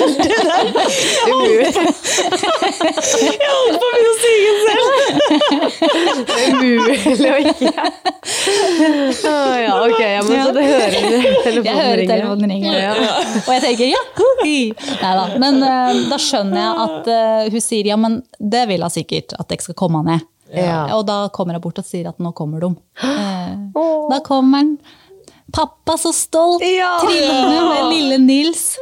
Umulig 6.40 7.28
å 7.28 7.36
ikke 7.44 7.68
Å 9.20 9.34
ja, 9.60 9.76
ok. 9.84 10.00
Ja, 10.00 10.22
men 10.24 10.32
så 10.32 10.54
du 10.56 10.62
hører 10.64 10.96
telefonen 10.96 11.68
Jeg 11.68 11.76
hører 11.76 12.04
telefonen 12.08 12.56
ringe. 12.56 12.74
Og 13.44 13.52
jeg 13.58 13.62
tenker 13.66 13.86
ja, 13.92 14.02
Nei 15.04 15.14
da. 15.20 15.28
Men 15.44 15.60
eh, 15.68 16.02
da 16.08 16.20
skjønner 16.20 16.64
jeg 16.64 16.72
at 16.88 17.12
eh, 17.12 17.52
hun 17.52 17.64
sier 17.68 17.92
ja, 17.92 18.00
men 18.00 18.22
det 18.40 18.64
vil 18.72 18.88
hun 18.88 18.92
sikkert 18.96 19.36
at 19.36 19.52
jeg 19.52 19.68
skal 19.68 19.76
komme 19.84 20.00
ned. 20.08 20.24
Ja. 20.54 20.82
Og 20.96 21.04
da 21.08 21.22
kommer 21.34 21.56
hun 21.56 21.64
bort 21.64 21.80
og 21.82 21.86
sier 21.86 22.10
at 22.10 22.18
nå 22.22 22.32
kommer 22.36 22.64
de. 22.64 22.74
Eh, 23.06 23.54
da 24.10 24.20
kommer 24.26 24.62
han. 24.64 24.74
Pappa, 25.50 25.96
så 25.98 26.12
stolt! 26.14 26.62
Trillende 26.62 27.62
med 27.66 27.88
lille 27.90 28.18
Nils. 28.22 28.76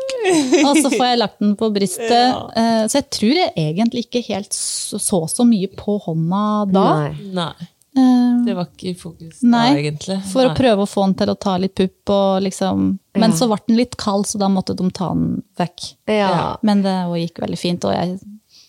Og 0.61 0.77
så 0.77 0.91
får 0.93 1.05
jeg 1.07 1.21
lagt 1.23 1.39
den 1.41 1.55
på 1.57 1.71
brystet. 1.73 2.13
Ja. 2.13 2.85
så 2.91 2.99
jeg 2.99 3.07
tror 3.15 3.39
jeg 3.39 3.53
egentlig 3.57 4.05
ikke 4.05 4.21
helt 4.27 4.53
så 4.53 5.01
så, 5.01 5.47
mye 5.49 5.71
på 5.73 5.97
hånda 6.05 6.45
da. 6.75 6.87
Nei. 7.09 7.31
Nei, 7.39 7.69
Eh, 7.99 8.45
det 8.47 8.55
var 8.55 8.69
ikke 8.69 8.91
i 8.93 8.95
fokus 8.95 9.43
Nei, 9.43 9.67
da, 9.73 9.81
egentlig. 9.81 10.19
For 10.31 10.47
å 10.47 10.55
prøve 10.57 10.85
å 10.85 10.89
få 10.89 11.07
den 11.07 11.15
til 11.19 11.33
å 11.33 11.37
ta 11.41 11.57
litt 11.61 11.75
pupp. 11.79 12.13
Liksom. 12.45 12.91
Men 13.19 13.37
så 13.37 13.49
ble 13.51 13.59
den 13.67 13.79
litt 13.81 13.97
kald, 14.01 14.29
så 14.29 14.41
da 14.41 14.51
måtte 14.53 14.77
de 14.79 14.91
ta 14.95 15.11
den 15.17 15.41
vekk. 15.59 15.87
Ja. 16.11 16.57
Men 16.67 16.85
det 16.87 16.95
gikk 17.25 17.43
veldig 17.45 17.61
fint, 17.61 17.87
og 17.89 17.97
jeg 17.97 18.19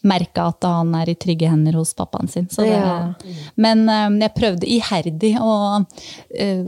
merka 0.08 0.47
at 0.54 0.64
han 0.64 0.93
er 0.95 1.10
i 1.12 1.16
trygge 1.20 1.50
hender 1.52 1.74
hos 1.80 1.93
pappaen 1.97 2.30
sin. 2.32 2.47
Så 2.52 2.64
det, 2.64 2.76
Ja. 2.78 3.14
Men 3.56 3.88
eh, 3.89 4.08
jeg 4.28 4.36
prøvde 4.38 4.68
iherdig 4.70 5.34
å 5.41 5.52
uh, 5.84 6.64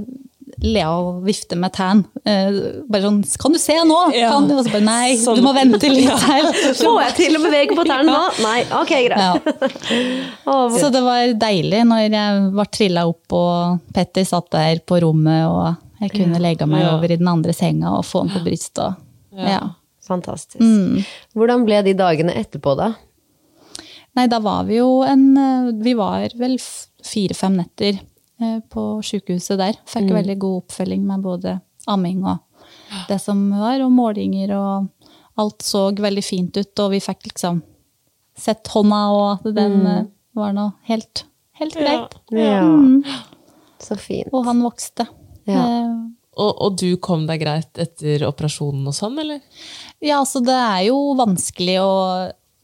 le 0.62 0.82
og 0.86 1.22
vifte 1.26 1.56
med 1.58 1.72
tærne. 1.74 2.04
Uh, 2.28 2.84
bare 2.92 3.02
sånn 3.08 3.22
'Kan 3.40 3.54
du 3.56 3.60
se 3.60 3.74
nå?' 3.88 4.12
Ja. 4.14 4.30
Kan 4.34 4.48
du? 4.50 4.58
Og 4.58 4.66
så 4.66 4.72
bare 4.74 4.84
'Nei, 4.84 5.16
Sånn. 5.24 5.36
du 5.40 5.42
må 5.42 5.54
vente 5.56 5.90
litt 5.90 6.10
her'. 6.12 6.50
Får 6.82 7.00
jeg 7.08 7.16
til 7.16 7.38
å 7.40 7.44
bevege 7.46 7.76
på 7.78 7.86
tærne 7.88 8.12
nå? 8.12 8.24
Nei, 8.48 8.60
ok, 8.82 8.92
greit. 9.08 9.52
Ja. 10.46 10.58
Så 10.78 10.92
det 10.92 11.02
var 11.02 11.32
deilig 11.40 11.86
når 11.88 12.04
jeg 12.12 12.52
var 12.60 12.66
trilla 12.66 13.06
opp 13.10 13.34
og 13.34 13.80
Petter 13.96 14.24
satt 14.28 14.52
der 14.52 14.80
på 14.86 15.00
rommet, 15.02 15.48
og 15.48 15.76
jeg 16.02 16.12
kunne 16.20 16.40
legge 16.42 16.66
meg 16.68 16.82
Ja. 16.84 16.96
over 16.98 17.12
i 17.12 17.16
den 17.18 17.28
andre 17.28 17.54
senga 17.54 17.96
og 17.98 18.04
få 18.06 18.26
han 18.26 18.30
på 18.36 18.44
brystet. 18.44 18.96
Ja. 19.38 19.62
Fantastisk. 20.04 20.60
Mm. 20.60 21.06
Hvordan 21.38 21.64
ble 21.66 21.82
de 21.86 21.94
dagene 21.94 22.34
etterpå, 22.36 22.76
da? 22.76 22.94
Nei, 24.18 24.28
da 24.28 24.42
var 24.44 24.66
vi 24.68 24.78
jo 24.82 25.02
en 25.08 25.26
eh, 25.40 25.70
Vi 25.86 25.94
var 25.96 26.34
vel 26.40 26.58
fire-fem 26.60 27.56
netter 27.62 27.96
eh, 27.96 28.58
på 28.70 28.86
sykehuset 29.06 29.60
der. 29.62 29.80
Fikk 29.88 30.12
veldig 30.12 30.38
god 30.42 30.64
oppfølging 30.66 31.06
med 31.08 31.24
både 31.24 31.60
amming 31.92 32.26
og 32.28 32.42
det 33.08 33.18
som 33.24 33.40
var, 33.56 33.80
og 33.82 33.92
målinger 33.96 34.52
og 34.58 35.12
alt 35.42 35.64
så 35.66 35.88
veldig 35.96 36.24
fint 36.24 36.58
ut, 36.60 36.72
og 36.84 36.92
vi 36.92 37.00
fikk 37.02 37.30
liksom 37.32 37.62
sett 38.38 38.68
hånda, 38.74 39.02
og 39.16 39.26
at 39.34 39.48
den 39.56 39.78
mm. 39.82 40.10
var 40.38 40.54
nå 40.56 40.68
helt, 40.90 41.24
helt 41.60 41.76
greit. 41.78 42.18
Ja. 42.36 42.62
Mm. 42.62 43.02
Så 43.82 43.98
fint. 43.98 44.30
Og 44.36 44.46
han 44.46 44.62
vokste. 44.64 45.08
Ja. 45.50 45.64
Eh, 45.64 45.94
Og, 46.40 46.52
og 46.64 46.78
du 46.80 46.96
kom 47.04 47.26
deg 47.28 47.42
greit 47.42 47.80
etter 47.82 48.24
operasjonen 48.24 48.86
og 48.88 48.96
sånn, 48.96 49.18
eller? 49.20 49.42
Ja, 50.00 50.22
altså 50.22 50.40
det 50.40 50.56
er 50.56 50.86
jo 50.88 51.12
vanskelig 51.20 51.76
å 51.84 51.90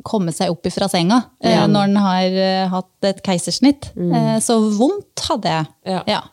komme 0.08 0.32
seg 0.36 0.54
opp 0.54 0.66
ifra 0.70 0.88
senga 0.92 1.20
eh, 1.44 1.66
når 1.68 1.92
en 1.92 2.02
har 2.06 2.40
eh, 2.48 2.66
hatt 2.72 3.08
et 3.12 3.22
keisersnitt. 3.26 3.92
Eh, 4.00 4.34
så 4.44 4.58
vondt 4.80 5.28
hadde 5.28 5.54
jeg. 5.60 6.02
Ja. 6.08 6.24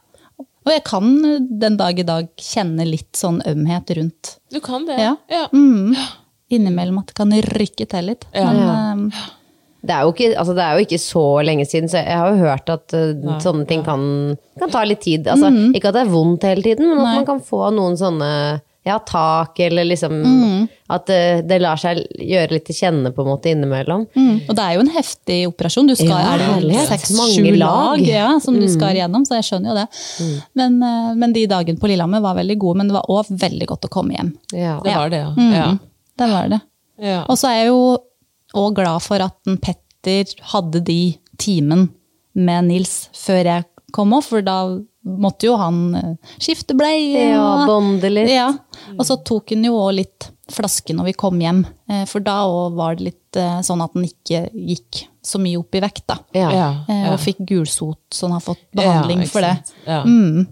Og 0.65 0.73
jeg 0.73 0.85
kan 0.87 1.09
den 1.61 1.75
dag 1.77 1.99
i 2.01 2.07
dag 2.09 2.29
kjenne 2.41 2.87
litt 2.89 3.13
sånn 3.21 3.43
ømhet 3.51 3.91
rundt. 3.99 4.37
Du 4.55 4.61
kan 4.65 4.87
det? 4.89 4.97
Ja. 5.03 5.17
ja. 5.29 5.47
Mm. 5.53 5.93
Innimellom 6.55 7.03
at 7.03 7.11
det 7.11 7.17
kan 7.19 7.33
rykke 7.51 7.87
til 7.91 8.07
litt. 8.13 8.25
Ja. 8.33 8.47
Men, 8.53 9.09
eh, 9.11 9.25
Det 9.85 9.93
er, 9.93 10.07
jo 10.07 10.15
ikke, 10.15 10.31
altså 10.41 10.55
det 10.57 10.65
er 10.65 10.79
jo 10.79 10.85
ikke 10.87 10.99
så 11.03 11.23
lenge 11.45 11.67
siden, 11.69 11.91
så 11.93 12.01
jeg 12.01 12.17
har 12.17 12.31
jo 12.33 12.39
hørt 12.41 12.71
at 12.73 12.95
uh, 12.97 13.35
sånne 13.45 13.67
ting 13.69 13.83
kan, 13.85 14.01
kan 14.57 14.71
ta 14.73 14.81
litt 14.89 15.03
tid. 15.05 15.27
Altså, 15.29 15.51
Ikke 15.77 15.91
at 15.91 15.99
det 15.99 16.07
er 16.07 16.13
vondt 16.15 16.47
hele 16.49 16.65
tiden, 16.65 16.89
men 16.89 17.03
at 17.03 17.05
Mm. 17.05 17.11
Nei. 17.11 17.17
man 17.19 17.27
kan 17.29 17.43
få 17.45 17.61
noen 17.77 17.99
sånne 18.01 18.31
ja, 18.85 18.99
tak, 19.01 19.59
eller 19.65 19.85
liksom 19.89 20.13
Mm. 20.25 20.69
At 20.93 21.07
det, 21.09 21.47
det 21.49 21.57
lar 21.63 21.79
seg 21.81 22.03
gjøre 22.21 22.53
litt 22.53 22.67
til 22.69 22.77
kjenne 22.77 23.11
på 23.17 23.23
en 23.25 23.29
måte 23.31 23.49
innimellom. 23.49 24.03
mm. 24.13 24.43
Og 24.49 24.57
det 24.57 24.65
er 24.65 24.75
jo 24.77 24.83
en 24.85 24.91
heftig 24.93 25.39
operasjon. 25.49 25.89
Du 25.89 25.95
skal, 25.97 26.13
Ja, 26.13 26.35
er 26.37 26.61
det 26.61 26.83
seks-sju 26.91 27.47
lag, 27.57 27.63
lag. 27.63 28.03
Mm. 28.03 28.11
ja, 28.11 28.29
som 28.45 28.59
du 28.61 28.67
skal 28.69 28.99
igjennom, 28.99 29.25
så 29.25 29.39
jeg 29.41 29.47
skjønner 29.49 29.73
jo 29.73 29.77
det. 29.81 29.87
Men, 30.61 30.77
eh, 30.85 31.15
men 31.17 31.33
de 31.33 31.47
dagene 31.51 31.81
på 31.81 31.89
Lillehammer 31.89 32.21
var 32.21 32.37
veldig 32.37 32.59
gode, 32.61 32.77
men 32.83 32.89
det 32.93 32.99
var 32.99 33.09
òg 33.09 33.33
veldig 33.33 33.67
godt 33.73 33.89
å 33.89 33.93
komme 33.97 34.15
hjem. 34.19 34.33
Ja. 34.53 34.77
Det 34.85 34.95
var 35.01 35.11
det, 35.17 35.23
ja. 35.25 35.33
Mm. 35.39 35.53
ja. 35.57 35.69
Det 36.21 36.31
var 36.31 36.49
det. 36.53 36.61
ja. 37.03 37.21
Og 37.29 37.39
så 37.41 37.49
er 37.51 37.57
jeg 37.63 37.73
jo 37.73 37.81
òg 38.55 38.75
glad 38.77 39.03
for 39.03 39.25
at 39.25 39.35
en 39.51 39.57
Petter 39.59 40.37
hadde 40.53 40.85
de 40.85 41.01
timen 41.41 41.89
med 42.35 42.69
Nils 42.69 43.09
før 43.17 43.45
jeg 43.45 43.65
kom 43.97 44.13
opp, 44.13 44.29
for 44.29 44.45
da 44.45 44.59
måtte 45.05 45.47
jo 45.49 45.57
han 45.61 45.95
eh, 45.95 46.15
skifte 46.41 46.75
bleie. 46.79 47.31
Ja, 47.35 47.43
og- 47.63 47.67
bonde 47.69 48.11
litt. 48.13 48.31
Ja. 48.33 48.49
Og 48.99 49.05
så 49.07 49.17
tok 49.25 49.51
han 49.55 49.65
jo 49.65 49.75
òg 49.79 49.95
litt 50.01 50.31
flaske 50.53 50.93
når 50.97 51.05
vi 51.09 51.13
kom 51.17 51.39
hjem, 51.41 51.63
eh, 51.89 52.05
for 52.09 52.21
da 52.21 52.43
òg 52.45 52.75
var 52.77 52.97
det 52.97 53.05
litt 53.11 53.37
eh, 53.41 53.61
sånn 53.65 53.81
at 53.85 53.95
han 53.97 54.05
ikke 54.05 54.43
gikk 54.53 55.05
så 55.25 55.39
mye 55.41 55.57
opp 55.63 55.75
i 55.75 55.81
vekt, 55.81 56.03
da. 56.07 56.19
Ja. 56.37 56.51
ja. 56.53 56.69
Og 57.15 57.19
fikk 57.23 57.39
gulsot, 57.49 58.01
så 58.13 58.27
han 58.29 58.35
har 58.37 58.45
fått 58.45 58.61
behandling 58.77 59.23
Ja, 59.25 59.31
for 59.33 59.41
det. 59.41 59.55
Ja. 59.87 60.03
Mm. 60.05 60.47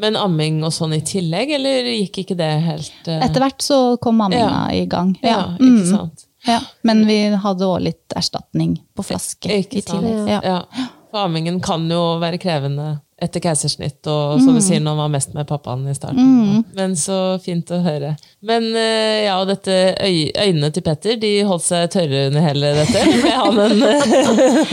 Men 0.00 0.16
amming 0.16 0.62
og 0.64 0.72
sånn 0.72 0.94
i 0.96 1.00
tillegg, 1.04 1.50
eller 1.58 1.84
gikk 1.90 2.22
ikke 2.22 2.36
det 2.38 2.48
helt 2.64 3.08
uh... 3.10 3.18
Etter 3.26 3.42
hvert 3.42 3.60
så 3.66 3.78
kom 4.00 4.20
amminga 4.24 4.70
i 4.72 4.86
gang. 4.88 5.10
Ja, 5.22 5.56
Mm. 5.58 5.74
ikke 5.76 5.90
sant. 5.90 6.24
Ja, 6.46 6.60
men 6.88 7.02
vi 7.04 7.18
hadde 7.36 7.66
òg 7.68 7.82
litt 7.84 8.14
erstatning 8.16 8.78
på 8.96 9.04
flaske 9.04 9.50
Ikke 9.58 9.76
i 9.76 9.82
sant. 9.84 10.00
tillegg. 10.00 10.30
Ja. 10.30 10.40
Ja. 10.40 10.86
For 11.10 11.26
ammingen 11.26 11.58
kan 11.60 11.84
jo 11.90 12.00
være 12.22 12.38
krevende 12.40 13.00
etter 13.20 13.40
keisersnitt, 13.44 14.00
og 14.08 14.40
som 14.40 14.50
Mm. 14.54 14.54
du 14.56 14.60
sier, 14.64 14.80
når 14.80 14.96
man 14.96 15.04
var 15.04 15.12
mest 15.18 15.34
med 15.34 15.46
pappaen 15.46 15.86
i 15.90 15.94
starten. 15.94 16.64
Men 16.74 16.94
så 16.96 17.38
fint 17.42 17.68
å 17.70 17.80
høre. 17.84 18.14
Men 18.42 18.64
eh, 18.74 19.26
ja, 19.26 19.34
og 19.42 19.48
dette 19.50 19.74
øy, 20.00 20.30
øynene 20.34 20.70
til 20.72 20.82
Petter, 20.86 21.16
de 21.20 21.32
holdt 21.44 21.66
seg 21.66 21.90
tørre 21.92 22.26
under 22.30 22.40
hele 22.40 22.70
dette. 22.78 23.02
Med 23.24 23.36
han 23.36 23.58
en, 23.60 23.84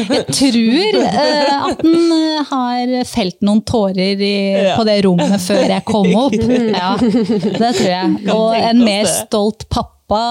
Jeg 0.08 0.26
tror 0.32 1.00
eh, 1.04 1.54
at 1.72 1.84
den 1.84 2.12
eh, 2.16 2.44
har 2.52 2.96
felt 3.10 3.42
noen 3.46 3.62
tårer 3.68 4.24
i, 4.24 4.34
på 4.78 4.86
det 4.88 4.98
rommet 5.06 5.38
før 5.44 5.64
jeg 5.68 5.86
kom 5.88 6.10
opp. 6.16 6.36
Ja, 6.78 6.94
det 7.00 7.72
tror 7.78 7.90
jeg. 7.90 8.16
Og 8.34 8.56
en 8.58 8.84
mer 8.86 9.08
stolt 9.10 9.68
pappa. 9.74 10.24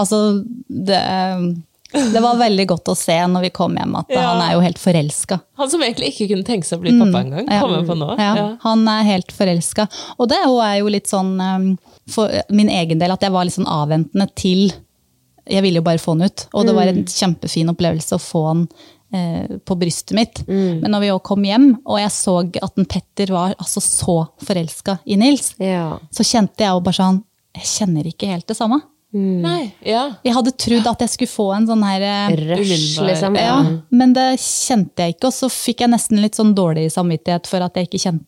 Altså, 0.00 0.42
det, 0.68 0.96
eh, 0.98 1.44
det 1.92 2.20
var 2.22 2.36
veldig 2.38 2.66
godt 2.70 2.90
å 2.92 2.96
se 2.96 3.16
når 3.26 3.40
vi 3.48 3.50
kom 3.50 3.74
hjem 3.76 3.96
at 3.98 4.10
Ja. 4.14 4.20
han 4.28 4.42
er 4.44 4.52
jo 4.54 4.60
helt 4.64 4.78
forelska. 4.78 5.40
han 5.58 5.70
som 5.70 5.80
egentlig 5.82 6.12
ikke 6.14 6.28
kunne 6.34 6.44
tenke 6.46 6.66
seg 6.68 6.78
å 6.78 6.82
bli 6.82 6.92
pappa 6.98 7.22
engang. 7.24 7.46
Ja. 7.50 7.60
Kommer 7.64 7.86
på 7.88 7.96
nå. 7.98 8.10
Ja. 8.18 8.56
Han 8.62 8.86
er 8.88 9.02
helt 9.08 9.32
forelska. 9.32 9.88
Og 10.18 10.28
det 10.28 10.38
er 10.38 10.78
jo- 10.78 10.86
litt 10.90 11.06
sånn 11.10 11.32
um, 11.40 11.78
for 12.08 12.30
min 12.50 12.68
egen 12.68 12.98
del 12.98 13.10
at 13.10 13.20
jeg 13.22 13.32
var 13.32 13.44
litt 13.44 13.54
sånn 13.54 13.66
avventende 13.66 14.28
til 14.34 14.72
Jeg 15.50 15.62
ville 15.64 15.80
jo 15.80 15.82
bare 15.82 15.98
få 15.98 16.12
han 16.12 16.22
ut. 16.28 16.46
Og 16.54 16.66
det 16.66 16.74
var 16.76 16.86
en 16.86 17.04
kjempefin 17.04 17.70
opplevelse 17.72 18.14
å 18.14 18.20
få 18.22 18.46
han 18.46 18.68
eh, 19.12 19.56
på 19.66 19.74
brystet 19.80 20.12
mitt. 20.14 20.42
Men 20.46 20.84
når 20.92 21.00
vi 21.00 21.08
også 21.10 21.22
kom 21.24 21.42
hjem, 21.42 21.64
og 21.84 21.98
jeg 21.98 22.10
så 22.14 22.34
at 22.62 22.78
en 22.78 22.84
Petter 22.86 23.32
var 23.34 23.54
altså 23.58 23.80
så 23.82 24.28
forelska 24.44 24.98
i 25.06 25.16
Nils, 25.16 25.54
Ja. 25.58 25.98
så 26.14 26.22
kjente 26.22 26.58
jeg 26.62 26.68
jo 26.70 26.80
bare 26.80 26.94
sånn 26.94 27.24
Jeg 27.56 27.64
kjenner 27.64 28.04
ikke 28.06 28.28
helt 28.30 28.46
det 28.46 28.56
samme. 28.56 28.80
Nei, 29.12 29.72
ja. 29.82 30.04
Jeg 30.22 30.34
hadde 30.36 30.52
trodd 30.54 30.86
at 30.86 31.00
jeg 31.02 31.10
skulle 31.10 31.32
få 31.32 31.46
en 31.56 31.64
sånn 31.66 31.82
her 31.82 32.02
eh, 32.06 32.36
Rush, 32.38 33.00
liksom. 33.02 33.34
ja, 33.34 33.56
men 33.90 34.12
det 34.14 34.28
kjente 34.38 35.02
jeg 35.02 35.16
ikke, 35.16 35.26
og 35.32 35.34
så 35.34 35.48
fikk 35.50 35.80
jeg 35.82 35.90
nesten 35.90 36.20
litt 36.22 36.38
sånn 36.38 36.52
dårlig 36.54 36.84
samvittighet 36.94 37.48
for 37.50 37.64
at 37.66 37.74
jeg 37.74 37.88
ikke 37.88 37.98
kjente, 38.04 38.24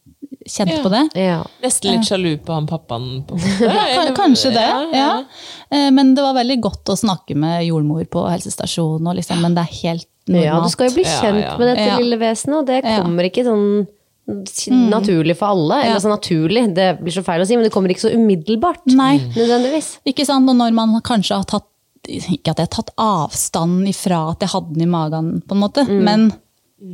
kjent 0.51 0.72
Ja. 0.74 0.80
på 0.83 0.91
det. 0.91 1.03
Ja. 1.22 1.37
Nesten 1.62 1.95
litt 1.95 2.09
sjalu 2.09 2.33
på 2.43 2.53
han 2.57 2.66
pappaen. 2.66 3.22
På 3.28 3.39
Kanskje 4.18 4.51
det, 4.57 4.64
Ja, 4.66 4.80
ja. 4.91 5.07
ja. 5.07 5.24
Eh, 5.70 5.91
Men 5.95 6.14
det 6.18 6.22
var 6.26 6.35
veldig 6.35 6.59
godt 6.66 6.91
å 6.91 6.99
snakke 6.99 7.37
med 7.39 7.62
jordmor 7.68 8.03
på 8.11 8.26
helsestasjonen, 8.26 9.14
liksom, 9.20 9.39
men 9.41 9.55
det 9.55 9.62
er 9.68 9.76
helt 9.85 10.09
normalt. 10.26 10.45
ja, 10.51 10.61
du 10.66 10.68
skal 10.74 10.89
jo 10.91 10.95
bli 10.99 11.05
kjent 11.07 11.45
ja. 11.47 11.57
med 11.59 11.68
dette 11.76 11.87
Ja. 11.87 11.99
lille 12.03 12.18
vesenet, 12.18 12.59
og 12.59 12.66
det 12.66 12.83
Ja. 12.83 12.99
Mm. 12.99 13.03
kommer 13.07 13.30
ikke 13.30 13.45
sånn 13.47 13.87
naturlig 14.28 15.36
for 15.36 15.46
alle. 15.52 15.74
Eller 15.80 15.88
Ja. 15.90 15.94
altså 15.98 16.08
naturlig, 16.12 16.74
det 16.74 17.00
blir 17.02 17.12
så 17.12 17.24
feil 17.24 17.40
å 17.42 17.46
si, 17.46 17.56
men 17.56 17.64
det 17.64 17.72
kommer 17.72 17.88
ikke 17.90 18.06
så 18.08 18.14
umiddelbart. 18.14 18.84
Nei. 18.86 19.18
Nødvendigvis. 19.18 19.98
Ikke 20.06 20.24
sant? 20.26 20.48
Og 20.48 20.56
når 20.56 20.72
man 20.72 21.00
kanskje 21.02 21.36
har 21.36 21.44
tatt 21.44 21.68
Ikke 22.08 22.50
at 22.50 22.58
jeg 22.58 22.66
har 22.66 22.82
tatt 22.82 22.90
avstand 22.98 23.86
ifra 23.86 24.32
at 24.32 24.40
jeg 24.40 24.48
hadde 24.50 24.72
den 24.74 24.82
i 24.82 24.90
magen, 24.90 25.40
på 25.46 25.52
en 25.54 25.60
måte, 25.60 25.84
Mm. 25.86 26.02
men, 26.02 26.32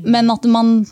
men 0.04 0.30
at 0.30 0.44
man 0.44 0.84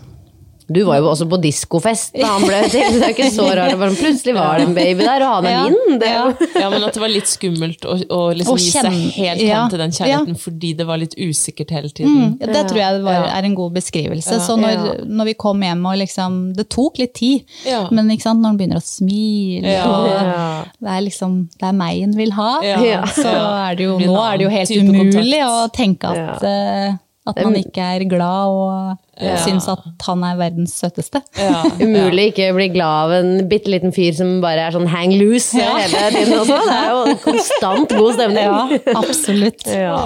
Du 0.68 0.80
var 0.82 0.96
jo 0.98 1.06
også 1.12 1.28
på 1.30 1.38
diskofest 1.38 2.16
da 2.18 2.26
han 2.26 2.42
ble 2.42 2.60
til. 2.72 2.96
Det 2.98 3.02
er 3.06 3.12
ikke 3.14 3.28
så 3.30 3.44
rart. 3.54 3.70
Det 3.70 3.78
var, 3.78 3.92
plutselig 3.94 4.34
var 4.34 4.58
det 4.58 4.64
en 4.66 4.74
baby 4.74 5.04
der, 5.06 5.22
og 5.22 5.34
han 5.36 5.46
er 5.46 5.50
Ja. 5.54 5.62
min. 5.70 5.98
Det, 6.00 6.08
er 6.08 6.60
Ja, 6.60 6.70
men 6.72 6.82
at 6.84 6.94
det 6.96 7.00
var 7.04 7.12
litt 7.12 7.28
skummelt 7.30 7.84
å, 7.86 7.94
å 8.10 8.20
liksom 8.34 8.58
gi 8.58 8.70
seg 8.74 8.96
helt 9.16 9.42
ja, 9.44 9.60
hen 9.62 9.70
til 9.70 9.78
den 9.84 9.94
kjærligheten 9.94 10.38
fordi 10.42 10.72
det 10.80 10.86
var 10.88 10.98
litt 10.98 11.14
usikkert 11.16 11.70
hele 11.76 11.88
tiden. 11.94 12.16
Mm, 12.16 12.32
ja, 12.40 12.46
det 12.52 12.64
tror 12.70 12.80
jeg 12.82 13.02
var, 13.06 13.28
er 13.38 13.46
en 13.46 13.54
god 13.54 13.72
beskrivelse. 13.78 14.40
Så 14.46 14.56
når, 14.58 14.74
Ja. 14.76 14.94
når 15.06 15.24
vi 15.30 15.34
kom 15.46 15.62
hjem 15.62 15.86
og 15.86 15.96
liksom 16.02 16.40
Det 16.56 16.68
tok 16.74 16.98
litt 16.98 17.14
tid, 17.14 17.44
Ja. 17.64 17.86
men 17.90 18.10
ikke 18.10 18.22
sant, 18.26 18.40
når 18.42 18.48
han 18.48 18.58
begynner 18.58 18.82
å 18.82 18.84
smile 18.84 19.70
Ja. 19.76 19.86
og 19.86 20.66
Det 20.82 20.88
er 20.96 21.00
liksom 21.06 21.48
Det 21.58 21.66
er 21.68 21.72
meg 21.72 22.00
han 22.00 22.12
vil 22.16 22.30
ha. 22.32 22.50
Ja. 22.62 23.02
Så 23.06 23.22
er 23.30 23.74
det 23.78 23.84
jo 23.86 23.98
Nå 23.98 24.18
er 24.20 24.36
det 24.38 24.44
jo 24.44 24.50
helt 24.50 24.70
umulig 24.70 25.14
kontakt. 25.14 25.46
å 25.46 25.72
tenke 25.72 26.04
at, 26.10 26.42
eh, 26.42 26.96
at 27.26 27.40
man 27.42 27.56
ikke 27.58 27.82
er 27.96 28.04
glad 28.08 28.54
og 28.54 29.02
Ja. 29.16 29.36
syns 29.40 29.64
at 29.72 30.04
han 30.04 30.22
er 30.28 30.36
verdens 30.36 30.74
søteste. 30.76 31.22
Ja. 31.40 31.62
Umulig 31.84 32.28
ikke 32.30 32.50
bli 32.54 32.68
glad 32.74 33.06
av 33.06 33.14
en 33.16 33.48
bitte 33.48 33.72
liten 33.72 33.94
fyr 33.96 34.12
som 34.14 34.36
bare 34.44 34.66
er 34.66 34.74
sånn 34.76 34.88
hang 34.92 35.14
loose 35.16 35.56
hele 35.56 36.02
tiden 36.12 36.36
også. 36.42 36.58
Det 36.66 36.76
er 36.76 36.90
jo 36.92 37.16
konstant 37.24 37.94
god 37.96 38.18
stemning. 38.18 38.44
Ja, 38.44 38.96
absolutt. 39.02 39.66
Ja. 39.76 39.96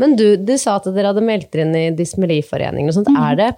Men 0.00 0.16
du, 0.18 0.24
du 0.40 0.54
sa 0.58 0.76
at 0.80 0.86
dere 0.94 1.12
hadde 1.12 1.24
meldt 1.24 1.50
dere 1.52 1.66
inn 1.66 1.76
i 1.78 1.84
Dysmeliforeningen 1.96 2.90
og 2.90 2.96
sånt. 2.96 3.10
Mm. 3.12 3.18
Er, 3.22 3.36
det, 3.38 3.50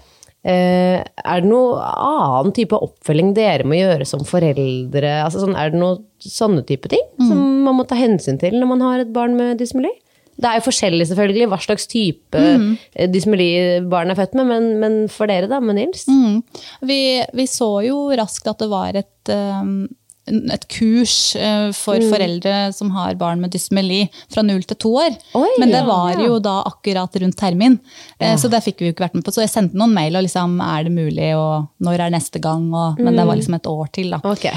eh, 0.49 0.99
er 1.05 1.45
det 1.45 1.51
noe 1.51 1.79
annen 1.85 2.53
type 2.57 2.77
oppfølging 2.77 3.33
dere 3.37 3.67
må 3.69 3.79
gjøre 3.79 4.07
som 4.09 4.25
foreldre? 4.29 5.15
Altså, 5.25 5.45
sånn, 5.45 5.57
er 5.59 5.73
det 5.73 5.81
noe 5.81 6.01
sånne 6.25 6.65
type 6.69 6.91
ting 6.93 7.05
mm. 7.21 7.29
som 7.29 7.41
man 7.69 7.79
må 7.79 7.87
ta 7.89 7.99
hensyn 7.99 8.41
til 8.41 8.59
når 8.59 8.73
man 8.75 8.85
har 8.89 9.05
et 9.05 9.15
barn 9.15 9.37
med 9.39 9.61
dysmeli? 9.63 9.93
Det 10.39 10.47
er 10.47 10.61
jo 10.61 10.67
forskjellig 10.71 11.07
selvfølgelig 11.11 11.49
hva 11.51 11.59
slags 11.59 11.87
type 11.91 12.39
Mhm. 12.39 12.79
eh, 12.95 13.09
dysmeli 13.11 13.49
barn 13.91 14.11
er 14.11 14.15
født 14.15 14.35
med, 14.39 14.47
men, 14.47 14.69
men 14.81 15.09
for 15.11 15.27
dere 15.27 15.49
da, 15.51 15.59
med 15.61 15.75
Nils? 15.81 16.05
Mm. 16.07 16.43
Vi, 16.87 17.01
vi 17.35 17.47
så 17.51 17.73
jo 17.89 18.05
raskt 18.17 18.47
at 18.47 18.59
det 18.63 18.69
var 18.71 18.95
et, 18.95 19.33
um, 19.35 19.89
et 20.29 20.67
kurs 20.69 21.35
eh, 21.41 21.73
for 21.73 21.97
Mm. 21.99 22.07
foreldre 22.13 22.73
som 22.77 22.91
har 22.95 23.15
barn 23.17 23.41
med 23.41 23.51
dysmeli 23.51 24.03
fra 24.31 24.43
null 24.45 24.63
til 24.63 24.77
to 24.77 24.91
år. 25.01 25.17
Oi, 25.35 25.49
Men 25.59 25.71
det 25.73 25.81
ja. 25.81 25.87
var 25.89 26.15
jo 26.23 26.39
da 26.39 26.63
akkurat 26.69 27.17
rundt 27.19 27.37
termin, 27.41 27.79
ja. 28.21 28.37
så 28.37 28.51
det 28.53 28.63
fikk 28.63 28.79
vi 28.79 28.87
jo 28.91 28.93
ikke 28.95 29.07
vært 29.09 29.15
med 29.19 29.25
på. 29.25 29.33
Så 29.33 29.41
jeg 29.43 29.51
sendte 29.51 29.75
noen 29.81 29.95
mail 29.97 30.15
og 30.21 30.23
liksom 30.29 30.61
er 30.61 30.85
det 30.85 30.93
mulig, 30.93 31.31
og 31.35 31.67
når 31.81 31.99
er 32.07 32.11
neste 32.15 32.39
gang, 32.45 32.69
og, 32.75 33.01
men 33.01 33.17
det 33.17 33.27
var 33.27 33.37
liksom 33.41 33.55
et 33.57 33.67
år 33.67 33.89
til, 33.91 34.11
da. 34.11 34.21
Okay. 34.23 34.53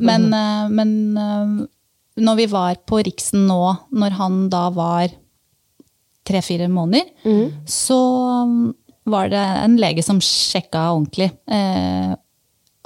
Men 0.00 0.32
eh, 0.32 0.68
men 0.68 1.68
når 2.18 2.42
vi 2.42 2.46
var 2.50 2.78
på 2.88 3.00
Riksen 3.06 3.46
nå, 3.48 3.62
når 3.94 4.16
han 4.18 4.44
da 4.52 4.68
var 4.74 5.12
tre-fire 6.28 6.68
måneder, 6.68 7.08
så 7.64 7.98
um, 8.44 8.72
var 9.08 9.30
det 9.32 9.44
en 9.64 9.76
lege 9.80 10.04
som 10.04 10.20
sjekka 10.20 10.90
ordentlig. 10.92 11.30
Eh, 11.50 12.12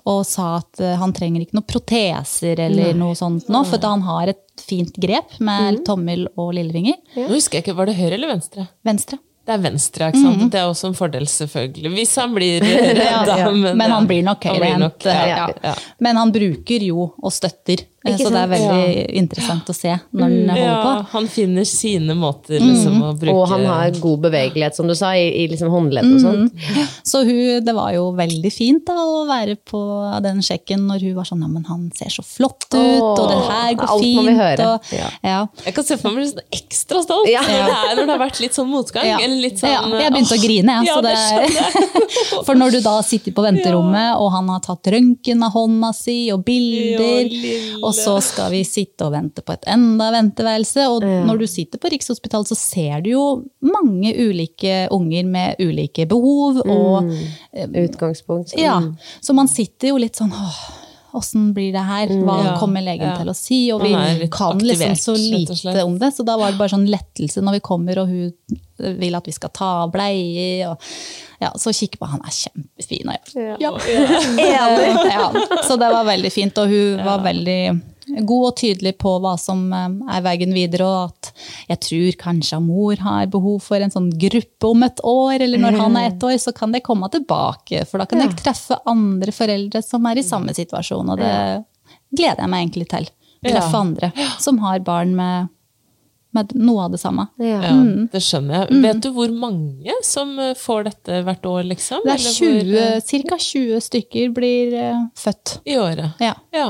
og 0.03 0.23
sa 0.27 0.57
at 0.59 0.81
eh, 0.83 0.97
han 0.99 1.15
trenger 1.15 1.45
ikke 1.45 1.59
noen 1.59 1.69
proteser 1.71 2.63
eller 2.65 2.95
noe 2.99 3.15
sånt 3.19 3.51
nå, 3.53 3.65
for 3.69 3.79
at 3.79 3.87
han 3.87 4.03
har 4.07 4.33
et 4.33 4.63
fint 4.63 4.97
grep 5.03 5.37
med 5.43 5.83
tommel 5.87 6.27
og 6.35 6.55
lillefinger. 6.57 6.99
Nå 7.19 7.29
husker 7.35 7.59
jeg 7.59 7.67
ikke, 7.67 7.77
Var 7.79 7.91
det 7.91 7.99
høyre 8.01 8.17
eller 8.19 8.33
venstre? 8.35 8.67
Venstre. 8.87 9.19
Det 9.43 9.57
er 9.57 9.63
venstre, 9.63 10.09
ikke 10.13 10.23
sant? 10.23 10.43
Det 10.55 10.59
er 10.61 10.69
også 10.71 10.93
en 10.93 10.95
fordel, 10.95 11.25
selvfølgelig. 11.27 11.91
Hvis 11.97 12.13
han 12.21 12.35
blir 12.35 12.63
redd, 13.01 13.27
da. 13.27 13.39
Men, 13.51 13.73
men, 13.79 13.95
han 13.95 14.07
blir 14.11 14.23
nok 14.27 14.45
høyrehendt. 14.47 15.07
ja, 15.09 15.25
ja. 15.27 15.49
ja. 15.67 15.73
Men 16.03 16.21
han 16.21 16.35
bruker 16.35 16.85
jo 16.87 17.09
og 17.11 17.35
støtter, 17.35 17.83
Ikke 18.03 18.25
så 18.27 18.31
det 18.35 18.41
er 18.43 18.49
veldig 18.51 18.69
veldig 18.73 19.03
interessant 19.21 19.69
å 19.71 19.75
se 19.77 19.93
når 20.11 20.33
den 20.33 20.49
holder 20.51 20.63
Ja, 20.63 20.79
på. 20.83 20.93
han 21.13 21.27
finner 21.31 21.67
sine 21.69 22.15
måter 22.19 22.59
liksom, 22.59 22.97
å 23.07 23.11
bruke 23.19 23.35
Og 23.37 23.45
han 23.53 23.65
har 23.69 23.91
god 24.03 24.25
bevegelighet, 24.25 24.75
som 24.75 24.89
du 24.91 24.95
sa, 24.99 25.13
i, 25.15 25.29
i 25.43 25.47
liksom 25.53 25.71
håndledd 25.71 26.09
og 26.17 26.21
sånt. 26.25 26.65
Så 27.07 27.23
hun, 27.29 27.63
det 27.65 27.75
var 27.77 27.93
jo 27.95 28.09
veldig 28.19 28.51
fint 28.53 28.83
da, 28.89 28.97
å 29.07 29.23
være 29.29 29.55
på 29.69 29.83
den 30.25 30.43
sjekken 30.43 30.87
når 30.89 31.05
hun 31.07 31.15
var 31.21 31.29
sånn 31.31 31.43
ja, 31.47 31.51
men 31.53 31.65
han 31.69 31.85
ser 31.95 32.11
så 32.11 32.25
flott 32.27 32.67
ut, 32.73 32.79
og 32.79 33.23
det 33.31 33.39
her 33.49 33.71
går 33.79 33.87
alt 33.95 34.03
fint. 34.03 34.17
må 34.19 34.27
vi 34.27 34.35
høre. 34.41 34.67
Og, 34.73 34.93
Ja. 34.99 35.09
ja. 35.23 35.39
Jeg 35.67 35.75
kan 35.79 35.85
se 35.85 35.97
for 36.03 36.11
meg 36.17 36.27
sånn 36.33 36.43
ekstra 36.59 37.03
stolt 37.07 37.29
Ja. 37.31 37.43
det 37.47 37.61
er, 37.61 37.95
når 37.99 38.03
det 38.07 38.13
har 38.17 38.23
vært 38.27 38.41
litt 38.43 38.55
sånn 38.59 38.71
motgang. 38.73 39.07
Ja. 39.07 39.19
Eller 39.23 39.41
litt 39.47 39.59
sånn, 39.63 39.71
ja, 39.71 39.83
jeg 40.03 40.13
begynte 40.17 40.37
å 40.39 40.43
grine. 40.43 40.77
jeg, 40.81 40.91
Ja, 40.91 40.97
så 40.97 41.03
det 41.07 41.13
det, 41.13 42.43
for 42.47 42.55
når 42.59 42.77
du 42.77 42.81
da 42.85 42.97
sitter 43.07 43.33
på 43.37 43.43
venterommet, 43.47 44.17
og 44.19 44.31
han 44.35 44.49
har 44.53 44.61
tatt 44.65 44.91
røntgen 44.95 45.43
av 45.47 45.53
hånda 45.55 45.93
si, 45.95 46.19
og 46.35 46.45
bilder, 46.47 47.23
Ja, 47.23 47.29
lille. 47.29 47.92
Og 47.93 47.99
så 47.99 48.17
skal 48.25 48.51
vi 48.55 48.63
sitte 48.67 49.07
og 49.07 49.13
vente 49.15 49.45
på 49.45 49.55
et 49.55 49.69
enda 49.71 50.09
venteværelse, 50.17 50.89
og 50.89 51.05
når 51.29 51.43
du 51.43 51.47
sitter 51.51 51.81
på 51.83 51.93
Rikshospitalet, 51.93 52.53
så 52.53 52.59
ser 52.59 53.05
du 53.05 53.13
jo 53.13 53.25
mange 53.63 54.15
ulike 54.17 54.87
unger 54.95 55.29
med 55.29 55.61
ulike 55.63 56.09
behov, 56.09 56.63
og 56.65 57.13
Utgangspunkt. 57.53 58.57
Ja, 58.59 58.79
så 59.21 59.37
man 59.37 59.51
sitter 59.51 59.93
jo 59.93 60.01
litt 60.01 60.19
sånn 60.19 60.33
åh, 60.33 60.63
Åssen 61.13 61.51
blir 61.53 61.73
det 61.75 61.83
her? 61.85 62.13
Hva 62.25 62.39
Ja, 62.45 62.53
kommer 62.61 62.85
legen 62.85 63.09
ja. 63.11 63.17
til 63.21 63.29
å 63.29 63.35
si? 63.37 63.61
Og 63.75 63.83
vi 63.85 63.93
kan 64.33 64.57
aktivert, 64.57 64.63
liksom 64.63 64.97
så 64.97 65.17
lite 65.17 65.85
om 65.85 65.99
det. 66.01 66.13
Så 66.17 66.25
da 66.25 66.39
var 66.41 66.53
det 66.53 66.61
bare 66.61 66.73
sånn 66.73 66.89
lettelse 66.89 67.45
når 67.45 67.59
vi 67.59 67.65
kommer 67.69 68.01
og 68.03 68.09
hun 68.09 68.33
vil 68.99 69.15
at 69.15 69.29
vi 69.29 69.35
skal 69.37 69.53
ta 69.55 69.69
av 69.85 69.93
bleie. 69.95 70.67
Og, 70.71 70.81
ja, 71.43 71.53
så 71.61 71.75
kikker 71.77 72.01
på 72.01 72.09
han 72.15 72.25
er 72.25 72.35
kjempefin. 72.35 73.13
Og 73.13 73.37
jeg, 73.37 73.57
ja. 73.61 73.73
ja. 75.13 75.31
Så 75.69 75.77
det 75.77 75.93
var 75.93 76.09
veldig 76.09 76.33
fint, 76.33 76.59
og 76.63 76.73
hun 76.73 77.05
var 77.05 77.23
veldig 77.27 77.61
god 78.21 78.47
og 78.51 78.57
tydelig 78.61 78.95
på 79.01 79.15
hva 79.23 79.35
som 79.41 79.65
eh, 79.75 79.89
er 80.17 80.25
veien 80.25 80.55
videre, 80.55 80.89
og 80.89 81.13
at 81.13 81.33
jeg 81.71 81.83
tror 81.87 82.19
kanskje 82.25 82.61
mor 82.65 83.01
har 83.03 83.31
behov 83.33 83.63
for 83.65 83.83
en 83.83 83.93
sånn 83.93 84.11
gruppe 84.25 84.71
om 84.71 84.87
et 84.87 85.03
år, 85.07 85.37
eller 85.41 85.63
når 85.63 85.81
han 85.81 85.99
er 86.01 86.11
ett 86.11 86.29
år, 86.29 86.37
så 86.43 86.55
kan 86.57 86.75
det 86.75 86.85
komme 86.87 87.11
tilbake, 87.13 87.87
for 87.89 88.03
da 88.03 88.09
kan 88.11 88.25
jeg 88.25 88.37
treffe 88.43 88.79
andre 88.89 89.35
foreldre 89.35 89.83
som 89.85 90.07
er 90.11 90.21
i 90.21 90.27
samme 90.27 90.55
situasjon, 90.57 91.15
og 91.15 91.23
det 91.23 91.35
gleder 92.13 92.45
jeg 92.45 92.53
meg 92.53 92.67
egentlig 92.67 92.89
til. 92.93 93.11
Treffe 93.43 93.79
andre 93.79 94.13
som 94.39 94.61
har 94.63 94.85
barn 94.87 95.17
med, 95.19 95.51
med 96.33 96.53
noe 96.57 96.87
av 96.87 96.95
det 96.95 97.01
samme. 97.03 97.27
Ja. 97.41 97.59
Ja, 97.67 97.73
det 98.13 98.23
skjønner 98.25 98.63
jeg. 98.63 98.83
Vet 98.85 99.01
du 99.05 99.11
hvor 99.17 99.33
mange 99.37 99.97
som 100.07 100.33
eh, 100.41 100.55
får 100.59 100.87
dette 100.89 101.23
hvert 101.27 101.49
år, 101.49 101.63
liksom? 101.69 102.05
Det 102.07 102.15
er 102.15 102.21
Eller 102.21 102.37
hvor, 102.39 102.61
20, 102.63 103.19
eh, 103.23 103.25
ca. 103.33 103.39
20 103.47 103.83
stykker 103.89 104.31
blir 104.37 104.77
uh, 104.79 105.03
født. 105.19 105.59
I 105.69 105.77
året. 105.81 106.23
Ja. 106.25 106.35
Ja. 106.57 106.69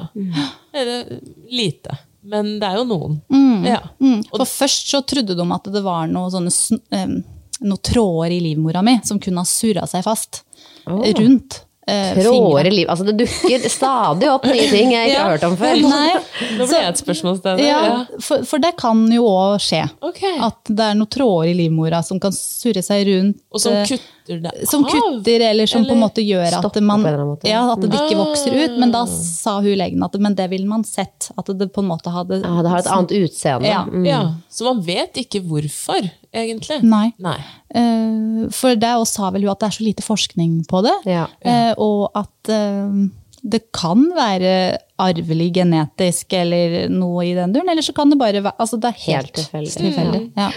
Er 0.75 0.89
det 0.91 1.21
lite? 1.51 1.99
Men 2.23 2.57
det 2.63 2.69
er 2.69 2.79
jo 2.79 2.85
noen. 2.87 3.21
Mm. 3.33 3.65
Ja. 3.67 3.81
Mm. 4.03 4.21
For 4.31 4.47
først 4.47 4.91
så 4.93 5.03
trodde 5.07 5.35
de 5.39 5.47
at 5.55 5.71
det 5.75 5.83
var 5.85 6.07
noe 6.11 6.31
sånne 6.31 6.53
sn- 6.55 6.83
em, 6.95 7.17
noen 7.63 7.83
tråder 7.83 8.35
i 8.37 8.41
livmora 8.43 8.83
mi 8.83 8.99
som 9.07 9.19
kunne 9.23 9.43
ha 9.43 9.49
surra 9.49 9.87
seg 9.91 10.05
fast 10.07 10.43
rundt 10.87 11.59
eh, 11.63 11.69
Tråder 11.87 12.67
i 12.67 12.71
liv. 12.71 12.87
Altså, 12.89 13.05
det 13.09 13.17
dukker 13.19 13.65
stadig 13.69 14.29
opp 14.31 14.45
nye 14.47 14.69
ting 14.71 14.93
jeg 14.93 15.09
ikke 15.11 15.17
Ja. 15.17 15.23
har 15.25 15.33
hørt 15.35 15.47
om 15.49 15.57
før. 15.59 15.81
Nei, 15.83 16.13
Nå 16.59 16.67
ble 16.69 16.79
jeg 16.79 16.89
et 16.93 17.01
spørsmålstegn. 17.03 17.59
ja, 17.59 17.81
Ja. 17.89 17.97
for, 18.21 18.45
for 18.47 18.59
det 18.63 18.77
kan 18.79 19.01
jo 19.11 19.25
òg 19.27 19.59
skje. 19.61 19.83
Okay. 20.01 20.39
At 20.41 20.63
det 20.71 20.79
er 20.93 20.95
noen 20.95 21.11
tråder 21.11 21.51
i 21.51 21.55
livmora 21.59 22.03
som 22.07 22.21
kan 22.23 22.31
surre 22.33 22.83
seg 22.87 23.07
rundt. 23.11 23.41
Og 23.53 23.61
som 23.61 23.73
eh, 23.75 23.85
kutter 23.91 24.41
det 24.47 24.69
som 24.71 24.85
av? 24.87 24.91
kutter, 24.95 25.41
eller 25.51 25.67
som 25.67 25.85
på 25.85 25.97
en 25.97 26.03
måte 26.05 26.23
gjør 26.23 26.55
at, 26.61 26.81
man, 26.81 27.05
eller 27.05 27.37
ja, 27.51 27.65
at 27.73 27.81
det 27.83 27.91
ikke 27.91 28.15
Ah. 28.15 28.25
vokser 28.25 28.55
ut. 28.65 28.79
Men 28.79 28.93
da 28.95 29.05
sa 29.11 29.57
hun 29.61 29.75
legen 29.83 30.03
at 30.07 30.15
men 30.23 30.35
det 30.39 30.49
ville 30.55 30.67
man 30.71 30.85
sett. 30.85 31.33
At 31.37 31.47
det 31.59 31.73
på 31.75 31.83
en 31.83 31.89
måte 31.91 32.13
hadde 32.15 32.39
Ja, 32.45 32.63
det 32.63 32.71
har 32.71 32.79
et 32.79 32.87
annet 32.95 33.11
utseende. 33.19 33.67
Ja. 33.67 33.83
Mm. 33.91 34.07
Ja, 34.07 34.23
Så 34.49 34.65
man 34.71 34.81
vet 34.87 35.15
ikke 35.19 35.43
hvorfor, 35.43 36.07
egentlig? 36.33 36.81
Nei. 36.85 37.09
Nei. 37.23 37.39
Uh, 37.75 38.47
for 38.55 38.79
det 38.79 38.93
også 38.99 39.19
sa 39.21 39.33
vel 39.35 39.47
hun 39.47 39.53
at 39.55 39.63
det 39.63 39.71
er 39.71 39.77
så 39.79 39.87
lite 39.87 40.05
forskning 40.07 40.63
på 40.71 40.85
det. 40.87 40.95
Ja. 41.11 41.27
Uh, 41.45 41.73
og 41.83 42.23
at 42.23 42.53
uh, 42.53 43.03
det 43.43 43.65
kan 43.75 44.05
være 44.15 44.55
arvelig 45.03 45.51
genetisk 45.57 46.35
eller 46.39 46.87
noe 46.93 47.27
i 47.27 47.35
den 47.37 47.55
duren. 47.55 47.71
Eller 47.73 47.85
så 47.85 47.95
kan 47.97 48.13
det 48.13 48.21
bare 48.21 48.43
være 48.45 48.55
altså 48.63 48.79
det 48.81 48.93
er 48.93 49.01
helt, 49.09 49.45
Helt 49.53 49.79
tilfeldig. 49.79 50.25
Mm. 50.31 50.33
Ja. 50.39 50.51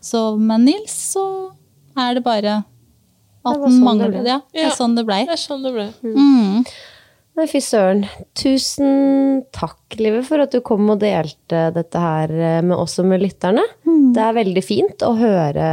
Så 0.00 0.24
med 0.40 0.64
Nils 0.64 0.96
så 1.12 1.24
er 1.98 2.16
det 2.16 2.24
bare 2.24 2.62
at 3.40 3.56
den 3.56 3.60
sånn 3.60 3.76
det 3.76 3.84
mangler 3.84 4.16
det. 4.16 4.24
Ja, 4.28 4.40
det 4.54 4.64
er 4.68 4.74
sånn 4.76 4.96
det 4.96 5.04
blei. 5.08 5.22
Det 5.28 5.36
er 5.36 5.42
sånn 5.42 5.62
det 5.64 5.72
ble. 5.76 5.86
Mm. 6.04 6.64
Nei, 7.38 7.46
fy 7.48 7.60
søren. 7.64 8.02
Tusen 8.36 9.44
takk, 9.54 9.78
Live, 10.00 10.24
for 10.28 10.42
at 10.44 10.52
du 10.52 10.60
kom 10.66 10.90
og 10.92 10.98
delte 11.00 11.68
dette 11.76 12.02
her 12.02 12.32
eh, 12.34 12.58
med 12.66 12.76
oss 12.76 12.98
og 13.00 13.06
med 13.08 13.22
lytterne. 13.22 13.62
Mm. 13.86 14.10
Det 14.16 14.26
er 14.26 14.36
veldig 14.36 14.64
fint 14.66 15.04
å 15.06 15.14
høre 15.16 15.68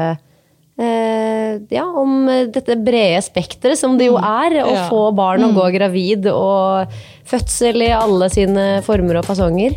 eh, 0.79 1.57
ja, 1.73 1.83
om 1.99 2.27
eh, 2.31 2.45
dette 2.53 2.77
brede 2.79 3.19
spekteret 3.25 3.79
som 3.81 3.97
det 3.99 4.07
jo 4.11 4.15
er, 4.21 4.59
å 4.63 4.75
Ja. 4.77 4.85
få 4.91 5.01
barn 5.17 5.43
og 5.49 5.57
gå 5.57 5.67
gravid, 5.75 6.29
og 6.31 6.93
fødsel 7.27 7.81
i 7.83 7.91
alle 7.97 8.29
sine 8.31 8.67
former 8.85 9.19
og 9.19 9.27
fasonger. 9.27 9.75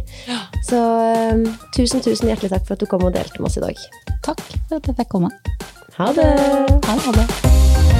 Så 0.69 0.79
eh, 0.79 1.43
tusen, 1.75 2.05
tusen 2.05 2.31
hjertelig 2.31 2.53
takk 2.55 2.69
for 2.69 2.77
at 2.79 2.85
du 2.85 2.91
kom 2.93 3.09
og 3.09 3.17
delte 3.17 3.41
med 3.41 3.51
oss 3.51 3.59
i 3.59 3.65
dag. 3.67 3.83
Takk 4.29 4.45
for 4.69 4.79
at 4.79 4.93
jeg 4.93 5.01
fikk 5.01 5.11
komme. 5.17 5.33
Ha 5.99 6.13
det! 6.17 6.31
Ha 6.87 7.17
det. 7.19 8.00